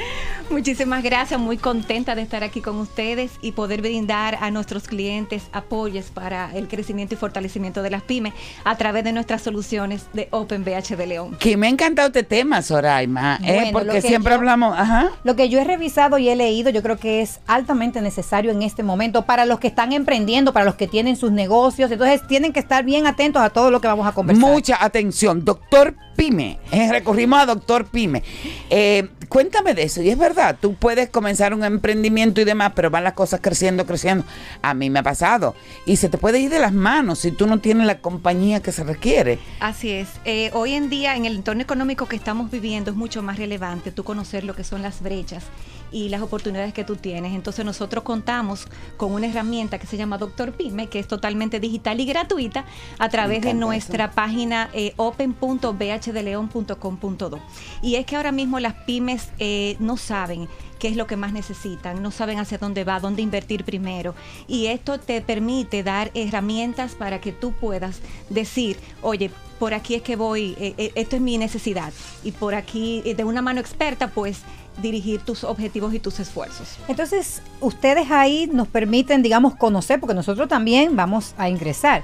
Muchísimas 0.49 1.03
gracias, 1.03 1.39
muy 1.41 1.59
contenta 1.59 2.15
de 2.15 2.23
estar 2.23 2.45
aquí 2.45 2.61
con 2.61 2.77
ustedes 2.77 3.33
y 3.43 3.53
poder 3.53 3.83
brindar 3.83 4.39
a 4.41 4.51
nuestros 4.51 4.85
clientes 4.87 5.43
apoyos 5.53 6.07
para 6.07 6.51
el 6.55 6.69
crecimiento 6.69 7.15
y 7.15 7.19
fortalecimiento 7.19 7.83
de 7.83 7.91
las 7.91 8.03
pymes 8.03 8.33
a 8.65 8.77
través 8.77 9.03
de 9.05 9.13
nuestras 9.13 9.43
soluciones 9.43 10.07
de 10.13 10.29
OpenBH 10.31 10.97
de 10.97 11.07
León. 11.07 11.37
Que 11.41 11.57
me 11.57 11.67
ha 11.67 11.71
encantado 11.71 12.07
este 12.09 12.23
tema, 12.23 12.63
Soraima, 12.63 13.39
¿eh? 13.45 13.71
Porque 13.73 14.01
siempre 14.01 14.31
yo- 14.33 14.37
hablamos, 14.39 14.79
ajá. 14.79 15.11
Lo 15.25 15.35
que 15.35 15.49
yo 15.49 15.59
he 15.61 15.65
revisado 15.65 16.17
y 16.17 16.29
he 16.29 16.37
leído, 16.37 16.71
yo 16.71 16.83
creo 16.83 16.97
que 16.97 17.23
es 17.23 17.41
altamente 17.49 18.01
necesario 18.01 18.53
en 18.53 18.63
este 18.63 18.83
momento 18.85 19.23
para 19.27 19.47
los 19.47 19.59
que 19.59 19.67
están 19.67 19.93
emprendiendo, 19.93 20.53
para 20.53 20.65
los 20.65 20.77
que 20.77 20.87
tienen 20.87 21.17
sus 21.17 21.33
negocios. 21.33 21.91
Entonces 21.91 22.27
tienen 22.29 22.53
que 22.53 22.61
estar 22.61 22.85
bien 22.85 23.07
atentos 23.07 23.43
a 23.43 23.51
todo 23.51 23.71
lo 23.73 23.81
que 23.81 23.89
vamos 23.89 24.07
a 24.07 24.13
conversar. 24.13 24.49
Mucha 24.49 24.83
atención, 24.83 25.45
doctor 25.45 25.95
Pyme. 26.17 26.59
Eh, 26.71 26.89
recurrimos 26.91 27.39
a 27.41 27.47
doctor 27.47 27.85
Pyme. 27.85 28.23
Eh, 28.71 29.09
cuéntame 29.29 29.75
de 29.75 29.85
eso. 29.85 30.03
Y 30.03 30.11
es 30.11 30.19
verdad, 30.19 30.57
tú 30.61 30.75
puedes 30.75 31.09
comenzar 31.11 31.55
un 31.55 31.65
emprendimiento 31.65 32.41
y 32.41 32.45
demás, 32.45 32.73
pero 32.75 32.91
van 32.91 33.05
las 33.05 33.15
cosas 33.15 33.41
creciendo, 33.43 33.87
creciendo. 33.87 34.25
A 34.63 34.75
mí 34.75 34.91
me 34.91 35.01
ha 35.01 35.03
pasado. 35.03 35.55
Y 35.85 35.97
se 35.97 36.09
te 36.09 36.19
puede 36.19 36.39
ir 36.39 36.51
de 36.51 36.59
las 36.59 36.73
manos 36.73 37.21
si 37.21 37.31
tú 37.31 37.47
no 37.47 37.59
tienes 37.59 37.87
la 37.87 38.01
compañía 38.01 38.61
que 38.61 38.73
se 38.73 38.85
requiere. 38.85 39.39
Así 39.61 39.91
es. 39.91 40.09
Eh, 40.25 40.51
hoy 40.53 40.75
en 40.75 40.91
día, 40.91 41.17
en 41.17 41.25
el 41.25 41.37
entorno 41.37 41.63
económico 41.63 42.07
que 42.07 42.17
estamos 42.17 42.51
viviendo, 42.51 42.91
es 42.91 42.97
mucho 42.97 43.23
más 43.23 43.39
relevante 43.39 43.93
tú 43.93 44.05
conocer 44.05 44.45
lo 44.45 44.55
que 44.55 44.65
son 44.65 44.83
las 44.83 45.03
brechas 45.03 45.45
y 45.93 46.09
las 46.09 46.23
oportunidades 46.23 46.73
que 46.73 46.85
tú 46.85 46.97
tienes. 46.97 47.35
Entonces 47.35 47.65
nosotros 47.65 48.05
contamos 48.05 48.69
con 48.97 49.13
una 49.13 49.27
herramienta 49.27 49.79
que 49.79 49.87
se 49.87 49.97
llama 49.97 50.19
Doctor 50.19 50.53
Pyme, 50.53 50.89
que 50.89 50.99
es 50.99 51.09
totalmente 51.09 51.61
digital 51.61 52.01
y 52.01 52.07
gratuita 52.07 52.65
a 52.99 53.09
través 53.09 53.43
de 53.43 53.55
nuestra 53.55 54.11
página 54.11 54.69
eh, 54.73 54.93
open.bhdeleon.com.do. 54.97 57.41
Y 57.83 57.95
es 57.97 58.07
que 58.07 58.17
ahora 58.17 58.33
mismo 58.33 58.59
las 58.61 58.75
pymes 58.75 59.31
eh, 59.39 59.77
no 59.79 59.97
saben 59.97 60.49
qué 60.79 60.89
es 60.89 60.97
lo 60.97 61.07
que 61.07 61.17
más 61.17 61.33
necesitan, 61.33 62.03
no 62.03 62.11
saben 62.11 62.39
hacia 62.39 62.59
dónde 62.59 62.85
va, 62.85 63.01
dónde 63.01 63.23
invertir 63.23 63.65
primero. 63.65 64.15
Y 64.47 64.67
esto 64.67 64.99
te 64.99 65.21
permite 65.21 65.83
dar 65.83 66.11
herramientas 66.15 66.95
para 66.95 67.21
que 67.21 67.33
tú 67.33 67.53
puedas 67.53 68.01
decir, 68.29 68.79
oye, 69.03 69.31
por 69.59 69.75
aquí 69.75 69.95
es 69.95 70.03
que 70.03 70.17
voy, 70.17 70.55
eh, 70.59 70.75
eh, 70.77 70.93
esto 70.95 71.17
es 71.17 71.23
mi 71.23 71.39
necesidad. 71.39 71.93
Y 72.23 72.33
por 72.33 72.55
aquí, 72.55 73.03
eh, 73.05 73.15
de 73.15 73.25
una 73.25 73.43
mano 73.43 73.61
experta, 73.61 74.09
pues 74.09 74.41
dirigir 74.79 75.21
tus 75.21 75.45
objetivos 75.45 75.95
y 75.95 76.01
tus 76.01 76.21
esfuerzos. 76.21 76.77
Entonces, 76.89 77.43
ustedes 77.61 78.11
ahí 78.11 78.49
nos 78.53 78.69
permiten, 78.69 79.23
digamos, 79.23 79.55
conocer, 79.57 80.01
porque 80.01 80.15
nosotros 80.15 80.49
también 80.49 80.97
vamos 80.97 81.35
a 81.39 81.49
ingresar. 81.49 82.03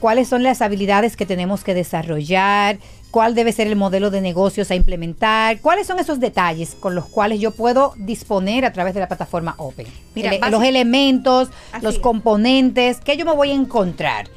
¿Cuáles 0.00 0.26
son 0.26 0.42
las 0.42 0.62
habilidades 0.62 1.16
que 1.16 1.26
tenemos 1.26 1.62
que 1.62 1.74
desarrollar? 1.74 2.78
¿Cuál 3.12 3.34
debe 3.34 3.52
ser 3.52 3.66
el 3.66 3.76
modelo 3.76 4.10
de 4.10 4.20
negocios 4.20 4.70
a 4.70 4.74
implementar? 4.74 5.60
¿Cuáles 5.60 5.86
son 5.86 6.00
esos 6.00 6.18
detalles 6.18 6.74
con 6.74 6.94
los 6.94 7.06
cuales 7.06 7.38
yo 7.40 7.52
puedo 7.52 7.94
disponer 7.98 8.64
a 8.64 8.72
través 8.72 8.94
de 8.94 9.00
la 9.00 9.06
plataforma 9.06 9.54
Open? 9.58 9.86
Mira, 10.14 10.32
los 10.50 10.64
elementos, 10.64 11.50
los 11.82 11.96
es. 11.96 12.00
componentes, 12.00 12.98
¿qué 13.04 13.16
yo 13.16 13.24
me 13.24 13.32
voy 13.32 13.50
a 13.50 13.54
encontrar? 13.54 14.28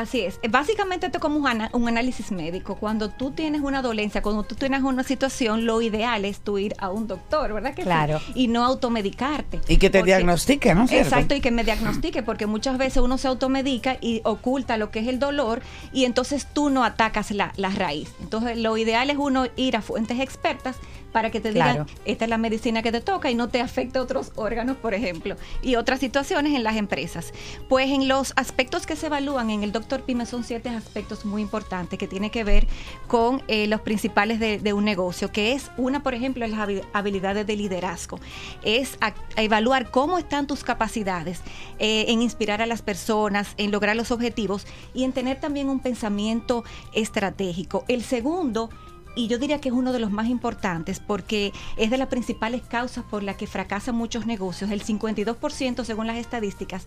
Así 0.00 0.22
es. 0.22 0.40
Eh, 0.42 0.48
Básicamente 0.48 1.06
esto 1.06 1.18
es 1.18 1.22
como 1.22 1.36
un, 1.38 1.88
análisis 1.88 2.32
médico. 2.32 2.76
Cuando 2.76 3.10
tú 3.10 3.32
tienes 3.32 3.60
una 3.60 3.82
dolencia, 3.82 4.22
cuando 4.22 4.42
tú 4.44 4.54
tienes 4.54 4.82
una 4.82 5.02
situación, 5.04 5.66
lo 5.66 5.82
ideal 5.82 6.24
es 6.24 6.40
tú 6.40 6.58
ir 6.58 6.74
a 6.78 6.90
un 6.90 7.06
doctor, 7.06 7.52
¿verdad 7.52 7.74
que 7.74 7.82
sí? 7.82 7.86
Claro. 7.86 8.20
Y 8.34 8.48
no 8.48 8.64
automedicarte. 8.64 9.60
Y 9.68 9.76
que 9.76 9.90
te 9.90 9.98
Porque- 9.98 10.12
diagnostique, 10.12 10.74
¿no? 10.74 10.88
¿Cierto? 10.88 11.08
Exacto, 11.08 11.34
y 11.34 11.40
que 11.40 11.50
me 11.50 11.64
diagnostique, 11.64 12.22
porque 12.22 12.46
muchas 12.46 12.78
veces 12.78 13.02
uno 13.02 13.18
se 13.18 13.28
automedica 13.28 13.98
y 14.00 14.22
oculta 14.24 14.76
lo 14.76 14.90
que 14.90 15.00
es 15.00 15.08
el 15.08 15.18
dolor 15.18 15.60
y 15.92 16.04
entonces 16.04 16.46
tú 16.52 16.70
no 16.70 16.82
atacas 16.84 17.30
la, 17.30 17.52
la 17.56 17.70
raíz. 17.70 18.12
Entonces 18.20 18.56
lo 18.56 18.76
ideal 18.76 19.10
es 19.10 19.18
uno 19.18 19.46
ir 19.56 19.76
a 19.76 19.82
fuentes 19.82 20.18
expertas 20.20 20.76
para 21.12 21.30
que 21.30 21.40
te 21.40 21.52
digan, 21.52 21.86
esta 22.04 22.24
es 22.24 22.30
la 22.30 22.38
medicina 22.38 22.82
que 22.82 22.92
te 22.92 23.00
toca 23.00 23.30
y 23.30 23.34
no 23.34 23.48
te 23.48 23.60
afecte 23.60 23.98
otros 23.98 24.32
órganos, 24.36 24.76
por 24.76 24.94
ejemplo, 24.94 25.36
y 25.62 25.76
otras 25.76 26.00
situaciones 26.00 26.54
en 26.54 26.62
las 26.62 26.76
empresas. 26.76 27.32
Pues 27.68 27.90
en 27.90 28.06
los 28.08 28.32
aspectos 28.36 28.86
que 28.86 28.96
se 28.96 29.06
evalúan 29.06 29.50
en 29.50 29.62
el 29.62 29.72
Doctor 29.72 30.02
Pyme 30.02 30.26
son 30.26 30.44
siete 30.44 30.68
aspectos 30.68 31.24
muy 31.24 31.42
importantes 31.42 31.98
que 31.98 32.06
tienen 32.06 32.30
que 32.30 32.44
ver 32.44 32.66
con 33.08 33.42
eh, 33.48 33.66
los 33.66 33.80
principales 33.80 34.38
de, 34.40 34.58
de 34.58 34.72
un 34.72 34.84
negocio, 34.84 35.32
que 35.32 35.52
es 35.52 35.70
una, 35.76 36.02
por 36.02 36.14
ejemplo, 36.14 36.46
las 36.46 36.58
habi- 36.58 36.82
habilidades 36.92 37.46
de 37.46 37.56
liderazgo. 37.56 38.18
Es 38.62 38.96
a- 39.00 39.14
a 39.36 39.42
evaluar 39.42 39.90
cómo 39.90 40.18
están 40.18 40.46
tus 40.46 40.62
capacidades 40.64 41.40
eh, 41.78 42.04
en 42.08 42.22
inspirar 42.22 42.62
a 42.62 42.66
las 42.66 42.82
personas, 42.82 43.54
en 43.56 43.70
lograr 43.70 43.96
los 43.96 44.10
objetivos 44.10 44.66
y 44.94 45.04
en 45.04 45.12
tener 45.12 45.40
también 45.40 45.68
un 45.68 45.80
pensamiento 45.80 46.62
estratégico. 46.92 47.84
El 47.88 48.02
segundo 48.04 48.70
y 49.14 49.28
yo 49.28 49.38
diría 49.38 49.60
que 49.60 49.68
es 49.68 49.74
uno 49.74 49.92
de 49.92 49.98
los 49.98 50.10
más 50.10 50.28
importantes 50.28 51.00
porque 51.00 51.52
es 51.76 51.90
de 51.90 51.98
las 51.98 52.08
principales 52.08 52.62
causas 52.62 53.04
por 53.04 53.22
las 53.22 53.36
que 53.36 53.46
fracasan 53.46 53.94
muchos 53.94 54.26
negocios. 54.26 54.70
El 54.70 54.82
52% 54.84 55.84
según 55.84 56.06
las 56.06 56.16
estadísticas. 56.16 56.86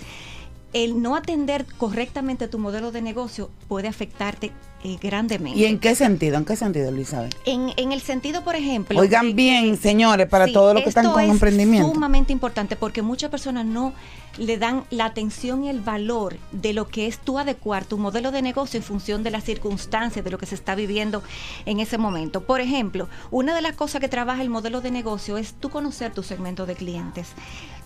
El 0.74 1.02
no 1.02 1.16
atender 1.16 1.66
correctamente 1.78 2.48
tu 2.48 2.58
modelo 2.60 2.92
de 2.92 3.02
negocio 3.02 3.50
puede 3.68 3.88
afectarte 3.88 4.52
eh, 4.84 4.98
grandemente. 5.02 5.58
¿Y 5.60 5.66
en 5.66 5.80
qué 5.80 5.96
sentido? 5.96 6.36
¿En 6.38 6.44
qué 6.46 6.56
sentido, 6.56 6.90
Elizabeth? 6.90 7.34
En, 7.46 7.72
en 7.78 7.92
el 7.94 8.02
sentido, 8.02 8.44
por 8.44 8.56
ejemplo... 8.56 9.00
Oigan 9.00 9.28
de 9.28 9.34
bien, 9.34 9.78
señores, 9.78 10.28
para 10.28 10.48
Sí, 10.48 10.54
todos 10.54 10.74
los 10.74 10.84
que 10.84 10.90
están 10.90 11.12
con 11.12 11.24
es 11.24 11.30
emprendimiento. 11.30 11.90
sumamente 11.94 12.34
importante 12.34 12.76
porque 12.76 13.02
muchas 13.02 13.30
personas 13.30 13.66
no 13.66 13.94
le 14.38 14.58
dan 14.58 14.84
la 14.90 15.06
atención 15.06 15.64
y 15.64 15.70
el 15.70 15.80
valor 15.80 16.38
de 16.52 16.74
lo 16.74 16.88
que 16.88 17.08
es 17.08 17.20
tú 17.20 17.38
adecuar 17.40 17.86
tu 17.86 17.98
modelo 17.98 18.32
de 18.32 18.42
negocio 18.42 18.78
en 18.78 18.84
función 18.84 19.24
de 19.24 19.30
las 19.32 19.44
circunstancias, 19.44 20.26
de 20.26 20.32
lo 20.32 20.38
que 20.40 20.48
se 20.48 20.56
está 20.56 20.76
viviendo 20.76 21.22
en 21.66 21.80
ese 21.80 21.98
momento. 21.98 22.42
Por 22.42 22.60
ejemplo, 22.60 23.08
una 23.32 23.56
de 23.56 23.62
las 23.62 23.76
cosas 23.76 24.02
que 24.02 24.10
trabaja 24.10 24.42
el 24.42 24.50
modelo 24.50 24.82
de 24.82 24.92
negocio 24.92 25.38
es 25.38 25.54
tú 25.54 25.70
conocer 25.70 26.14
tu 26.14 26.24
segmento 26.24 26.66
de 26.66 26.76
clientes 26.76 27.28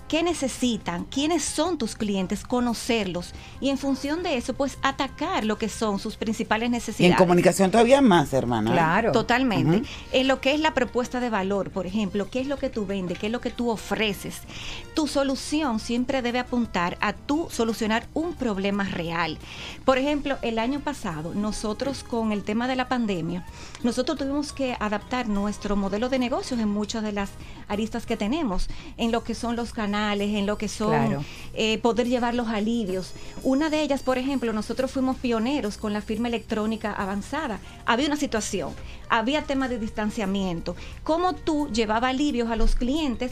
qué 0.08 0.24
necesitan, 0.24 1.04
quiénes 1.06 1.44
son 1.44 1.78
tus 1.78 1.96
clientes, 1.96 2.44
conocerlos 2.44 3.34
y 3.60 3.70
en 3.70 3.78
función 3.78 4.24
de 4.24 4.38
eso, 4.38 4.54
pues 4.54 4.78
atacar 4.82 5.44
lo 5.44 5.58
que 5.58 5.70
son 5.70 6.00
sus 6.00 6.16
principales 6.16 6.68
Y 6.68 6.72
necesidades. 6.72 7.12
en 7.12 7.18
comunicación 7.18 7.72
todavía 7.72 8.02
más, 8.02 8.32
hermana. 8.34 8.72
Totalmente. 9.12 9.78
Ujú. 9.78 9.86
En 10.14 10.28
lo 10.28 10.40
que 10.40 10.54
es 10.54 10.60
la 10.60 10.74
propuesta 10.74 11.20
de 11.20 11.30
valor, 11.30 11.72
por 11.72 11.86
ejemplo, 11.86 12.30
qué 12.30 12.40
es 12.40 12.48
lo 12.48 12.58
que 12.58 12.70
tú 12.70 12.86
vendes, 12.86 13.20
qué 13.20 13.26
es 13.28 13.32
lo 13.32 13.42
que 13.42 13.50
tú 13.52 13.70
ofreces. 13.70 14.42
Tu 14.94 15.08
solución 15.08 15.80
siempre 15.80 16.22
debe 16.22 16.40
apuntar 16.40 16.98
a 17.02 17.14
tú 17.14 17.48
solucionar 17.52 18.08
un 18.14 18.34
problema 18.34 18.84
real. 18.86 19.38
Por 19.86 19.98
ejemplo, 19.98 20.38
el 20.42 20.58
año 20.60 20.80
pasado, 20.80 21.34
nosotros 21.36 22.04
con 22.04 22.32
el 22.32 22.44
tema 22.44 22.68
de 22.68 22.76
la 22.76 22.88
pandemia, 22.88 23.46
nosotros 23.84 24.18
tuvimos 24.18 24.54
que 24.54 24.76
adaptar 24.80 25.28
nuestro 25.28 25.76
modelo 25.76 26.10
de 26.10 26.20
negocios 26.20 26.60
en 26.60 26.70
muchas 26.70 27.04
de 27.04 27.12
las 27.12 27.32
aristas 27.68 28.06
que 28.06 28.16
tenemos, 28.18 28.70
en 28.98 29.12
lo 29.12 29.24
que 29.24 29.36
son 29.36 29.56
los 29.56 29.74
canales, 29.74 29.97
en 30.06 30.46
lo 30.46 30.58
que 30.58 30.68
son 30.68 30.90
Claro. 30.90 31.24
eh, 31.54 31.80
poder 31.80 32.08
llevar 32.08 32.36
los 32.36 32.48
alivios. 32.48 33.14
Una 33.44 33.70
de 33.70 33.82
ellas, 33.82 34.04
por 34.04 34.18
ejemplo, 34.18 34.54
nosotros 34.54 34.92
fuimos 34.92 35.18
pioneros 35.18 35.78
con 35.78 35.92
la 35.94 36.02
firma 36.02 36.28
electrónica 36.28 36.92
avanzada. 36.94 37.60
Había 37.86 38.08
una 38.08 38.16
situación, 38.16 38.74
había 39.10 39.42
tema 39.44 39.68
de 39.68 39.80
distanciamiento. 39.80 40.76
¿Cómo 41.04 41.34
tú 41.34 41.68
llevabas 41.74 42.12
alivios 42.12 42.50
a 42.50 42.56
los 42.56 42.76
clientes 42.76 43.32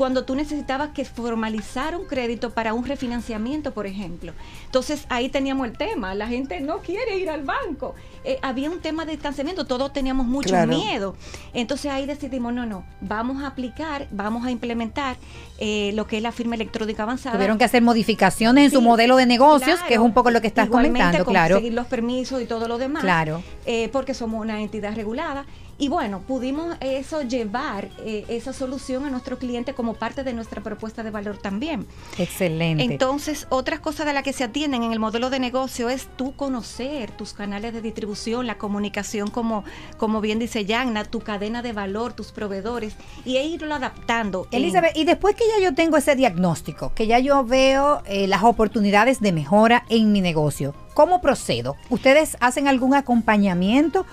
cuando 0.00 0.24
tú 0.24 0.34
necesitabas 0.34 0.92
que 0.94 1.04
formalizar 1.04 1.94
un 1.94 2.06
crédito 2.06 2.48
para 2.54 2.72
un 2.72 2.86
refinanciamiento, 2.86 3.74
por 3.74 3.86
ejemplo? 3.86 4.32
Entonces 4.64 5.04
ahí 5.10 5.28
teníamos 5.28 5.66
el 5.66 5.76
tema, 5.76 6.14
la 6.14 6.26
gente 6.26 6.58
no 6.62 6.78
quiere 6.78 7.18
ir 7.18 7.28
al 7.28 7.42
banco. 7.42 7.94
Eh, 8.24 8.38
había 8.40 8.70
un 8.70 8.80
tema 8.80 9.04
de 9.04 9.12
distanciamiento, 9.12 9.66
todos 9.66 9.92
teníamos 9.92 10.26
mucho 10.26 10.48
Claro. 10.48 10.68
miedo. 10.68 11.16
Entonces 11.52 11.92
ahí 11.92 12.06
decidimos, 12.06 12.54
no, 12.54 12.64
no, 12.64 12.82
vamos 13.02 13.42
a 13.42 13.48
aplicar, 13.48 14.08
vamos 14.10 14.46
a 14.46 14.50
implementar 14.50 15.18
eh, 15.58 15.90
lo 15.92 16.06
que 16.06 16.16
es 16.16 16.22
la 16.22 16.32
firma 16.32 16.54
electrónica 16.54 17.02
avanzada. 17.02 17.34
Tuvieron 17.36 17.58
que 17.58 17.64
hacer 17.64 17.82
modificaciones 17.82 18.64
en 18.64 18.70
su 18.70 18.80
modelo 18.80 19.16
de 19.16 19.26
negocios, 19.26 19.80
que 19.86 19.92
es 19.94 20.00
un 20.00 20.14
poco 20.14 20.30
lo 20.30 20.40
que 20.40 20.46
estás 20.46 20.70
comentando, 20.70 21.26
claro. 21.26 21.56
conseguir 21.56 21.74
los 21.74 21.86
permisos 21.88 22.40
y 22.40 22.46
todo 22.46 22.68
lo 22.68 22.78
demás. 22.78 23.02
Claro. 23.02 23.42
eh, 23.66 23.90
porque 23.92 24.14
somos 24.14 24.40
una 24.40 24.62
entidad 24.62 24.96
regulada. 24.96 25.44
Y 25.80 25.88
bueno, 25.88 26.20
pudimos 26.28 26.76
eso 26.80 27.22
llevar 27.22 27.88
eh, 28.04 28.26
esa 28.28 28.52
solución 28.52 29.06
a 29.06 29.10
nuestro 29.10 29.38
cliente 29.38 29.72
como 29.72 29.94
parte 29.94 30.22
de 30.24 30.34
nuestra 30.34 30.62
propuesta 30.62 31.02
de 31.02 31.10
valor 31.10 31.38
también. 31.38 31.86
Excelente. 32.18 32.84
Entonces, 32.84 33.46
otras 33.48 33.80
cosas 33.80 34.04
de 34.04 34.12
las 34.12 34.22
que 34.22 34.34
se 34.34 34.44
atienden 34.44 34.82
en 34.82 34.92
el 34.92 34.98
modelo 34.98 35.30
de 35.30 35.40
negocio 35.40 35.88
es 35.88 36.06
tú 36.16 36.36
conocer 36.36 37.10
tus 37.12 37.32
canales 37.32 37.72
de 37.72 37.80
distribución, 37.80 38.46
la 38.46 38.58
comunicación, 38.58 39.30
como, 39.30 39.64
como 39.96 40.20
bien 40.20 40.38
dice 40.38 40.66
Yanna, 40.66 41.04
tu 41.06 41.20
cadena 41.20 41.62
de 41.62 41.72
valor, 41.72 42.12
tus 42.12 42.30
proveedores, 42.30 42.94
y 43.24 43.38
e 43.38 43.46
irlo 43.46 43.74
adaptando. 43.74 44.46
en- 44.50 44.58
Elizabeth, 44.62 44.94
y 44.96 45.04
después 45.04 45.34
que 45.34 45.44
ya 45.56 45.64
yo 45.64 45.74
tengo 45.74 45.96
ese 45.96 46.14
diagnóstico, 46.14 46.92
que 46.94 47.06
ya 47.06 47.18
yo 47.20 47.42
veo 47.42 48.02
eh, 48.04 48.26
las 48.26 48.42
oportunidades 48.42 49.20
de 49.20 49.32
mejora 49.32 49.84
en 49.88 50.12
mi 50.12 50.20
negocio, 50.20 50.74
¿cómo 50.92 51.22
procedo? 51.22 51.76
¿Ustedes 51.88 52.36
hacen 52.40 52.68
algún 52.68 52.94
acompañamiento 52.94 54.04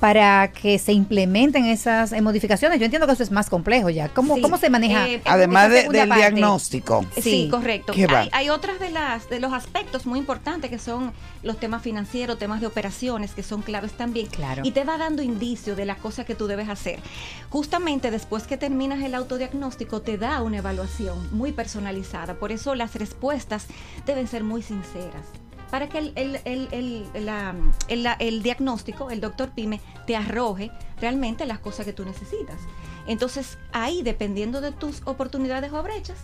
para 0.00 0.52
que 0.52 0.78
se 0.78 0.92
implementen 0.92 1.64
esas 1.66 2.12
eh, 2.12 2.20
modificaciones? 2.20 2.78
Yo 2.78 2.84
entiendo 2.84 3.06
que 3.06 3.14
eso 3.14 3.22
es 3.22 3.30
más 3.30 3.48
complejo 3.50 3.88
ya. 3.90 4.08
¿Cómo, 4.08 4.36
Sí. 4.36 4.42
cómo 4.42 4.58
se 4.58 4.68
maneja? 4.70 5.08
Eh, 5.08 5.22
Además 5.24 5.70
de- 5.70 5.88
del 5.88 6.08
parte? 6.08 6.14
diagnóstico. 6.16 7.04
Sí, 7.20 7.48
correcto. 7.50 7.92
Hay, 7.94 8.28
hay 8.32 8.48
otras 8.50 8.78
de 8.78 8.90
las 8.90 9.28
de 9.28 9.40
los 9.40 9.52
aspectos 9.52 10.06
muy 10.06 10.18
importantes 10.18 10.70
que 10.70 10.78
son 10.78 11.12
los 11.42 11.58
temas 11.58 11.82
financieros, 11.82 12.38
temas 12.38 12.60
de 12.60 12.66
operaciones 12.66 13.32
que 13.32 13.42
son 13.42 13.62
claves 13.62 13.92
también. 13.92 14.26
Claro. 14.26 14.62
Y 14.64 14.72
te 14.72 14.84
va 14.84 14.98
dando 14.98 15.22
indicio 15.22 15.76
de 15.76 15.86
las 15.86 15.98
cosas 15.98 16.26
que 16.26 16.34
tú 16.34 16.46
debes 16.46 16.68
hacer. 16.68 16.98
Justamente 17.50 18.10
después 18.10 18.44
que 18.46 18.56
terminas 18.56 19.02
el 19.02 19.14
autodiagnóstico 19.14 20.02
te 20.02 20.18
da 20.18 20.42
una 20.42 20.58
evaluación 20.58 21.28
muy 21.34 21.52
personalizada. 21.52 22.34
Por 22.34 22.52
eso 22.52 22.74
las 22.74 22.94
respuestas 22.94 23.66
deben 24.04 24.26
ser 24.28 24.44
muy 24.44 24.62
sinceras. 24.62 25.24
Para 25.70 25.88
que 25.88 25.98
el, 25.98 26.12
el- 26.14 26.40
el- 26.44 26.68
el- 26.72 27.26
la- 27.26 27.54
el- 27.88 28.02
la- 28.02 28.12
el 28.14 28.42
diagnóstico, 28.42 29.10
el 29.10 29.20
doctor 29.20 29.50
Pyme, 29.50 29.80
te 30.06 30.16
arroje 30.16 30.70
realmente 31.00 31.44
las 31.46 31.58
cosas 31.58 31.84
que 31.86 31.92
tú 31.92 32.04
necesitas. 32.04 32.60
Entonces, 33.06 33.58
ahí, 33.72 34.02
dependiendo 34.02 34.60
de 34.60 34.72
tus 34.72 35.02
oportunidades 35.04 35.72
o 35.72 35.82
brechas, 35.82 36.18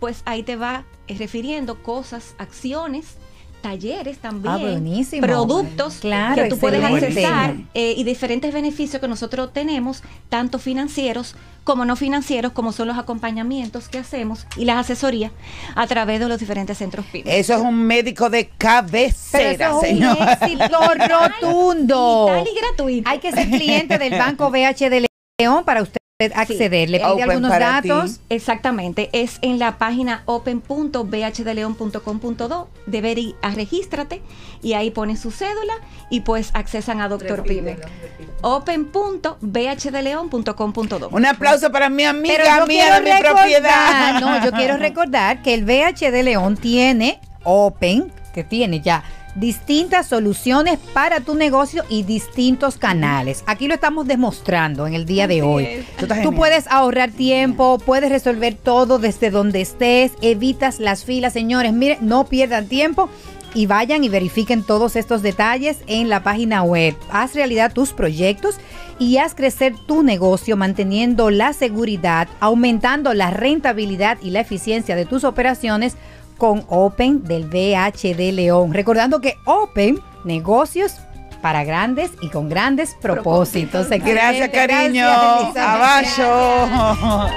pues 0.00 0.22
ahí 0.26 0.42
te 0.42 0.56
va 0.56 0.84
eh, 1.08 1.16
refiriendo 1.18 1.82
cosas, 1.82 2.34
acciones, 2.38 3.16
talleres 3.60 4.18
también, 4.18 4.54
Ah, 4.54 4.58
buenísimo. 4.58 5.26
productos 5.26 5.98
Claro, 6.00 6.42
que 6.44 6.48
tú 6.48 6.58
puedes 6.58 6.82
accesar 6.84 7.54
eh, 7.74 7.94
y 7.96 8.04
diferentes 8.04 8.52
beneficios 8.52 9.00
que 9.00 9.08
nosotros 9.08 9.52
tenemos, 9.52 10.02
tanto 10.28 10.58
financieros 10.58 11.34
como 11.64 11.84
no 11.84 11.96
financieros, 11.96 12.52
como 12.52 12.72
son 12.72 12.88
los 12.88 12.96
acompañamientos 12.96 13.88
que 13.90 13.98
hacemos 13.98 14.46
y 14.56 14.64
las 14.64 14.78
asesorías 14.78 15.32
a 15.74 15.86
través 15.86 16.18
de 16.18 16.26
los 16.28 16.38
diferentes 16.40 16.78
centros 16.78 17.04
PYME. 17.12 17.38
Eso 17.38 17.52
es 17.54 17.60
un 17.60 17.74
médico 17.82 18.30
de 18.30 18.48
cabecera, 18.56 19.48
Pero 19.58 19.78
eso 19.78 19.82
es 19.82 19.88
señor. 19.90 20.16
un 20.18 20.28
éxito 20.28 20.78
rotundo. 21.42 22.26
Digital 22.32 22.48
y 22.54 22.60
gratuito. 22.60 23.10
Hay 23.10 23.18
que 23.18 23.32
ser 23.32 23.50
cliente 23.50 23.98
del 23.98 24.18
Banco 24.18 24.50
BH 24.50 24.88
de 24.88 25.06
León 25.40 25.64
para 25.64 25.82
usted 25.82 25.98
acceder. 26.20 26.90
Le 26.90 26.98
pide 26.98 27.22
algunos 27.22 27.48
datos. 27.48 28.18
Exactamente, 28.28 29.08
es 29.12 29.38
en 29.40 29.60
la 29.60 29.78
página 29.78 30.24
open.bhdeleon.com.do. 30.26 32.68
Deber 32.86 33.18
ir 33.18 33.36
a 33.40 33.52
regístrate 33.52 34.20
y 34.60 34.72
ahí 34.72 34.90
ponen 34.90 35.16
su 35.16 35.30
cédula 35.30 35.74
y 36.10 36.22
pues 36.22 36.50
accesan 36.54 37.00
a 37.00 37.08
Doctor 37.08 37.44
Pyme. 37.44 37.76
open.bhdeleon.com.do. 38.40 41.08
Un 41.12 41.24
aplauso 41.24 41.70
para 41.70 41.88
mi 41.88 42.02
amiga 42.02 42.34
Pero 42.36 42.66
mía 42.66 42.98
de 42.98 43.00
mi 43.00 43.12
propiedad. 43.20 44.20
No, 44.20 44.44
yo 44.44 44.50
quiero 44.50 44.76
recordar 44.88 45.40
que 45.42 45.54
el 45.54 45.64
de 46.10 46.24
León 46.24 46.56
tiene 46.56 47.20
Open, 47.44 48.12
que 48.34 48.42
tiene 48.42 48.80
ya 48.80 49.04
distintas 49.38 50.06
soluciones 50.06 50.78
para 50.92 51.20
tu 51.20 51.34
negocio 51.34 51.84
y 51.88 52.02
distintos 52.02 52.76
canales. 52.76 53.44
Aquí 53.46 53.68
lo 53.68 53.74
estamos 53.74 54.06
demostrando 54.06 54.86
en 54.86 54.94
el 54.94 55.06
día 55.06 55.26
de 55.26 55.42
hoy. 55.42 55.84
Tú 56.22 56.34
puedes 56.34 56.66
ahorrar 56.68 57.10
tiempo, 57.10 57.78
puedes 57.78 58.10
resolver 58.10 58.54
todo 58.54 58.98
desde 58.98 59.30
donde 59.30 59.60
estés, 59.60 60.12
evitas 60.20 60.80
las 60.80 61.04
filas, 61.04 61.32
señores. 61.32 61.72
Miren, 61.72 61.98
no 62.02 62.24
pierdan 62.24 62.66
tiempo 62.66 63.08
y 63.54 63.66
vayan 63.66 64.04
y 64.04 64.08
verifiquen 64.08 64.62
todos 64.62 64.96
estos 64.96 65.22
detalles 65.22 65.78
en 65.86 66.08
la 66.08 66.22
página 66.22 66.62
web. 66.62 66.96
Haz 67.10 67.34
realidad 67.34 67.72
tus 67.72 67.92
proyectos 67.92 68.56
y 68.98 69.18
haz 69.18 69.34
crecer 69.34 69.74
tu 69.86 70.02
negocio 70.02 70.56
manteniendo 70.56 71.30
la 71.30 71.52
seguridad, 71.52 72.28
aumentando 72.40 73.14
la 73.14 73.30
rentabilidad 73.30 74.18
y 74.22 74.30
la 74.30 74.40
eficiencia 74.40 74.96
de 74.96 75.06
tus 75.06 75.24
operaciones 75.24 75.96
con 76.38 76.64
Open 76.68 77.24
del 77.24 77.46
VHD 77.46 78.32
León. 78.32 78.72
Recordando 78.72 79.20
que 79.20 79.36
Open, 79.44 80.00
negocios 80.24 80.94
para 81.42 81.64
grandes 81.64 82.12
y 82.20 82.28
con 82.28 82.48
grandes 82.48 82.96
propósitos. 83.00 83.88
Gracias, 83.90 84.48
cariño. 84.48 85.06
gracias. 85.54 86.18
Abajo. 86.18 87.28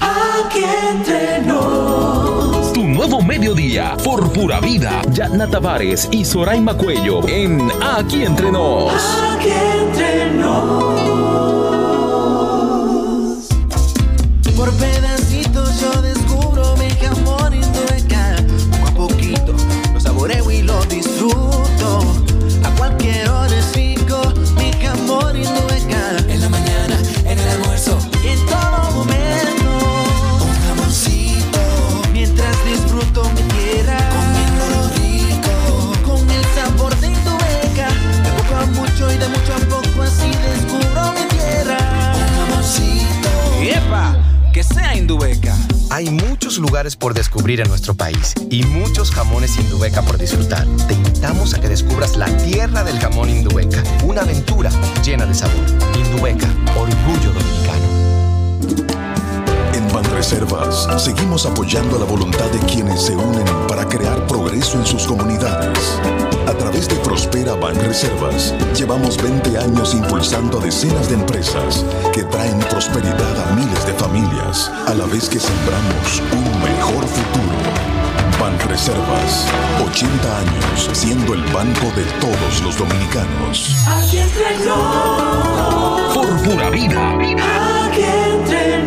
Aquí 0.00 0.64
entre 0.90 1.42
nos. 1.42 2.72
Tu 2.72 2.84
nuevo 2.84 3.22
mediodía, 3.22 3.96
por 4.04 4.32
pura 4.32 4.60
vida. 4.60 5.02
Yatna 5.10 5.48
Tavares 5.48 6.08
y 6.10 6.24
Soraima 6.24 6.76
Cuello 6.76 7.26
en 7.28 7.70
Aquí 7.82 8.24
Entre 8.24 8.50
Nos. 8.50 8.92
Aquí 9.34 9.50
entre 9.50 10.30
Por 14.56 14.72
pedacitos 14.72 15.80
yo 15.80 16.00
descubro 16.00 16.76
mi 16.78 16.88
jamón 16.90 17.52
indueca. 17.52 18.36
Poco 18.80 18.86
a 18.86 19.08
poquito 19.08 19.54
lo 19.92 20.00
saboreo 20.00 20.50
y 20.50 20.62
lo 20.62 20.82
disfruto. 20.86 22.00
A 22.64 22.70
cualquier 22.78 23.28
hora 23.28 23.54
es 23.54 23.74
rico 23.74 24.18
mi 24.56 24.72
jamón 24.82 25.36
indueca. 25.36 26.16
Indubeca. 45.06 45.56
Hay 45.90 46.10
muchos 46.10 46.58
lugares 46.58 46.96
por 46.96 47.14
descubrir 47.14 47.60
en 47.60 47.68
nuestro 47.68 47.94
país 47.94 48.34
y 48.50 48.64
muchos 48.64 49.12
jamones 49.12 49.56
Indubeca 49.56 50.02
por 50.02 50.18
disfrutar. 50.18 50.66
Te 50.88 50.94
invitamos 50.94 51.54
a 51.54 51.60
que 51.60 51.68
descubras 51.68 52.16
la 52.16 52.26
tierra 52.38 52.82
del 52.82 52.98
jamón 52.98 53.30
Indubeca, 53.30 53.84
una 54.04 54.22
aventura 54.22 54.68
llena 55.04 55.24
de 55.24 55.34
sabor. 55.34 55.64
Indubeca, 55.96 56.48
orgullo 56.76 57.32
seguimos 60.98 61.46
apoyando 61.46 61.98
la 61.98 62.04
voluntad 62.04 62.46
de 62.50 62.58
quienes 62.60 63.02
se 63.02 63.14
unen 63.14 63.44
para 63.68 63.86
crear 63.88 64.26
progreso 64.26 64.78
en 64.78 64.86
sus 64.86 65.06
comunidades. 65.06 66.00
A 66.46 66.52
través 66.52 66.88
de 66.88 66.96
Prospera 66.96 67.54
Ban 67.54 67.74
Reservas, 67.74 68.54
llevamos 68.74 69.16
20 69.22 69.58
años 69.58 69.94
impulsando 69.94 70.58
a 70.58 70.62
decenas 70.62 71.08
de 71.08 71.14
empresas 71.14 71.84
que 72.12 72.24
traen 72.24 72.58
prosperidad 72.70 73.48
a 73.48 73.54
miles 73.54 73.86
de 73.86 73.92
familias, 73.94 74.70
a 74.86 74.94
la 74.94 75.06
vez 75.06 75.28
que 75.28 75.40
sembramos 75.40 76.22
un 76.32 76.62
mejor 76.62 77.04
futuro. 77.06 77.96
Ban 78.40 78.58
Reservas, 78.68 79.46
80 79.90 80.38
años 80.38 80.90
siendo 80.92 81.34
el 81.34 81.42
banco 81.52 81.86
de 81.96 82.04
todos 82.20 82.62
los 82.62 82.78
dominicanos. 82.78 83.76
Aquí 83.86 84.18
entre 84.18 84.58
nos. 84.64 86.14
Por 86.14 86.42
pura 86.42 86.70
vida. 86.70 87.12
Aquí 87.12 88.02
entre 88.02 88.82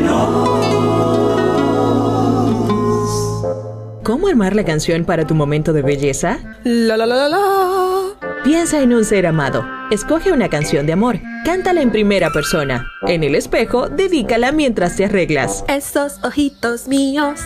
¿Cómo 4.10 4.28
armar 4.28 4.56
la 4.56 4.66
canción 4.66 5.06
para 5.06 5.28
tu 5.28 5.36
momento 5.36 5.72
de 5.72 5.84
belleza? 5.84 6.40
La 6.64 6.98
la 6.98 7.06
la 7.06 7.16
la 7.16 7.30
la. 7.30 8.42
Piensa 8.44 8.82
en 8.82 8.92
un 8.92 9.06
ser 9.06 9.28
amado. 9.28 9.64
Escoge 9.92 10.32
una 10.32 10.50
canción 10.50 10.88
de 10.88 10.94
amor. 10.94 11.20
Cántala 11.46 11.84
en 11.84 11.92
primera 11.92 12.32
persona. 12.32 12.88
En 13.06 13.24
el 13.24 13.36
espejo, 13.36 13.88
dedícala 13.88 14.52
mientras 14.52 14.96
te 14.96 15.06
arreglas. 15.06 15.64
Esos 15.68 16.24
ojitos 16.24 16.88
míos. 16.88 17.42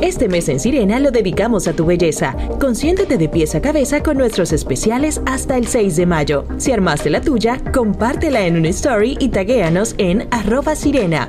Este 0.00 0.28
mes 0.28 0.48
en 0.48 0.60
Sirena 0.60 1.00
lo 1.00 1.10
dedicamos 1.10 1.66
a 1.66 1.72
tu 1.72 1.84
belleza. 1.84 2.36
Consiéntete 2.60 3.18
de 3.18 3.28
pies 3.28 3.54
a 3.54 3.60
cabeza 3.60 4.02
con 4.02 4.16
nuestros 4.16 4.52
especiales 4.52 5.20
hasta 5.26 5.56
el 5.56 5.66
6 5.66 5.96
de 5.96 6.06
mayo. 6.06 6.44
Si 6.56 6.72
armaste 6.72 7.10
la 7.10 7.20
tuya, 7.20 7.60
compártela 7.72 8.46
en 8.46 8.56
una 8.56 8.68
story 8.68 9.16
y 9.18 9.28
taguéanos 9.28 9.94
en 9.98 10.28
arroba 10.30 10.76
sirena. 10.76 11.28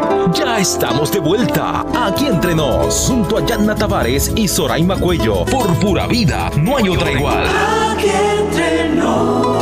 Ya 0.33 0.59
estamos 0.59 1.11
de 1.11 1.19
vuelta 1.19 1.85
aquí 1.93 2.27
entre 2.27 2.55
nos, 2.55 3.07
junto 3.07 3.37
a 3.37 3.45
Yanna 3.45 3.75
Tavares 3.75 4.31
y 4.35 4.47
Soraima 4.47 4.97
Cuello. 4.97 5.45
Por 5.45 5.77
pura 5.79 6.07
vida, 6.07 6.49
no 6.57 6.77
hay 6.77 6.89
otra 6.89 7.11
igual. 7.11 7.45
Aquí 7.91 8.07
entre 8.39 8.89
nos. 8.95 9.61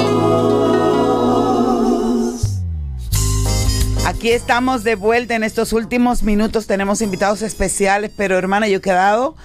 Aquí 4.06 4.30
estamos 4.32 4.84
de 4.84 4.96
vuelta 4.96 5.36
en 5.36 5.44
estos 5.44 5.74
últimos 5.74 6.24
minutos. 6.24 6.68
Tenemos 6.68 7.02
invitados 7.02 7.42
especiales, 7.42 8.12
pero 8.16 8.38
hermana, 8.38 8.68
yo 8.68 8.78
he 8.78 8.82
quedado 8.82 9.36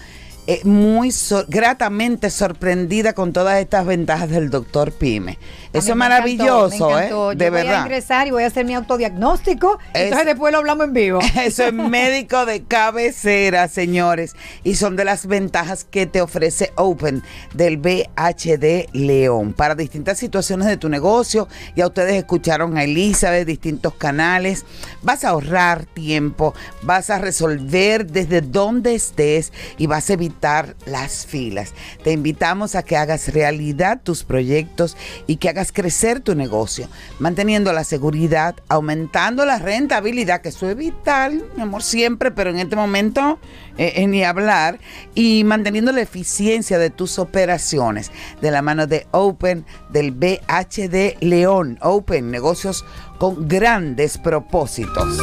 eh, 0.46 0.60
muy 0.64 1.10
gratamente 1.48 2.28
sorprendida 2.28 3.14
con 3.14 3.32
todas 3.32 3.60
estas 3.60 3.86
ventajas 3.86 4.28
del 4.28 4.50
doctor 4.50 4.92
Pyme. 4.92 5.38
Eso 5.74 5.90
es 5.90 5.96
maravilloso, 5.96 6.68
me 6.88 6.94
encantó. 6.94 7.00
¿eh? 7.00 7.08
Yo 7.10 7.34
De 7.34 7.50
voy 7.50 7.58
a 7.60 7.62
verdad. 7.64 7.82
ingresar 7.84 8.26
y 8.26 8.30
voy 8.30 8.42
a 8.44 8.46
hacer 8.46 8.64
mi 8.64 8.74
autodiagnóstico. 8.74 9.78
Es- 9.92 10.02
entonces 10.02 10.26
después 10.26 10.52
lo 10.52 10.58
hablamos 10.58 10.86
en 10.86 10.92
vivo. 10.92 11.18
Eso 11.44 11.64
es 11.64 11.72
médico 11.72 12.46
de 12.46 12.62
cabecera, 12.64 13.68
señores. 13.68 14.34
Y 14.62 14.76
son 14.76 14.96
de 14.96 15.04
las 15.04 15.26
ventajas 15.26 15.84
que 15.84 16.06
te 16.06 16.20
ofrece 16.20 16.72
Open 16.76 17.22
del 17.54 17.76
BHD 17.78 18.88
León 18.92 19.52
para 19.52 19.74
distintas 19.74 20.18
situaciones 20.18 20.66
de 20.68 20.76
tu 20.76 20.88
negocio. 20.88 21.48
Ya 21.76 21.86
ustedes 21.86 22.14
escucharon 22.14 22.76
a 22.78 22.84
Elizabeth, 22.84 23.46
distintos 23.46 23.94
canales. 23.94 24.64
Vas 25.02 25.24
a 25.24 25.30
ahorrar 25.30 25.84
tiempo, 25.86 26.54
vas 26.82 27.10
a 27.10 27.18
resolver 27.18 28.06
desde 28.06 28.40
donde 28.40 28.94
estés 28.94 29.52
y 29.78 29.86
vas 29.86 30.08
a 30.10 30.12
evitar 30.14 30.76
las 30.86 31.26
filas. 31.26 31.72
Te 32.02 32.12
invitamos 32.12 32.74
a 32.74 32.82
que 32.82 32.96
hagas 32.96 33.32
realidad 33.34 34.00
tus 34.02 34.22
proyectos 34.24 34.96
y 35.26 35.36
que 35.36 35.48
hagas 35.48 35.63
crecer 35.72 36.20
tu 36.20 36.34
negocio, 36.34 36.88
manteniendo 37.18 37.72
la 37.72 37.84
seguridad, 37.84 38.54
aumentando 38.68 39.44
la 39.44 39.58
rentabilidad, 39.58 40.40
que 40.40 40.48
eso 40.50 40.68
es 40.68 40.76
vital, 40.76 41.44
mi 41.56 41.62
amor, 41.62 41.82
siempre, 41.82 42.30
pero 42.30 42.50
en 42.50 42.58
este 42.58 42.76
momento 42.76 43.38
eh, 43.76 43.94
eh, 43.96 44.06
ni 44.06 44.24
hablar, 44.24 44.78
y 45.14 45.44
manteniendo 45.44 45.92
la 45.92 46.00
eficiencia 46.00 46.78
de 46.78 46.90
tus 46.90 47.18
operaciones 47.18 48.12
de 48.40 48.50
la 48.50 48.62
mano 48.62 48.86
de 48.86 49.06
Open 49.10 49.64
del 49.90 50.12
BHD 50.12 51.20
León. 51.20 51.78
Open, 51.82 52.30
negocios 52.30 52.84
con 53.18 53.48
grandes 53.48 54.18
propósitos. 54.18 55.18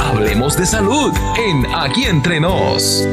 Hablemos 0.00 0.56
de 0.56 0.66
salud 0.66 1.12
en 1.36 1.66
Aquí 1.74 2.04
entre 2.04 2.40
nos. 2.40 3.06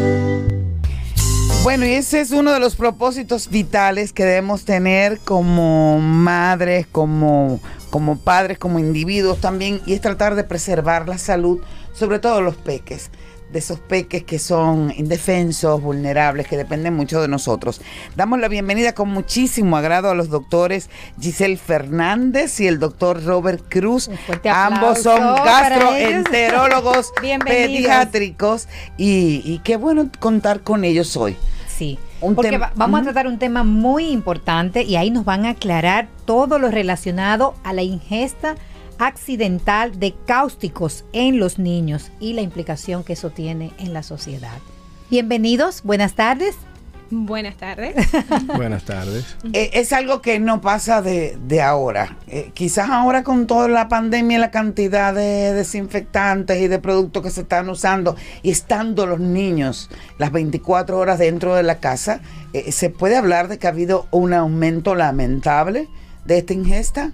Bueno, 1.63 1.85
y 1.85 1.93
ese 1.93 2.19
es 2.19 2.31
uno 2.31 2.51
de 2.51 2.59
los 2.59 2.75
propósitos 2.75 3.49
vitales 3.49 4.11
que 4.11 4.25
debemos 4.25 4.65
tener 4.65 5.19
como 5.19 5.97
madres, 6.01 6.85
como, 6.91 7.61
como 7.89 8.19
padres, 8.19 8.57
como 8.59 8.79
individuos 8.79 9.39
también, 9.39 9.79
y 9.85 9.93
es 9.93 10.01
tratar 10.01 10.35
de 10.35 10.43
preservar 10.43 11.07
la 11.07 11.17
salud, 11.17 11.61
sobre 11.93 12.19
todo 12.19 12.41
los 12.41 12.57
peques, 12.57 13.11
de 13.53 13.59
esos 13.59 13.79
peques 13.79 14.23
que 14.23 14.39
son 14.39 14.91
indefensos, 14.97 15.79
vulnerables, 15.81 16.47
que 16.47 16.57
dependen 16.57 16.95
mucho 16.95 17.21
de 17.21 17.27
nosotros. 17.27 17.81
Damos 18.15 18.39
la 18.39 18.47
bienvenida 18.47 18.93
con 18.93 19.09
muchísimo 19.09 19.77
agrado 19.77 20.09
a 20.09 20.15
los 20.15 20.29
doctores 20.29 20.89
Giselle 21.21 21.57
Fernández 21.57 22.59
y 22.59 22.67
el 22.67 22.79
doctor 22.79 23.23
Robert 23.23 23.63
Cruz. 23.69 24.09
Ambos 24.51 25.03
son 25.03 25.35
gastroenterólogos 25.35 27.13
pediátricos 27.45 28.67
y, 28.97 29.43
y 29.45 29.61
qué 29.63 29.77
bueno 29.77 30.09
contar 30.19 30.61
con 30.61 30.83
ellos 30.83 31.15
hoy. 31.15 31.37
Sí. 31.67 31.99
Porque 32.35 32.59
vamos 32.75 33.01
a 33.01 33.03
tratar 33.03 33.27
un 33.27 33.37
tema 33.37 33.63
muy 33.63 34.07
importante 34.07 34.81
y 34.83 34.95
ahí 34.95 35.11
nos 35.11 35.25
van 35.25 35.45
a 35.45 35.49
aclarar 35.49 36.07
todo 36.25 36.57
lo 36.57 36.71
relacionado 36.71 37.53
a 37.63 37.73
la 37.73 37.83
ingesta 37.83 38.55
accidental 38.99 39.99
de 39.99 40.13
cáusticos 40.25 41.05
en 41.13 41.39
los 41.39 41.59
niños 41.59 42.11
y 42.19 42.33
la 42.33 42.41
implicación 42.41 43.03
que 43.03 43.13
eso 43.13 43.29
tiene 43.29 43.71
en 43.77 43.93
la 43.93 44.03
sociedad. 44.03 44.57
Bienvenidos, 45.09 45.83
buenas 45.83 46.13
tardes. 46.13 46.55
Buenas 47.15 47.57
tardes. 47.57 47.95
Buenas 48.55 48.85
tardes. 48.85 49.37
Eh, 49.53 49.69
es 49.73 49.93
algo 49.93 50.19
que 50.21 50.39
no 50.39 50.61
pasa 50.61 51.03
de, 51.03 51.37
de 51.45 51.61
ahora. 51.61 52.17
Eh, 52.27 52.49
quizás 52.55 52.89
ahora 52.89 53.23
con 53.23 53.45
toda 53.45 53.67
la 53.67 53.87
pandemia 53.87 54.37
y 54.37 54.39
la 54.39 54.49
cantidad 54.49 55.13
de 55.13 55.53
desinfectantes 55.53 56.59
y 56.59 56.67
de 56.67 56.79
productos 56.79 57.21
que 57.21 57.29
se 57.29 57.41
están 57.41 57.69
usando 57.69 58.15
y 58.41 58.49
estando 58.49 59.05
los 59.05 59.19
niños 59.19 59.91
las 60.17 60.31
24 60.31 60.97
horas 60.97 61.19
dentro 61.19 61.53
de 61.53 61.61
la 61.61 61.79
casa, 61.79 62.21
eh, 62.53 62.71
¿se 62.71 62.89
puede 62.89 63.15
hablar 63.15 63.47
de 63.47 63.59
que 63.59 63.67
ha 63.67 63.71
habido 63.71 64.07
un 64.09 64.33
aumento 64.33 64.95
lamentable 64.95 65.89
de 66.25 66.39
esta 66.39 66.53
ingesta? 66.53 67.11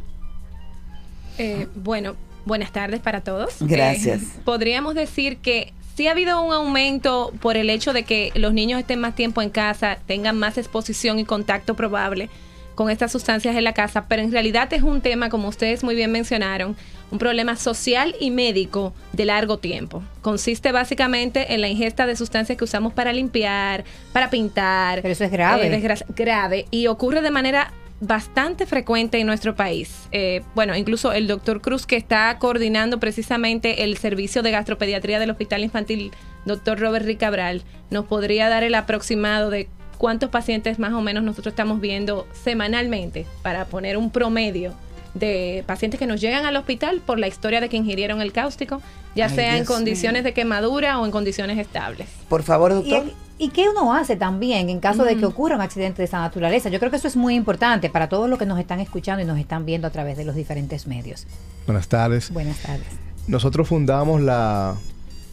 Eh, 1.40 1.68
bueno, 1.76 2.16
buenas 2.46 2.72
tardes 2.72 3.00
para 3.00 3.22
todos. 3.22 3.56
Gracias. 3.62 4.22
Eh, 4.22 4.26
podríamos 4.46 4.94
decir 4.96 5.38
que 5.38 5.74
sí 5.96 6.08
ha 6.08 6.12
habido 6.12 6.42
un 6.42 6.54
aumento 6.54 7.34
por 7.42 7.58
el 7.58 7.70
hecho 7.70 7.92
de 7.94 8.04
que 8.04 8.32
los 8.36 8.54
niños 8.54 8.80
estén 8.80 9.00
más 9.00 9.16
tiempo 9.16 9.42
en 9.42 9.50
casa, 9.50 9.98
tengan 10.06 10.38
más 10.38 10.58
exposición 10.58 11.18
y 11.20 11.26
contacto 11.26 11.76
probable 11.76 12.30
con 12.76 12.90
estas 12.90 13.12
sustancias 13.12 13.58
en 13.58 13.66
la 13.66 13.74
casa, 13.74 14.06
pero 14.08 14.22
en 14.22 14.32
realidad 14.32 14.72
es 14.72 14.84
un 14.84 15.02
tema, 15.02 15.28
como 15.28 15.50
ustedes 15.50 15.84
muy 15.84 15.96
bien 15.96 16.14
mencionaron, 16.14 16.78
un 17.12 17.20
problema 17.20 17.58
social 17.58 18.16
y 18.22 18.32
médico 18.32 18.94
de 19.12 19.26
largo 19.26 19.58
tiempo. 19.58 20.02
Consiste 20.22 20.72
básicamente 20.72 21.54
en 21.54 21.60
la 21.60 21.68
ingesta 21.68 22.06
de 22.06 22.16
sustancias 22.16 22.58
que 22.58 22.64
usamos 22.64 22.94
para 22.94 23.12
limpiar, 23.12 23.84
para 24.14 24.30
pintar. 24.30 25.02
Pero 25.02 25.12
eso 25.12 25.26
es 25.26 25.32
grave. 25.32 25.68
eh, 25.68 25.72
desgra- 25.82 26.06
grave 26.16 26.68
y 26.72 26.88
ocurre 26.88 27.22
de 27.22 27.32
manera 27.32 27.74
bastante 28.02 28.66
frecuente 28.66 29.20
en 29.20 29.28
nuestro 29.28 29.56
país. 29.56 30.08
Eh, 30.12 30.42
bueno, 30.56 30.76
incluso 30.76 31.12
el 31.12 31.28
doctor 31.28 31.62
Cruz, 31.62 31.86
que 31.86 31.98
está 31.98 32.38
coordinando 32.40 33.00
precisamente 33.00 33.84
el 33.84 33.98
servicio 33.98 34.42
de 34.42 34.52
gastropediatría 34.52 35.20
del 35.20 35.32
Hospital 35.32 35.64
Infantil, 35.64 36.12
doctor 36.46 36.80
Robert 36.80 37.06
Ricabral, 37.06 37.64
nos 37.90 38.06
podría 38.06 38.50
dar 38.50 38.64
el 38.64 38.76
aproximado 38.76 39.50
de 39.50 39.68
cuántos 39.98 40.30
pacientes 40.30 40.80
más 40.80 40.94
o 40.94 41.02
menos 41.02 41.24
nosotros 41.24 41.52
estamos 41.52 41.82
viendo 41.82 42.26
semanalmente 42.32 43.26
para 43.42 43.66
poner 43.66 43.98
un 43.98 44.12
promedio 44.12 44.74
de 45.14 45.64
pacientes 45.68 46.00
que 46.00 46.06
nos 46.06 46.22
llegan 46.22 46.46
al 46.46 46.56
hospital 46.56 47.02
por 47.06 47.20
la 47.20 47.28
historia 47.28 47.60
de 47.60 47.68
que 47.68 47.78
ingirieron 47.78 48.22
el 48.22 48.32
cáustico, 48.32 48.82
ya 49.16 49.26
Ay, 49.26 49.36
sea 49.36 49.52
en 49.52 49.64
Dios 49.64 49.68
condiciones 49.68 50.24
de 50.24 50.34
quemadura 50.34 51.00
o 51.00 51.06
en 51.06 51.12
condiciones 51.12 51.58
estables. 51.58 52.08
Por 52.30 52.44
favor, 52.44 52.74
doctor. 52.74 53.12
¿Y 53.42 53.50
qué 53.50 53.70
uno 53.70 53.94
hace 53.94 54.18
también 54.18 54.70
en 54.70 54.82
caso 54.82 55.06
de 55.06 55.16
que 55.16 55.26
ocurra 55.26 55.56
un 55.56 55.62
accidente 55.62 56.02
de 56.02 56.08
esa 56.08 56.20
naturaleza? 56.20 56.68
Yo 56.68 56.78
creo 56.78 56.92
que 56.92 56.98
eso 56.98 57.08
es 57.08 57.16
muy 57.16 57.36
importante 57.36 57.90
para 57.90 58.10
todos 58.10 58.30
los 58.30 58.38
que 58.38 58.46
nos 58.46 58.60
están 58.60 58.82
escuchando 58.82 59.24
y 59.24 59.26
nos 59.26 59.40
están 59.40 59.66
viendo 59.66 59.88
a 59.88 59.92
través 59.92 60.18
de 60.18 60.26
los 60.26 60.36
diferentes 60.36 60.88
medios. 60.88 61.26
Buenas 61.66 61.88
tardes. 61.88 62.32
Buenas 62.32 62.58
tardes. 62.58 62.86
Nosotros 63.28 63.70
fundamos 63.70 64.20
la 64.20 64.76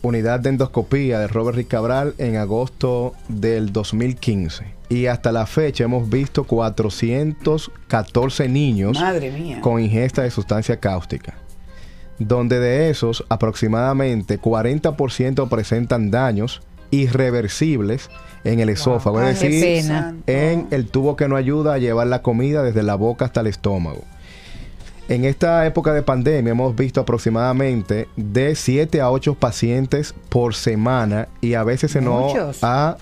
unidad 0.02 0.38
de 0.38 0.50
endoscopía 0.50 1.18
de 1.18 1.26
Robert 1.26 1.56
Rick 1.56 1.66
Cabral 1.66 2.14
en 2.18 2.36
agosto 2.36 3.14
del 3.28 3.72
2015. 3.72 4.76
Y 4.88 5.06
hasta 5.06 5.32
la 5.32 5.44
fecha 5.46 5.82
hemos 5.82 6.08
visto 6.08 6.44
414 6.44 8.48
niños 8.48 9.00
Madre 9.00 9.32
mía. 9.32 9.60
con 9.60 9.80
ingesta 9.80 10.22
de 10.22 10.30
sustancia 10.30 10.78
cáustica. 10.78 11.34
Donde 12.20 12.60
de 12.60 12.88
esos 12.88 13.24
aproximadamente 13.28 14.40
40% 14.40 15.48
presentan 15.48 16.12
daños 16.12 16.62
irreversibles 16.90 18.10
en 18.44 18.60
el 18.60 18.68
esófago, 18.68 19.20
es 19.20 19.40
decir, 19.40 19.90
en 20.26 20.68
el 20.70 20.86
tubo 20.86 21.16
que 21.16 21.28
no 21.28 21.36
ayuda 21.36 21.74
a 21.74 21.78
llevar 21.78 22.06
la 22.06 22.22
comida 22.22 22.62
desde 22.62 22.82
la 22.82 22.94
boca 22.94 23.24
hasta 23.24 23.40
el 23.40 23.48
estómago. 23.48 24.04
En 25.08 25.24
esta 25.24 25.64
época 25.66 25.92
de 25.92 26.02
pandemia 26.02 26.50
hemos 26.50 26.74
visto 26.74 27.00
aproximadamente 27.00 28.08
de 28.16 28.56
7 28.56 29.00
a 29.00 29.10
8 29.10 29.34
pacientes 29.34 30.14
por 30.28 30.54
semana 30.54 31.28
y 31.40 31.54
a 31.54 31.62
veces 31.62 31.92
se 31.92 32.00
nos 32.00 32.34
ha 32.62 32.96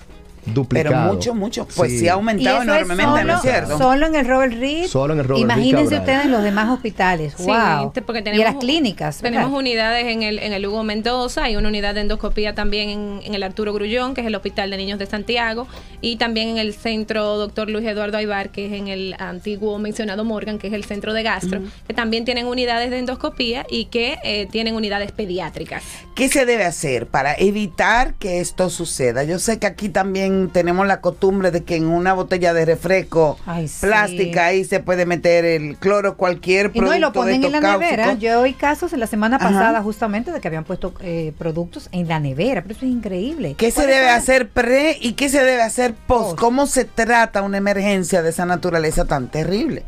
duplicado. 0.45 0.95
Pero 0.95 1.13
mucho, 1.13 1.35
mucho. 1.35 1.67
Pues 1.75 1.99
sí 1.99 2.07
ha 2.07 2.13
aumentado 2.13 2.59
Y 2.59 2.63
enormemente, 2.63 3.23
¿no 3.23 3.35
es 3.35 3.41
cierto? 3.41 3.77
Solo 3.77 4.05
en 4.07 4.15
el 4.15 4.27
Robert 4.27 4.53
Reed. 4.53 4.87
Solo 4.87 5.13
en 5.13 5.19
el 5.19 5.25
Robert 5.25 5.45
Reed 5.47 5.55
Imagínense 5.55 5.95
Cabral. 5.95 5.99
ustedes 5.99 6.25
en 6.25 6.31
los 6.31 6.43
demás 6.43 6.69
hospitales. 6.69 7.33
Sí, 7.37 7.45
wow. 7.45 7.91
porque 8.05 8.19
y 8.19 8.23
tenemos, 8.23 8.45
en 8.45 8.53
las 8.53 8.63
clínicas. 8.63 9.21
¿verdad? 9.21 9.39
Tenemos 9.39 9.59
unidades 9.59 10.05
en 10.05 10.23
el, 10.23 10.39
en 10.39 10.53
el 10.53 10.65
Hugo 10.65 10.83
Mendoza, 10.83 11.43
hay 11.43 11.55
una 11.55 11.69
unidad 11.69 11.95
de 11.95 12.01
endoscopía 12.01 12.55
también 12.55 12.89
en, 12.89 13.19
en 13.23 13.33
el 13.33 13.43
Arturo 13.43 13.73
Grullón, 13.73 14.13
que 14.13 14.21
es 14.21 14.27
el 14.27 14.35
Hospital 14.35 14.69
de 14.69 14.77
Niños 14.77 14.99
de 14.99 15.05
Santiago, 15.05 15.67
y 16.01 16.17
también 16.17 16.49
en 16.49 16.57
el 16.57 16.73
Centro 16.73 17.37
Doctor 17.37 17.69
Luis 17.69 17.85
Eduardo 17.85 18.17
Aybar, 18.17 18.49
que 18.49 18.67
es 18.67 18.73
en 18.73 18.87
el 18.87 19.15
antiguo 19.19 19.79
mencionado 19.79 20.23
Morgan, 20.23 20.59
que 20.59 20.67
es 20.67 20.73
el 20.73 20.83
Centro 20.83 21.13
de 21.13 21.23
Gastro, 21.23 21.61
que 21.87 21.93
también 21.93 22.25
tienen 22.25 22.45
unidades 22.45 22.89
de 22.91 22.99
endoscopía 22.99 23.65
y 23.69 23.85
que 23.85 24.17
eh, 24.23 24.47
tienen 24.51 24.75
unidades 24.75 25.11
pediátricas. 25.11 25.83
¿Qué 26.15 26.29
se 26.29 26.45
debe 26.45 26.65
hacer 26.65 27.07
para 27.07 27.33
evitar 27.35 28.13
que 28.15 28.39
esto 28.39 28.69
suceda? 28.69 29.23
Yo 29.23 29.39
sé 29.39 29.59
que 29.59 29.67
aquí 29.67 29.89
también 29.89 30.34
tenemos 30.51 30.87
la 30.87 31.01
costumbre 31.01 31.51
de 31.51 31.63
que 31.63 31.75
en 31.75 31.87
una 31.87 32.13
botella 32.13 32.53
de 32.53 32.65
refresco 32.65 33.37
Ay, 33.45 33.67
sí. 33.67 33.85
plástica 33.85 34.45
ahí 34.45 34.63
se 34.63 34.79
puede 34.79 35.05
meter 35.05 35.45
el 35.45 35.77
cloro, 35.77 36.17
cualquier 36.17 36.67
Y 36.67 36.79
producto 36.79 36.91
no, 36.91 36.95
y 36.95 36.99
lo 36.99 37.07
de 37.07 37.13
ponen 37.13 37.43
en 37.43 37.51
la 37.51 37.59
nevera. 37.61 38.13
Yo 38.13 38.41
oí 38.41 38.53
casos 38.53 38.93
en 38.93 38.99
la 38.99 39.07
semana 39.07 39.37
Ajá. 39.37 39.49
pasada 39.49 39.81
justamente 39.81 40.31
de 40.31 40.39
que 40.39 40.47
habían 40.47 40.63
puesto 40.63 40.93
eh, 41.01 41.33
productos 41.37 41.89
en 41.91 42.07
la 42.07 42.19
nevera, 42.19 42.61
pero 42.61 42.75
eso 42.75 42.85
es 42.85 42.91
increíble. 42.91 43.55
¿Qué 43.57 43.71
se 43.71 43.75
¿Cuáles 43.81 43.95
debe 43.95 44.09
hacer 44.09 44.49
pre 44.49 44.97
y 45.01 45.13
qué 45.13 45.29
se 45.29 45.43
debe 45.43 45.61
hacer 45.61 45.93
post? 46.07 46.37
¿Cómo 46.37 46.67
se 46.67 46.85
trata 46.85 47.41
una 47.41 47.57
emergencia 47.57 48.21
de 48.21 48.29
esa 48.29 48.45
naturaleza 48.45 49.05
tan 49.05 49.29
terrible? 49.29 49.83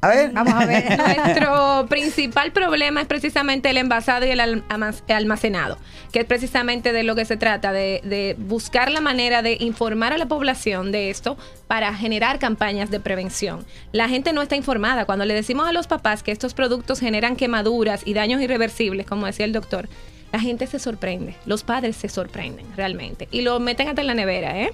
A 0.00 0.08
ver. 0.08 0.30
Vamos 0.32 0.54
a 0.54 0.66
ver. 0.66 0.96
Nuestro 1.16 1.86
principal 1.88 2.52
problema 2.52 3.00
es 3.00 3.06
precisamente 3.06 3.70
el 3.70 3.78
envasado 3.78 4.26
y 4.26 4.30
el 4.30 4.40
almacenado, 5.08 5.78
que 6.12 6.20
es 6.20 6.24
precisamente 6.24 6.92
de 6.92 7.02
lo 7.02 7.14
que 7.16 7.24
se 7.24 7.36
trata, 7.36 7.72
de, 7.72 8.00
de 8.04 8.36
buscar 8.38 8.90
la 8.90 9.00
manera 9.00 9.42
de 9.42 9.56
informar 9.60 10.12
a 10.12 10.18
la 10.18 10.26
población 10.26 10.92
de 10.92 11.10
esto 11.10 11.36
para 11.66 11.92
generar 11.94 12.38
campañas 12.38 12.90
de 12.90 13.00
prevención. 13.00 13.66
La 13.92 14.08
gente 14.08 14.32
no 14.32 14.42
está 14.42 14.56
informada. 14.56 15.04
Cuando 15.04 15.24
le 15.24 15.34
decimos 15.34 15.68
a 15.68 15.72
los 15.72 15.86
papás 15.86 16.22
que 16.22 16.32
estos 16.32 16.54
productos 16.54 17.00
generan 17.00 17.36
quemaduras 17.36 18.02
y 18.04 18.14
daños 18.14 18.40
irreversibles, 18.40 19.06
como 19.06 19.26
decía 19.26 19.46
el 19.46 19.52
doctor, 19.52 19.88
la 20.32 20.40
gente 20.40 20.66
se 20.66 20.78
sorprende, 20.78 21.34
los 21.46 21.62
padres 21.64 21.96
se 21.96 22.08
sorprenden 22.08 22.66
realmente 22.76 23.28
y 23.30 23.40
lo 23.40 23.58
meten 23.60 23.88
hasta 23.88 24.02
en 24.02 24.06
la 24.06 24.14
nevera, 24.14 24.60
¿eh? 24.60 24.72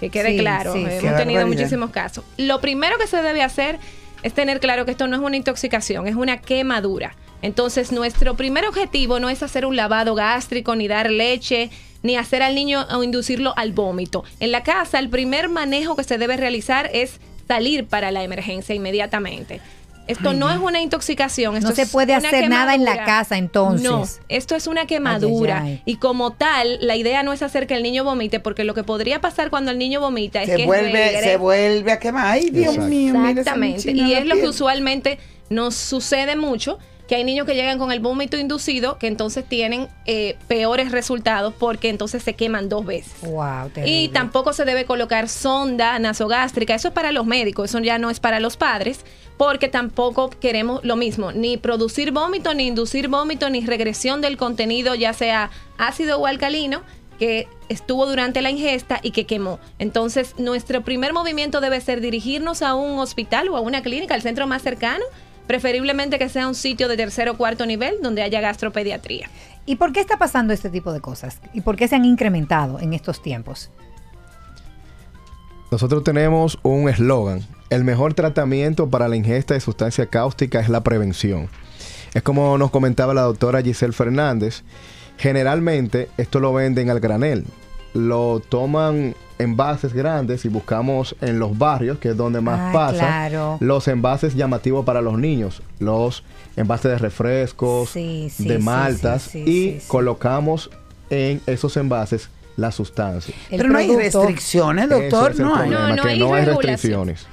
Que 0.00 0.10
quede 0.10 0.30
Sí, 0.30 0.38
claro, 0.38 0.72
sí, 0.72 0.80
hemos 0.80 0.98
tenido 0.98 1.12
barbaridad. 1.14 1.46
muchísimos 1.46 1.90
casos. 1.90 2.24
Lo 2.36 2.60
primero 2.60 2.98
que 2.98 3.06
se 3.06 3.22
debe 3.22 3.42
hacer 3.42 3.78
es 4.24 4.32
tener 4.32 4.58
claro 4.58 4.86
que 4.86 4.90
esto 4.90 5.06
no 5.06 5.16
es 5.16 5.22
una 5.22 5.36
intoxicación, 5.36 6.08
es 6.08 6.16
una 6.16 6.40
quemadura. 6.40 7.14
Entonces, 7.42 7.92
nuestro 7.92 8.36
primer 8.36 8.66
objetivo 8.66 9.20
no 9.20 9.28
es 9.28 9.42
hacer 9.42 9.66
un 9.66 9.76
lavado 9.76 10.14
gástrico, 10.14 10.74
ni 10.74 10.88
dar 10.88 11.10
leche, 11.10 11.68
ni 12.02 12.16
hacer 12.16 12.42
al 12.42 12.54
niño 12.54 12.86
o 12.90 13.04
inducirlo 13.04 13.52
al 13.56 13.72
vómito. 13.72 14.24
En 14.40 14.50
la 14.50 14.62
casa, 14.62 14.98
el 14.98 15.10
primer 15.10 15.50
manejo 15.50 15.94
que 15.94 16.04
se 16.04 16.16
debe 16.16 16.38
realizar 16.38 16.88
es 16.94 17.20
salir 17.46 17.86
para 17.86 18.10
la 18.12 18.22
emergencia 18.22 18.74
inmediatamente. 18.74 19.60
Esto 20.06 20.30
Ay, 20.30 20.36
no 20.36 20.50
es 20.50 20.58
una 20.58 20.80
intoxicación. 20.80 21.56
Esto 21.56 21.70
No 21.70 21.74
se 21.74 21.86
puede 21.86 22.14
hacer 22.14 22.48
nada 22.48 22.74
en 22.74 22.84
la 22.84 23.04
casa, 23.04 23.38
entonces. 23.38 23.88
No, 23.88 24.04
esto 24.28 24.54
es 24.54 24.66
una 24.66 24.86
quemadura. 24.86 25.62
Ay, 25.62 25.66
ay, 25.68 25.72
ay. 25.76 25.82
Y 25.86 25.96
como 25.96 26.32
tal, 26.32 26.78
la 26.80 26.96
idea 26.96 27.22
no 27.22 27.32
es 27.32 27.42
hacer 27.42 27.66
que 27.66 27.74
el 27.74 27.82
niño 27.82 28.04
vomite, 28.04 28.40
porque 28.40 28.64
lo 28.64 28.74
que 28.74 28.84
podría 28.84 29.20
pasar 29.20 29.50
cuando 29.50 29.70
el 29.70 29.78
niño 29.78 30.00
vomita 30.00 30.42
es 30.42 30.50
Se 30.50 30.56
que 30.56 30.66
vuelve, 30.66 31.20
se 31.22 31.36
vuelve 31.36 31.92
a 31.92 31.98
quemar. 31.98 32.26
Ay, 32.26 32.50
Dios 32.50 32.74
Exacto. 32.74 32.90
mío, 32.90 33.26
Exactamente. 33.26 33.92
Y 33.92 34.14
es 34.14 34.26
lo 34.26 34.36
que 34.36 34.48
usualmente 34.48 35.18
nos 35.48 35.74
sucede 35.74 36.36
mucho, 36.36 36.78
que 37.06 37.16
hay 37.16 37.24
niños 37.24 37.46
que 37.46 37.54
llegan 37.54 37.78
con 37.78 37.92
el 37.92 38.00
vómito 38.00 38.38
inducido, 38.38 38.98
que 38.98 39.06
entonces 39.06 39.44
tienen 39.46 39.88
eh, 40.06 40.36
peores 40.48 40.90
resultados 40.90 41.52
porque 41.58 41.90
entonces 41.90 42.22
se 42.22 42.34
queman 42.34 42.68
dos 42.68 42.86
veces. 42.86 43.12
Wow, 43.22 43.70
Y 43.84 44.08
tampoco 44.08 44.52
se 44.52 44.64
debe 44.64 44.86
colocar 44.86 45.28
sonda 45.28 45.98
nasogástrica, 45.98 46.74
eso 46.74 46.88
es 46.88 46.94
para 46.94 47.12
los 47.12 47.26
médicos, 47.26 47.70
eso 47.70 47.78
ya 47.80 47.98
no 47.98 48.08
es 48.10 48.20
para 48.20 48.40
los 48.40 48.56
padres, 48.56 49.04
porque 49.36 49.68
tampoco 49.68 50.30
queremos 50.30 50.84
lo 50.84 50.96
mismo, 50.96 51.32
ni 51.32 51.56
producir 51.56 52.12
vómito, 52.12 52.54
ni 52.54 52.68
inducir 52.68 53.08
vómito, 53.08 53.50
ni 53.50 53.64
regresión 53.64 54.20
del 54.20 54.36
contenido, 54.36 54.94
ya 54.94 55.12
sea 55.12 55.50
ácido 55.78 56.18
o 56.18 56.26
alcalino, 56.26 56.82
que 57.18 57.48
estuvo 57.68 58.06
durante 58.06 58.42
la 58.42 58.50
ingesta 58.50 59.00
y 59.02 59.10
que 59.12 59.24
quemó. 59.24 59.58
Entonces, 59.78 60.34
nuestro 60.38 60.82
primer 60.82 61.12
movimiento 61.12 61.60
debe 61.60 61.80
ser 61.80 62.00
dirigirnos 62.00 62.62
a 62.62 62.74
un 62.74 62.98
hospital 62.98 63.48
o 63.48 63.56
a 63.56 63.60
una 63.60 63.82
clínica, 63.82 64.14
al 64.14 64.22
centro 64.22 64.46
más 64.46 64.62
cercano, 64.62 65.04
preferiblemente 65.46 66.18
que 66.18 66.28
sea 66.28 66.48
un 66.48 66.54
sitio 66.54 66.88
de 66.88 66.96
tercer 66.96 67.28
o 67.28 67.36
cuarto 67.36 67.66
nivel 67.66 67.96
donde 68.02 68.22
haya 68.22 68.40
gastropediatría. 68.40 69.30
¿Y 69.66 69.76
por 69.76 69.92
qué 69.92 70.00
está 70.00 70.18
pasando 70.18 70.52
este 70.52 70.70
tipo 70.70 70.92
de 70.92 71.00
cosas? 71.00 71.40
¿Y 71.52 71.60
por 71.60 71.76
qué 71.76 71.88
se 71.88 71.96
han 71.96 72.04
incrementado 72.04 72.78
en 72.80 72.92
estos 72.92 73.22
tiempos? 73.22 73.70
Nosotros 75.70 76.04
tenemos 76.04 76.58
un 76.62 76.88
eslogan. 76.88 77.40
El 77.70 77.84
mejor 77.84 78.14
tratamiento 78.14 78.88
para 78.88 79.08
la 79.08 79.16
ingesta 79.16 79.54
de 79.54 79.60
sustancia 79.60 80.06
cáustica 80.06 80.60
es 80.60 80.68
la 80.68 80.82
prevención. 80.82 81.48
Es 82.12 82.22
como 82.22 82.56
nos 82.58 82.70
comentaba 82.70 83.14
la 83.14 83.22
doctora 83.22 83.62
Giselle 83.62 83.92
Fernández. 83.92 84.62
Generalmente 85.18 86.08
esto 86.16 86.40
lo 86.40 86.52
venden 86.52 86.90
al 86.90 87.00
granel. 87.00 87.44
Lo 87.94 88.40
toman 88.40 89.14
envases 89.38 89.92
grandes 89.94 90.44
y 90.44 90.48
buscamos 90.48 91.16
en 91.20 91.38
los 91.38 91.56
barrios, 91.56 91.98
que 91.98 92.10
es 92.10 92.16
donde 92.16 92.40
más 92.40 92.58
Ah, 92.60 92.70
pasa, 92.72 92.98
claro. 92.98 93.56
los 93.60 93.88
envases 93.88 94.34
llamativos 94.34 94.84
para 94.84 95.00
los 95.00 95.18
niños. 95.18 95.62
Los 95.78 96.24
envases 96.56 96.92
de 96.92 96.98
refrescos, 96.98 97.90
Sí, 97.90 98.30
sí, 98.34 98.46
de 98.48 98.58
maltas 98.58 99.22
sí, 99.22 99.30
sí, 99.30 99.38
y 99.38 99.70
sí, 99.74 99.80
sí. 99.80 99.86
colocamos 99.88 100.70
en 101.10 101.40
esos 101.46 101.76
envases 101.76 102.28
la 102.56 102.70
sustancia. 102.70 103.34
El 103.50 103.58
Pero 103.58 103.70
no 103.70 103.78
hay 103.78 103.94
restricciones, 103.96 104.88
doctor. 104.88 105.36
No 105.38 105.56
hay. 105.56 105.70
No, 105.70 105.88
no 105.96 106.02
que 106.02 106.08
hay 106.10 106.18
no 106.18 106.34
hay 106.34 106.44
regulación. 106.44 107.06
restricciones. 107.08 107.26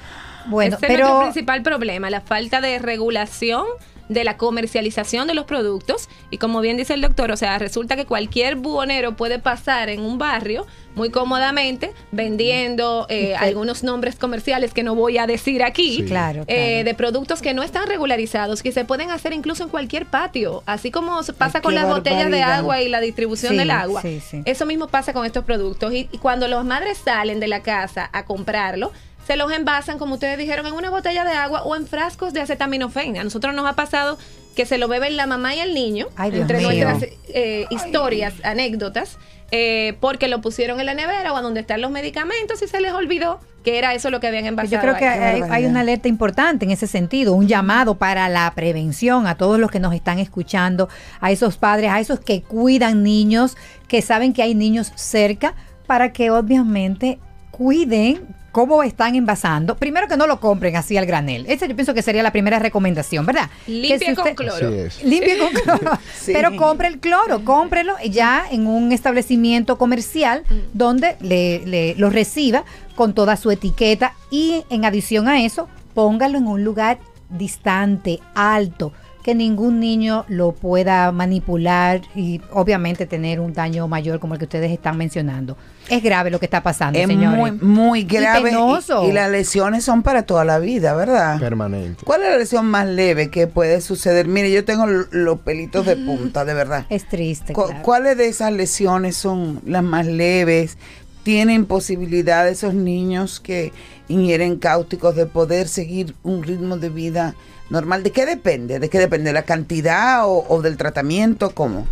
Bueno, 0.48 0.76
Ese 0.78 0.86
es 0.86 0.92
nuestro 0.92 1.08
pero 1.18 1.22
principal 1.22 1.62
problema, 1.62 2.10
la 2.10 2.22
falta 2.22 2.62
de 2.62 2.80
regulación 2.80 3.66
de 4.10 4.26
la 4.26 4.36
comercialización 4.36 5.26
de 5.28 5.34
los 5.34 5.46
productos. 5.46 6.10
Y 6.32 6.38
como 6.38 6.60
bien 6.60 6.76
dice 6.76 6.94
el 6.94 7.00
doctor, 7.02 7.32
o 7.32 7.38
sea, 7.38 7.58
resulta 7.60 7.96
que 7.96 8.06
cualquier 8.06 8.58
buhonero 8.58 9.16
puede 9.16 9.40
pasar 9.40 9.88
en 9.88 10.02
un 10.02 10.18
barrio 10.18 10.68
muy 10.96 11.12
cómodamente 11.12 11.94
vendiendo 12.12 13.06
eh, 13.10 13.22
Y 13.22 13.28
que- 13.28 13.36
algunos 13.36 13.84
nombres 13.86 14.16
comerciales 14.18 14.74
que 14.74 14.84
no 14.84 14.96
voy 14.96 15.18
a 15.18 15.28
decir 15.28 15.64
aquí. 15.64 15.96
Sí. 15.98 16.04
Claro, 16.06 16.44
eh, 16.48 16.84
de 16.84 16.94
productos 16.94 17.42
que 17.42 17.54
no 17.54 17.64
están 17.64 17.88
regularizados, 17.88 18.62
que 18.62 18.74
se 18.74 18.84
pueden 18.84 19.12
hacer 19.12 19.32
incluso 19.32 19.64
en 19.64 19.70
cualquier 19.70 20.06
patio. 20.06 20.62
Así 20.66 20.92
como 20.92 21.24
se 21.24 21.32
pasa 21.32 21.60
Ay, 21.60 21.62
con 21.62 21.76
las 21.76 21.88
botellas 21.88 22.30
de 22.30 22.44
agua 22.44 22.82
y 22.82 22.90
la 22.90 23.00
distribución 23.00 23.54
Sí, 23.54 23.58
del 23.60 23.72
agua. 23.72 24.02
sí, 24.02 24.20
sí. 24.20 24.42
Eso 24.44 24.66
mismo 24.66 24.88
pasa 24.90 25.14
con 25.14 25.26
estos 25.26 25.46
productos. 25.46 25.94
Y, 25.94 26.10
y 26.12 26.18
cuando 26.18 26.50
las 26.50 26.66
madres 26.66 26.98
salen 26.98 27.40
de 27.40 27.48
la 27.48 27.62
casa 27.62 28.10
a 28.12 28.26
comprarlo, 28.26 28.92
se 29.26 29.36
los 29.36 29.52
envasan, 29.52 29.98
como 29.98 30.16
ustedes 30.16 30.38
dijeron, 30.38 30.66
en 30.66 30.74
una 30.74 30.90
botella 30.90 31.24
de 31.24 31.32
agua 31.32 31.64
o 31.64 31.76
en 31.76 31.88
frascos 31.88 32.34
de 32.34 32.42
acetaminofén. 32.42 33.18
A 33.18 33.24
nosotros 33.24 33.54
nos 33.54 33.66
ha 33.66 33.74
pasado 33.74 34.18
que 34.56 34.66
se 34.66 34.78
lo 34.78 34.88
beben 34.88 35.16
la 35.16 35.28
mamá 35.28 35.56
y 35.56 35.60
el 35.60 35.74
niño, 35.74 36.08
Ay, 36.16 36.32
Dios 36.32 36.42
entre 36.42 36.58
mío. 36.58 36.68
nuestras 36.70 37.12
eh, 37.30 37.66
historias, 37.70 38.34
anécdotas, 38.44 39.18
eh, 39.52 39.98
porque 40.00 40.28
lo 40.28 40.42
pusieron 40.42 40.80
en 40.80 40.86
la 40.86 40.94
nevera 40.94 41.34
o 41.34 41.38
a 41.38 41.42
donde 41.42 41.62
están 41.62 41.82
los 41.82 41.92
medicamentos 41.92 42.62
y 42.62 42.68
se 42.68 42.80
les 42.80 42.94
olvidó 42.94 43.40
que 43.64 43.78
era 43.78 43.94
eso 43.94 44.10
lo 44.10 44.20
que 44.20 44.28
habían 44.28 44.46
envasado. 44.46 44.76
Yo 44.76 44.82
creo 44.82 44.96
que 44.96 45.06
hay, 45.06 45.42
hay 45.50 45.66
una 45.66 45.82
alerta 45.82 46.08
importante 46.08 46.66
en 46.66 46.72
ese 46.72 46.88
sentido, 46.88 47.34
un 47.34 47.48
llamado 47.48 47.96
para 47.96 48.28
la 48.30 48.52
prevención 48.56 49.28
a 49.28 49.36
todos 49.36 49.60
los 49.60 49.70
que 49.70 49.80
nos 49.80 49.94
están 49.94 50.20
escuchando, 50.20 50.90
a 51.20 51.32
esos 51.32 51.58
padres, 51.58 51.92
a 51.92 52.00
esos 52.00 52.20
que 52.20 52.42
cuidan 52.42 53.04
niños, 53.04 53.58
que 53.88 54.02
saben 54.02 54.34
que 54.34 54.42
hay 54.42 54.56
niños 54.56 54.92
cerca, 54.96 55.54
para 55.86 56.12
que 56.14 56.32
obviamente 56.32 57.20
cuiden 57.52 58.36
cómo 58.52 58.84
están 58.84 59.16
envasando. 59.16 59.76
Primero 59.78 60.08
que 60.08 60.18
no 60.18 60.28
lo 60.28 60.40
compren 60.40 60.76
así 60.76 60.98
al 60.98 61.06
granel. 61.06 61.46
Esa 61.48 61.66
yo 61.68 61.76
pienso 61.76 61.94
que 61.94 62.02
sería 62.02 62.22
la 62.24 62.32
primera 62.32 62.60
recomendación, 62.60 63.26
¿verdad? 63.26 63.50
Limpia 63.68 63.98
si 64.10 64.16
con 64.16 64.36
cloro. 64.36 64.70
Limpie 65.04 65.38
con 65.38 65.50
cloro. 65.50 65.92
Sí. 66.20 66.34
Pero 66.34 66.56
compre 66.58 66.88
el 66.90 67.00
cloro, 67.00 67.44
cómprelo 67.46 67.94
ya 68.10 68.44
en 68.52 68.68
un 68.68 68.92
establecimiento 68.92 69.78
comercial 69.78 70.44
donde 70.74 71.16
le, 71.22 71.66
le- 71.66 71.96
lo 71.96 72.10
reciba 72.10 72.64
con 72.96 73.14
toda 73.14 73.38
su 73.38 73.52
etiqueta 73.52 74.14
y 74.30 74.64
en 74.70 74.86
adición 74.86 75.28
a 75.28 75.42
eso, 75.44 75.70
póngalo 75.94 76.38
en 76.38 76.48
un 76.48 76.64
lugar 76.64 77.00
distante, 77.30 78.20
alto, 78.36 78.94
que 79.24 79.36
ningún 79.36 79.80
niño 79.80 80.26
lo 80.28 80.52
pueda 80.52 81.12
manipular 81.12 82.02
y 82.16 82.42
obviamente 82.52 83.06
tener 83.06 83.40
un 83.40 83.54
daño 83.54 83.88
mayor 83.88 84.20
como 84.20 84.34
el 84.34 84.40
que 84.40 84.46
ustedes 84.46 84.72
están 84.72 84.98
mencionando. 84.98 85.58
Es 85.90 86.02
grave 86.02 86.30
lo 86.32 86.40
que 86.40 86.46
está 86.46 86.64
pasando, 86.64 86.98
Es 86.98 87.08
señores. 87.08 87.38
muy, 87.38 87.52
muy 87.52 88.04
grave. 88.04 88.40
Y, 88.50 88.54
penoso. 88.54 89.08
y 89.08 89.12
las 89.12 89.30
lesiones 89.30 89.84
son 89.84 90.04
para 90.04 90.24
toda 90.24 90.46
la 90.46 90.58
vida, 90.60 90.94
¿verdad? 90.96 91.40
Permanente. 91.40 92.04
¿Cuál 92.06 92.24
es 92.24 92.30
la 92.30 92.38
lesión 92.38 92.66
más 92.66 92.88
leve 92.88 93.30
que 93.30 93.48
puede 93.48 93.82
suceder? 93.82 94.28
Mire, 94.28 94.52
yo 94.52 94.64
tengo 94.66 94.86
los 94.88 95.40
pelitos 95.42 95.86
de 95.86 95.98
punta, 95.98 96.46
de 96.46 96.54
verdad. 96.54 96.86
Es 96.90 97.08
triste. 97.08 97.54
Cu- 97.54 97.66
claro. 97.66 97.82
¿Cuáles 97.84 98.18
de 98.18 98.28
esas 98.28 98.52
lesiones 98.54 99.18
son 99.18 99.62
las 99.66 99.84
más 99.84 100.06
leves? 100.06 100.78
¿Tienen 101.24 101.66
posibilidad 101.66 102.48
esos 102.48 102.74
niños 102.74 103.40
que 103.40 103.72
ingieren 104.08 104.58
cáusticos 104.58 105.16
de 105.16 105.28
poder 105.28 105.68
seguir 105.68 106.16
un 106.24 106.42
ritmo 106.42 106.78
de 106.78 106.90
vida 106.90 107.36
normal? 107.72 108.04
¿De 108.04 108.12
qué 108.12 108.26
depende? 108.26 108.80
¿De 108.80 108.90
qué 108.90 109.00
depende? 109.00 109.34
¿La 109.34 109.44
cantidad 109.44 110.28
o, 110.28 110.46
o 110.48 110.62
del 110.62 110.78
tratamiento? 110.78 111.50
¿Cómo? 111.56 111.88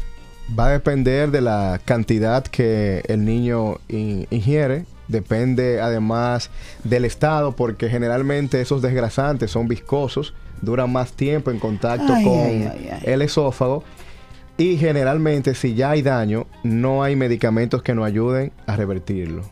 Va 0.58 0.68
a 0.68 0.72
depender 0.72 1.32
de 1.32 1.42
la 1.42 1.80
cantidad 1.86 2.44
que 2.44 3.02
el 3.08 3.26
niño 3.26 3.78
in- 3.88 4.28
ingiere. 4.30 4.86
Depende 5.08 5.82
además 5.82 6.52
del 6.84 7.04
estado, 7.06 7.56
porque 7.56 7.90
generalmente 7.90 8.62
esos 8.62 8.82
desgrasantes 8.84 9.50
son 9.50 9.68
viscosos, 9.68 10.36
duran 10.62 10.92
más 10.92 11.14
tiempo 11.14 11.50
en 11.50 11.58
contacto 11.60 12.14
Ay, 12.14 12.24
con 12.24 12.38
ay, 12.38 12.70
ay, 12.72 12.90
ay. 12.92 13.02
el 13.06 13.22
esófago. 13.24 13.84
Y 14.58 14.78
generalmente, 14.78 15.56
si 15.56 15.74
ya 15.74 15.92
hay 15.92 16.02
daño, 16.02 16.46
no 16.64 17.02
hay 17.02 17.16
medicamentos 17.16 17.82
que 17.82 17.96
nos 17.96 18.06
ayuden 18.06 18.52
a 18.68 18.76
revertirlo. 18.76 19.44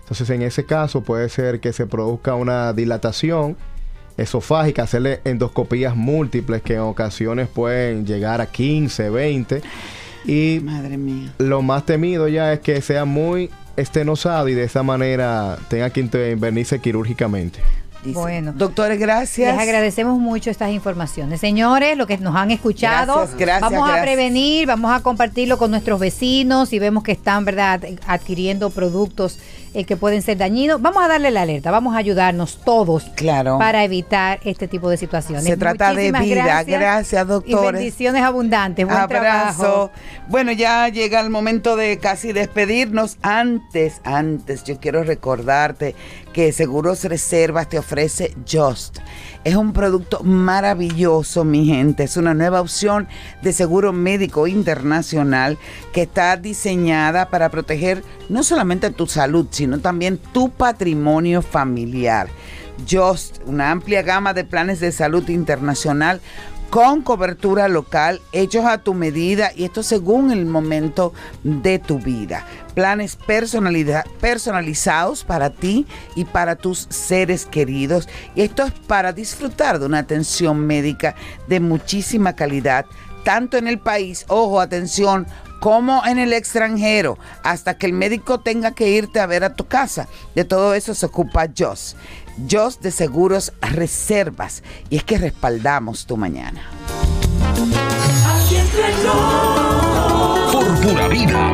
Entonces, 0.00 0.28
en 0.30 0.42
ese 0.42 0.66
caso, 0.66 1.02
puede 1.02 1.28
ser 1.28 1.60
que 1.60 1.72
se 1.72 1.86
produzca 1.86 2.34
una 2.34 2.72
dilatación 2.72 3.56
esofágica, 4.20 4.82
hacerle 4.82 5.20
endoscopías 5.24 5.96
múltiples 5.96 6.62
que 6.62 6.74
en 6.74 6.80
ocasiones 6.80 7.48
pueden 7.48 8.06
llegar 8.06 8.40
a 8.40 8.46
15, 8.46 9.10
20. 9.10 9.62
Y 10.24 10.60
Madre 10.62 10.98
mía. 10.98 11.32
lo 11.38 11.62
más 11.62 11.86
temido 11.86 12.28
ya 12.28 12.52
es 12.52 12.60
que 12.60 12.82
sea 12.82 13.04
muy 13.04 13.50
estenosado 13.76 14.48
y 14.48 14.54
de 14.54 14.64
esa 14.64 14.82
manera 14.82 15.58
tenga 15.68 15.90
que 15.90 16.00
intervenirse 16.00 16.78
quirúrgicamente. 16.78 17.60
Dice. 18.04 18.18
Bueno. 18.18 18.52
Doctores, 18.54 18.98
gracias. 18.98 19.52
Les 19.52 19.62
agradecemos 19.62 20.18
mucho 20.18 20.50
estas 20.50 20.70
informaciones. 20.70 21.38
Señores, 21.38 21.98
lo 21.98 22.06
que 22.06 22.16
nos 22.16 22.34
han 22.34 22.50
escuchado, 22.50 23.16
Gracias, 23.16 23.38
gracias, 23.38 23.70
vamos 23.70 23.90
a 23.90 24.00
prevenir, 24.00 24.66
vamos 24.66 24.90
a 24.90 25.00
compartirlo 25.02 25.58
con 25.58 25.70
nuestros 25.70 26.00
vecinos 26.00 26.72
y 26.72 26.78
vemos 26.78 27.02
que 27.02 27.12
están, 27.12 27.44
¿verdad?, 27.44 27.84
adquiriendo 28.06 28.70
productos 28.70 29.38
eh, 29.74 29.84
que 29.84 29.96
pueden 29.96 30.22
ser 30.22 30.38
dañinos. 30.38 30.80
Vamos 30.82 31.02
a 31.02 31.08
darle 31.08 31.30
la 31.30 31.42
alerta, 31.42 31.70
vamos 31.70 31.94
a 31.94 31.98
ayudarnos 31.98 32.58
todos 32.64 33.04
Claro. 33.14 33.58
para 33.58 33.84
evitar 33.84 34.40
este 34.44 34.68
tipo 34.68 34.88
de 34.90 34.96
situaciones. 34.96 35.44
Se 35.44 35.56
trata 35.56 35.94
de 35.94 36.12
vida. 36.12 36.62
Gracias, 36.64 37.12
Y 37.22 37.26
doctores. 37.26 37.72
bendiciones 37.80 38.22
abundantes. 38.22 38.86
Buen 38.86 38.96
Abrazo. 38.98 39.20
trabajo. 39.62 39.90
Bueno, 40.28 40.52
ya 40.52 40.88
llega 40.88 41.20
el 41.20 41.30
momento 41.30 41.76
de 41.76 41.98
casi 41.98 42.32
despedirnos. 42.32 43.16
Antes, 43.22 44.00
antes, 44.04 44.64
yo 44.64 44.78
quiero 44.80 45.04
recordarte 45.04 45.94
que 46.32 46.52
Seguros 46.52 47.04
Reservas 47.04 47.68
te 47.68 47.78
ofrece 47.78 48.34
Just. 48.50 48.98
Es 49.42 49.56
un 49.56 49.72
producto 49.72 50.22
maravilloso, 50.22 51.44
mi 51.44 51.64
gente. 51.64 52.04
Es 52.04 52.18
una 52.18 52.34
nueva 52.34 52.60
opción 52.60 53.08
de 53.42 53.54
seguro 53.54 53.92
médico 53.92 54.46
internacional 54.46 55.56
que 55.94 56.02
está 56.02 56.36
diseñada 56.36 57.30
para 57.30 57.48
proteger 57.48 58.04
no 58.28 58.42
solamente 58.42 58.90
tu 58.90 59.06
salud, 59.06 59.46
sino 59.50 59.78
también 59.78 60.18
tu 60.18 60.50
patrimonio 60.50 61.40
familiar. 61.40 62.28
Just, 62.88 63.38
una 63.46 63.70
amplia 63.70 64.02
gama 64.02 64.34
de 64.34 64.44
planes 64.44 64.78
de 64.80 64.92
salud 64.92 65.26
internacional 65.30 66.20
con 66.70 67.02
cobertura 67.02 67.68
local, 67.68 68.22
hechos 68.30 68.64
a 68.64 68.78
tu 68.78 68.94
medida 68.94 69.50
y 69.54 69.64
esto 69.64 69.82
según 69.82 70.30
el 70.30 70.46
momento 70.46 71.12
de 71.42 71.80
tu 71.80 71.98
vida. 71.98 72.46
Planes 72.74 73.18
personalizados 74.20 75.24
para 75.24 75.50
ti 75.50 75.86
y 76.14 76.24
para 76.24 76.54
tus 76.54 76.86
seres 76.88 77.44
queridos. 77.44 78.08
Y 78.36 78.42
esto 78.42 78.62
es 78.62 78.72
para 78.72 79.12
disfrutar 79.12 79.80
de 79.80 79.86
una 79.86 79.98
atención 79.98 80.64
médica 80.64 81.16
de 81.48 81.58
muchísima 81.58 82.36
calidad, 82.36 82.86
tanto 83.24 83.56
en 83.56 83.66
el 83.66 83.80
país, 83.80 84.24
ojo, 84.28 84.60
atención, 84.60 85.26
como 85.58 86.06
en 86.06 86.18
el 86.18 86.32
extranjero, 86.32 87.18
hasta 87.42 87.76
que 87.76 87.86
el 87.86 87.92
médico 87.92 88.40
tenga 88.40 88.70
que 88.70 88.88
irte 88.88 89.20
a 89.20 89.26
ver 89.26 89.44
a 89.44 89.54
tu 89.54 89.66
casa. 89.66 90.08
De 90.34 90.44
todo 90.44 90.72
eso 90.72 90.94
se 90.94 91.04
ocupa 91.04 91.48
Joss. 91.56 91.96
Joss 92.48 92.80
de 92.80 92.90
Seguros 92.90 93.52
Reservas. 93.60 94.62
Y 94.88 94.96
es 94.96 95.04
que 95.04 95.18
respaldamos 95.18 96.06
tu 96.06 96.16
mañana. 96.16 96.62
Aquí 98.26 98.56
entre 98.56 98.92
nos. 99.04 100.52
Por 100.52 100.80
pura 100.80 101.08
vida. 101.08 101.50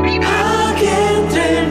Aquí 0.70 0.86
entre 0.86 1.66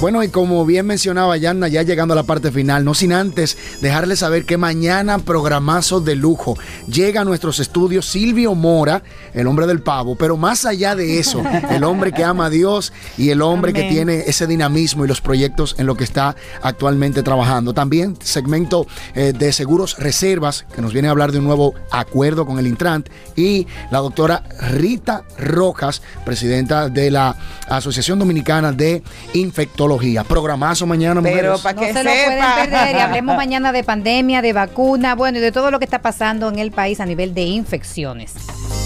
Bueno, 0.00 0.22
y 0.22 0.28
como 0.28 0.64
bien 0.64 0.86
mencionaba 0.86 1.36
Yanna, 1.36 1.68
ya 1.68 1.82
llegando 1.82 2.14
a 2.14 2.16
la 2.16 2.22
parte 2.22 2.50
final, 2.50 2.86
no 2.86 2.94
sin 2.94 3.12
antes 3.12 3.58
dejarles 3.82 4.20
saber 4.20 4.46
que 4.46 4.56
mañana 4.56 5.18
programazo 5.18 6.00
de 6.00 6.16
lujo. 6.16 6.56
Llega 6.90 7.20
a 7.20 7.24
nuestros 7.24 7.60
estudios 7.60 8.06
Silvio 8.06 8.54
Mora, 8.54 9.02
el 9.34 9.46
hombre 9.46 9.66
del 9.66 9.82
pavo, 9.82 10.16
pero 10.16 10.38
más 10.38 10.64
allá 10.64 10.96
de 10.96 11.18
eso, 11.18 11.42
el 11.70 11.84
hombre 11.84 12.12
que 12.12 12.24
ama 12.24 12.46
a 12.46 12.50
Dios 12.50 12.94
y 13.18 13.28
el 13.28 13.42
hombre 13.42 13.74
que 13.74 13.90
tiene 13.90 14.20
ese 14.26 14.46
dinamismo 14.46 15.04
y 15.04 15.08
los 15.08 15.20
proyectos 15.20 15.74
en 15.76 15.84
lo 15.84 15.96
que 15.96 16.04
está 16.04 16.34
actualmente 16.62 17.22
trabajando. 17.22 17.74
También 17.74 18.16
segmento 18.22 18.86
eh, 19.14 19.34
de 19.38 19.52
seguros 19.52 19.98
reservas, 19.98 20.64
que 20.74 20.80
nos 20.80 20.94
viene 20.94 21.08
a 21.08 21.10
hablar 21.10 21.30
de 21.30 21.40
un 21.40 21.44
nuevo 21.44 21.74
acuerdo 21.90 22.46
con 22.46 22.58
el 22.58 22.66
Intrant, 22.66 23.10
y 23.36 23.66
la 23.90 23.98
doctora 23.98 24.44
Rita 24.70 25.24
Rojas, 25.36 26.00
presidenta 26.24 26.88
de 26.88 27.10
la 27.10 27.36
Asociación 27.68 28.18
Dominicana 28.18 28.72
de 28.72 29.02
Infectología. 29.34 29.89
Programazo 30.28 30.86
mañana, 30.86 31.20
Pero 31.22 31.52
mujeres. 31.52 31.60
para 31.60 31.74
No 31.74 31.80
que 31.80 31.92
se 31.92 32.04
lo 32.04 32.10
pueden 32.10 32.44
perder. 32.54 32.96
Y 32.96 32.98
hablemos 33.00 33.36
mañana 33.36 33.72
de 33.72 33.82
pandemia, 33.82 34.42
de 34.42 34.52
vacuna, 34.52 35.14
bueno, 35.14 35.38
y 35.38 35.40
de 35.40 35.52
todo 35.52 35.70
lo 35.70 35.78
que 35.78 35.84
está 35.84 36.00
pasando 36.00 36.48
en 36.48 36.58
el 36.58 36.70
país 36.70 37.00
a 37.00 37.06
nivel 37.06 37.34
de 37.34 37.42
infecciones. 37.42 38.34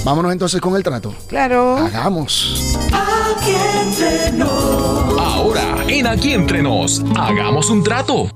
Vámonos 0.05 0.33
entonces 0.33 0.61
con 0.61 0.77
el 0.77 0.83
trato. 0.83 1.15
Claro. 1.29 1.77
Hagamos. 1.79 2.77
Aquí 2.93 3.53
entre 3.83 4.33
nos. 4.33 5.19
Ahora, 5.19 5.77
en 5.89 6.07
Aquí 6.07 6.33
Entre 6.33 6.63
Nos, 6.63 7.03
hagamos 7.17 7.71
un 7.71 7.83
trato. 7.83 8.29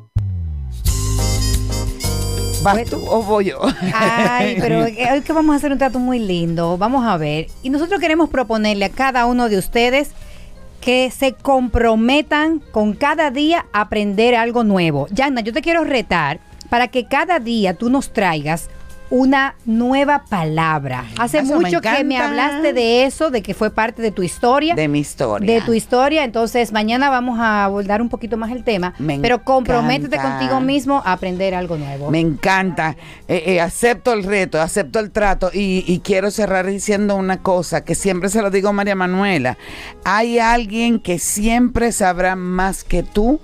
¿Vas 2.62 2.84
tú 2.84 3.02
o 3.06 3.22
voy 3.22 3.46
yo? 3.46 3.60
Ay, 3.94 4.56
pero 4.60 4.84
hoy 4.84 5.20
que 5.24 5.32
vamos 5.32 5.54
a 5.54 5.56
hacer 5.56 5.72
un 5.72 5.78
trato 5.78 5.98
muy 5.98 6.18
lindo. 6.18 6.76
Vamos 6.76 7.06
a 7.06 7.16
ver. 7.16 7.46
Y 7.62 7.70
nosotros 7.70 8.00
queremos 8.00 8.28
proponerle 8.30 8.84
a 8.84 8.90
cada 8.90 9.26
uno 9.26 9.48
de 9.48 9.58
ustedes 9.58 10.10
que 10.80 11.10
se 11.10 11.32
comprometan 11.32 12.60
con 12.60 12.94
cada 12.94 13.30
día 13.30 13.66
a 13.72 13.82
aprender 13.82 14.34
algo 14.34 14.64
nuevo. 14.64 15.06
Yanna, 15.10 15.40
yo 15.40 15.52
te 15.52 15.62
quiero 15.62 15.84
retar 15.84 16.40
para 16.70 16.88
que 16.88 17.06
cada 17.06 17.40
día 17.40 17.74
tú 17.74 17.90
nos 17.90 18.12
traigas 18.12 18.68
una 19.10 19.54
nueva 19.64 20.24
palabra. 20.28 21.04
Hace 21.18 21.38
Eso 21.38 21.58
me 21.58 21.64
mucho 21.66 21.80
que 21.80 22.04
me 22.04 22.18
hablaste 22.18 22.72
de 22.72 23.04
eso, 23.04 23.30
de 23.30 23.42
que 23.42 23.54
fue 23.54 23.70
parte 23.70 24.02
de 24.02 24.10
tu 24.10 24.22
historia. 24.22 24.74
De 24.74 24.88
mi 24.88 25.00
historia. 25.00 25.52
De 25.52 25.60
tu 25.62 25.72
historia, 25.72 26.24
entonces 26.24 26.72
mañana 26.72 27.08
vamos 27.10 27.38
a 27.38 27.64
abordar 27.64 28.02
un 28.02 28.08
poquito 28.08 28.36
más 28.36 28.50
el 28.52 28.64
tema, 28.64 28.94
Me 28.98 29.18
pero 29.18 29.44
comprométete 29.44 30.16
encanta. 30.16 30.38
contigo 30.38 30.60
mismo 30.60 31.02
a 31.04 31.12
aprender 31.12 31.54
algo 31.54 31.76
nuevo. 31.76 32.10
Me 32.10 32.20
encanta. 32.20 32.96
Eh, 33.28 33.42
eh, 33.46 33.60
acepto 33.60 34.12
el 34.12 34.24
reto, 34.24 34.60
acepto 34.60 34.98
el 34.98 35.10
trato 35.10 35.50
y, 35.52 35.84
y 35.86 36.00
quiero 36.00 36.30
cerrar 36.30 36.66
diciendo 36.66 37.16
una 37.16 37.38
cosa 37.42 37.84
que 37.84 37.94
siempre 37.94 38.28
se 38.28 38.42
lo 38.42 38.50
digo 38.50 38.68
a 38.68 38.72
María 38.72 38.94
Manuela. 38.94 39.56
Hay 40.04 40.38
alguien 40.38 41.00
que 41.00 41.18
siempre 41.18 41.92
sabrá 41.92 42.36
más 42.36 42.84
que 42.84 43.02
tú 43.02 43.40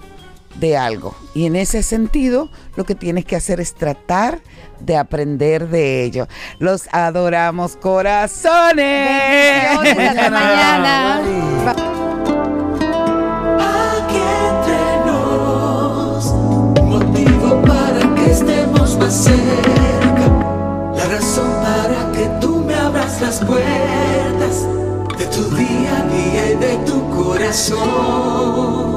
de 0.61 0.77
algo. 0.77 1.15
Y 1.35 1.47
en 1.47 1.57
ese 1.57 1.83
sentido, 1.83 2.51
lo 2.77 2.85
que 2.85 2.95
tienes 2.95 3.25
que 3.25 3.37
hacer 3.37 3.61
es 3.61 3.75
tratar 3.75 4.41
de 4.81 4.97
aprender 4.97 5.69
de 5.69 6.05
ello. 6.05 6.29
Los 6.59 6.89
adoramos, 6.93 7.77
corazones. 7.77 9.69
Hasta 9.77 10.31
mañana. 10.31 11.21
Aquí 13.59 14.21
entre 14.51 14.83
nos, 15.07 16.33
motivo 16.83 17.63
para 17.63 18.15
que 18.15 18.31
estemos 18.31 18.99
más 18.99 19.15
cerca, 19.25 20.29
la 20.97 21.05
razón 21.07 21.51
para 21.63 22.13
que 22.13 22.29
tú 22.41 22.59
me 22.61 22.75
abras 22.75 23.21
las 23.21 23.41
puertas 23.45 24.67
de 25.19 25.27
tu 25.27 25.43
día 25.57 25.99
a 25.99 26.03
día 26.07 26.53
y 26.53 26.57
de 26.57 26.77
tu 26.85 27.11
corazón. 27.11 28.94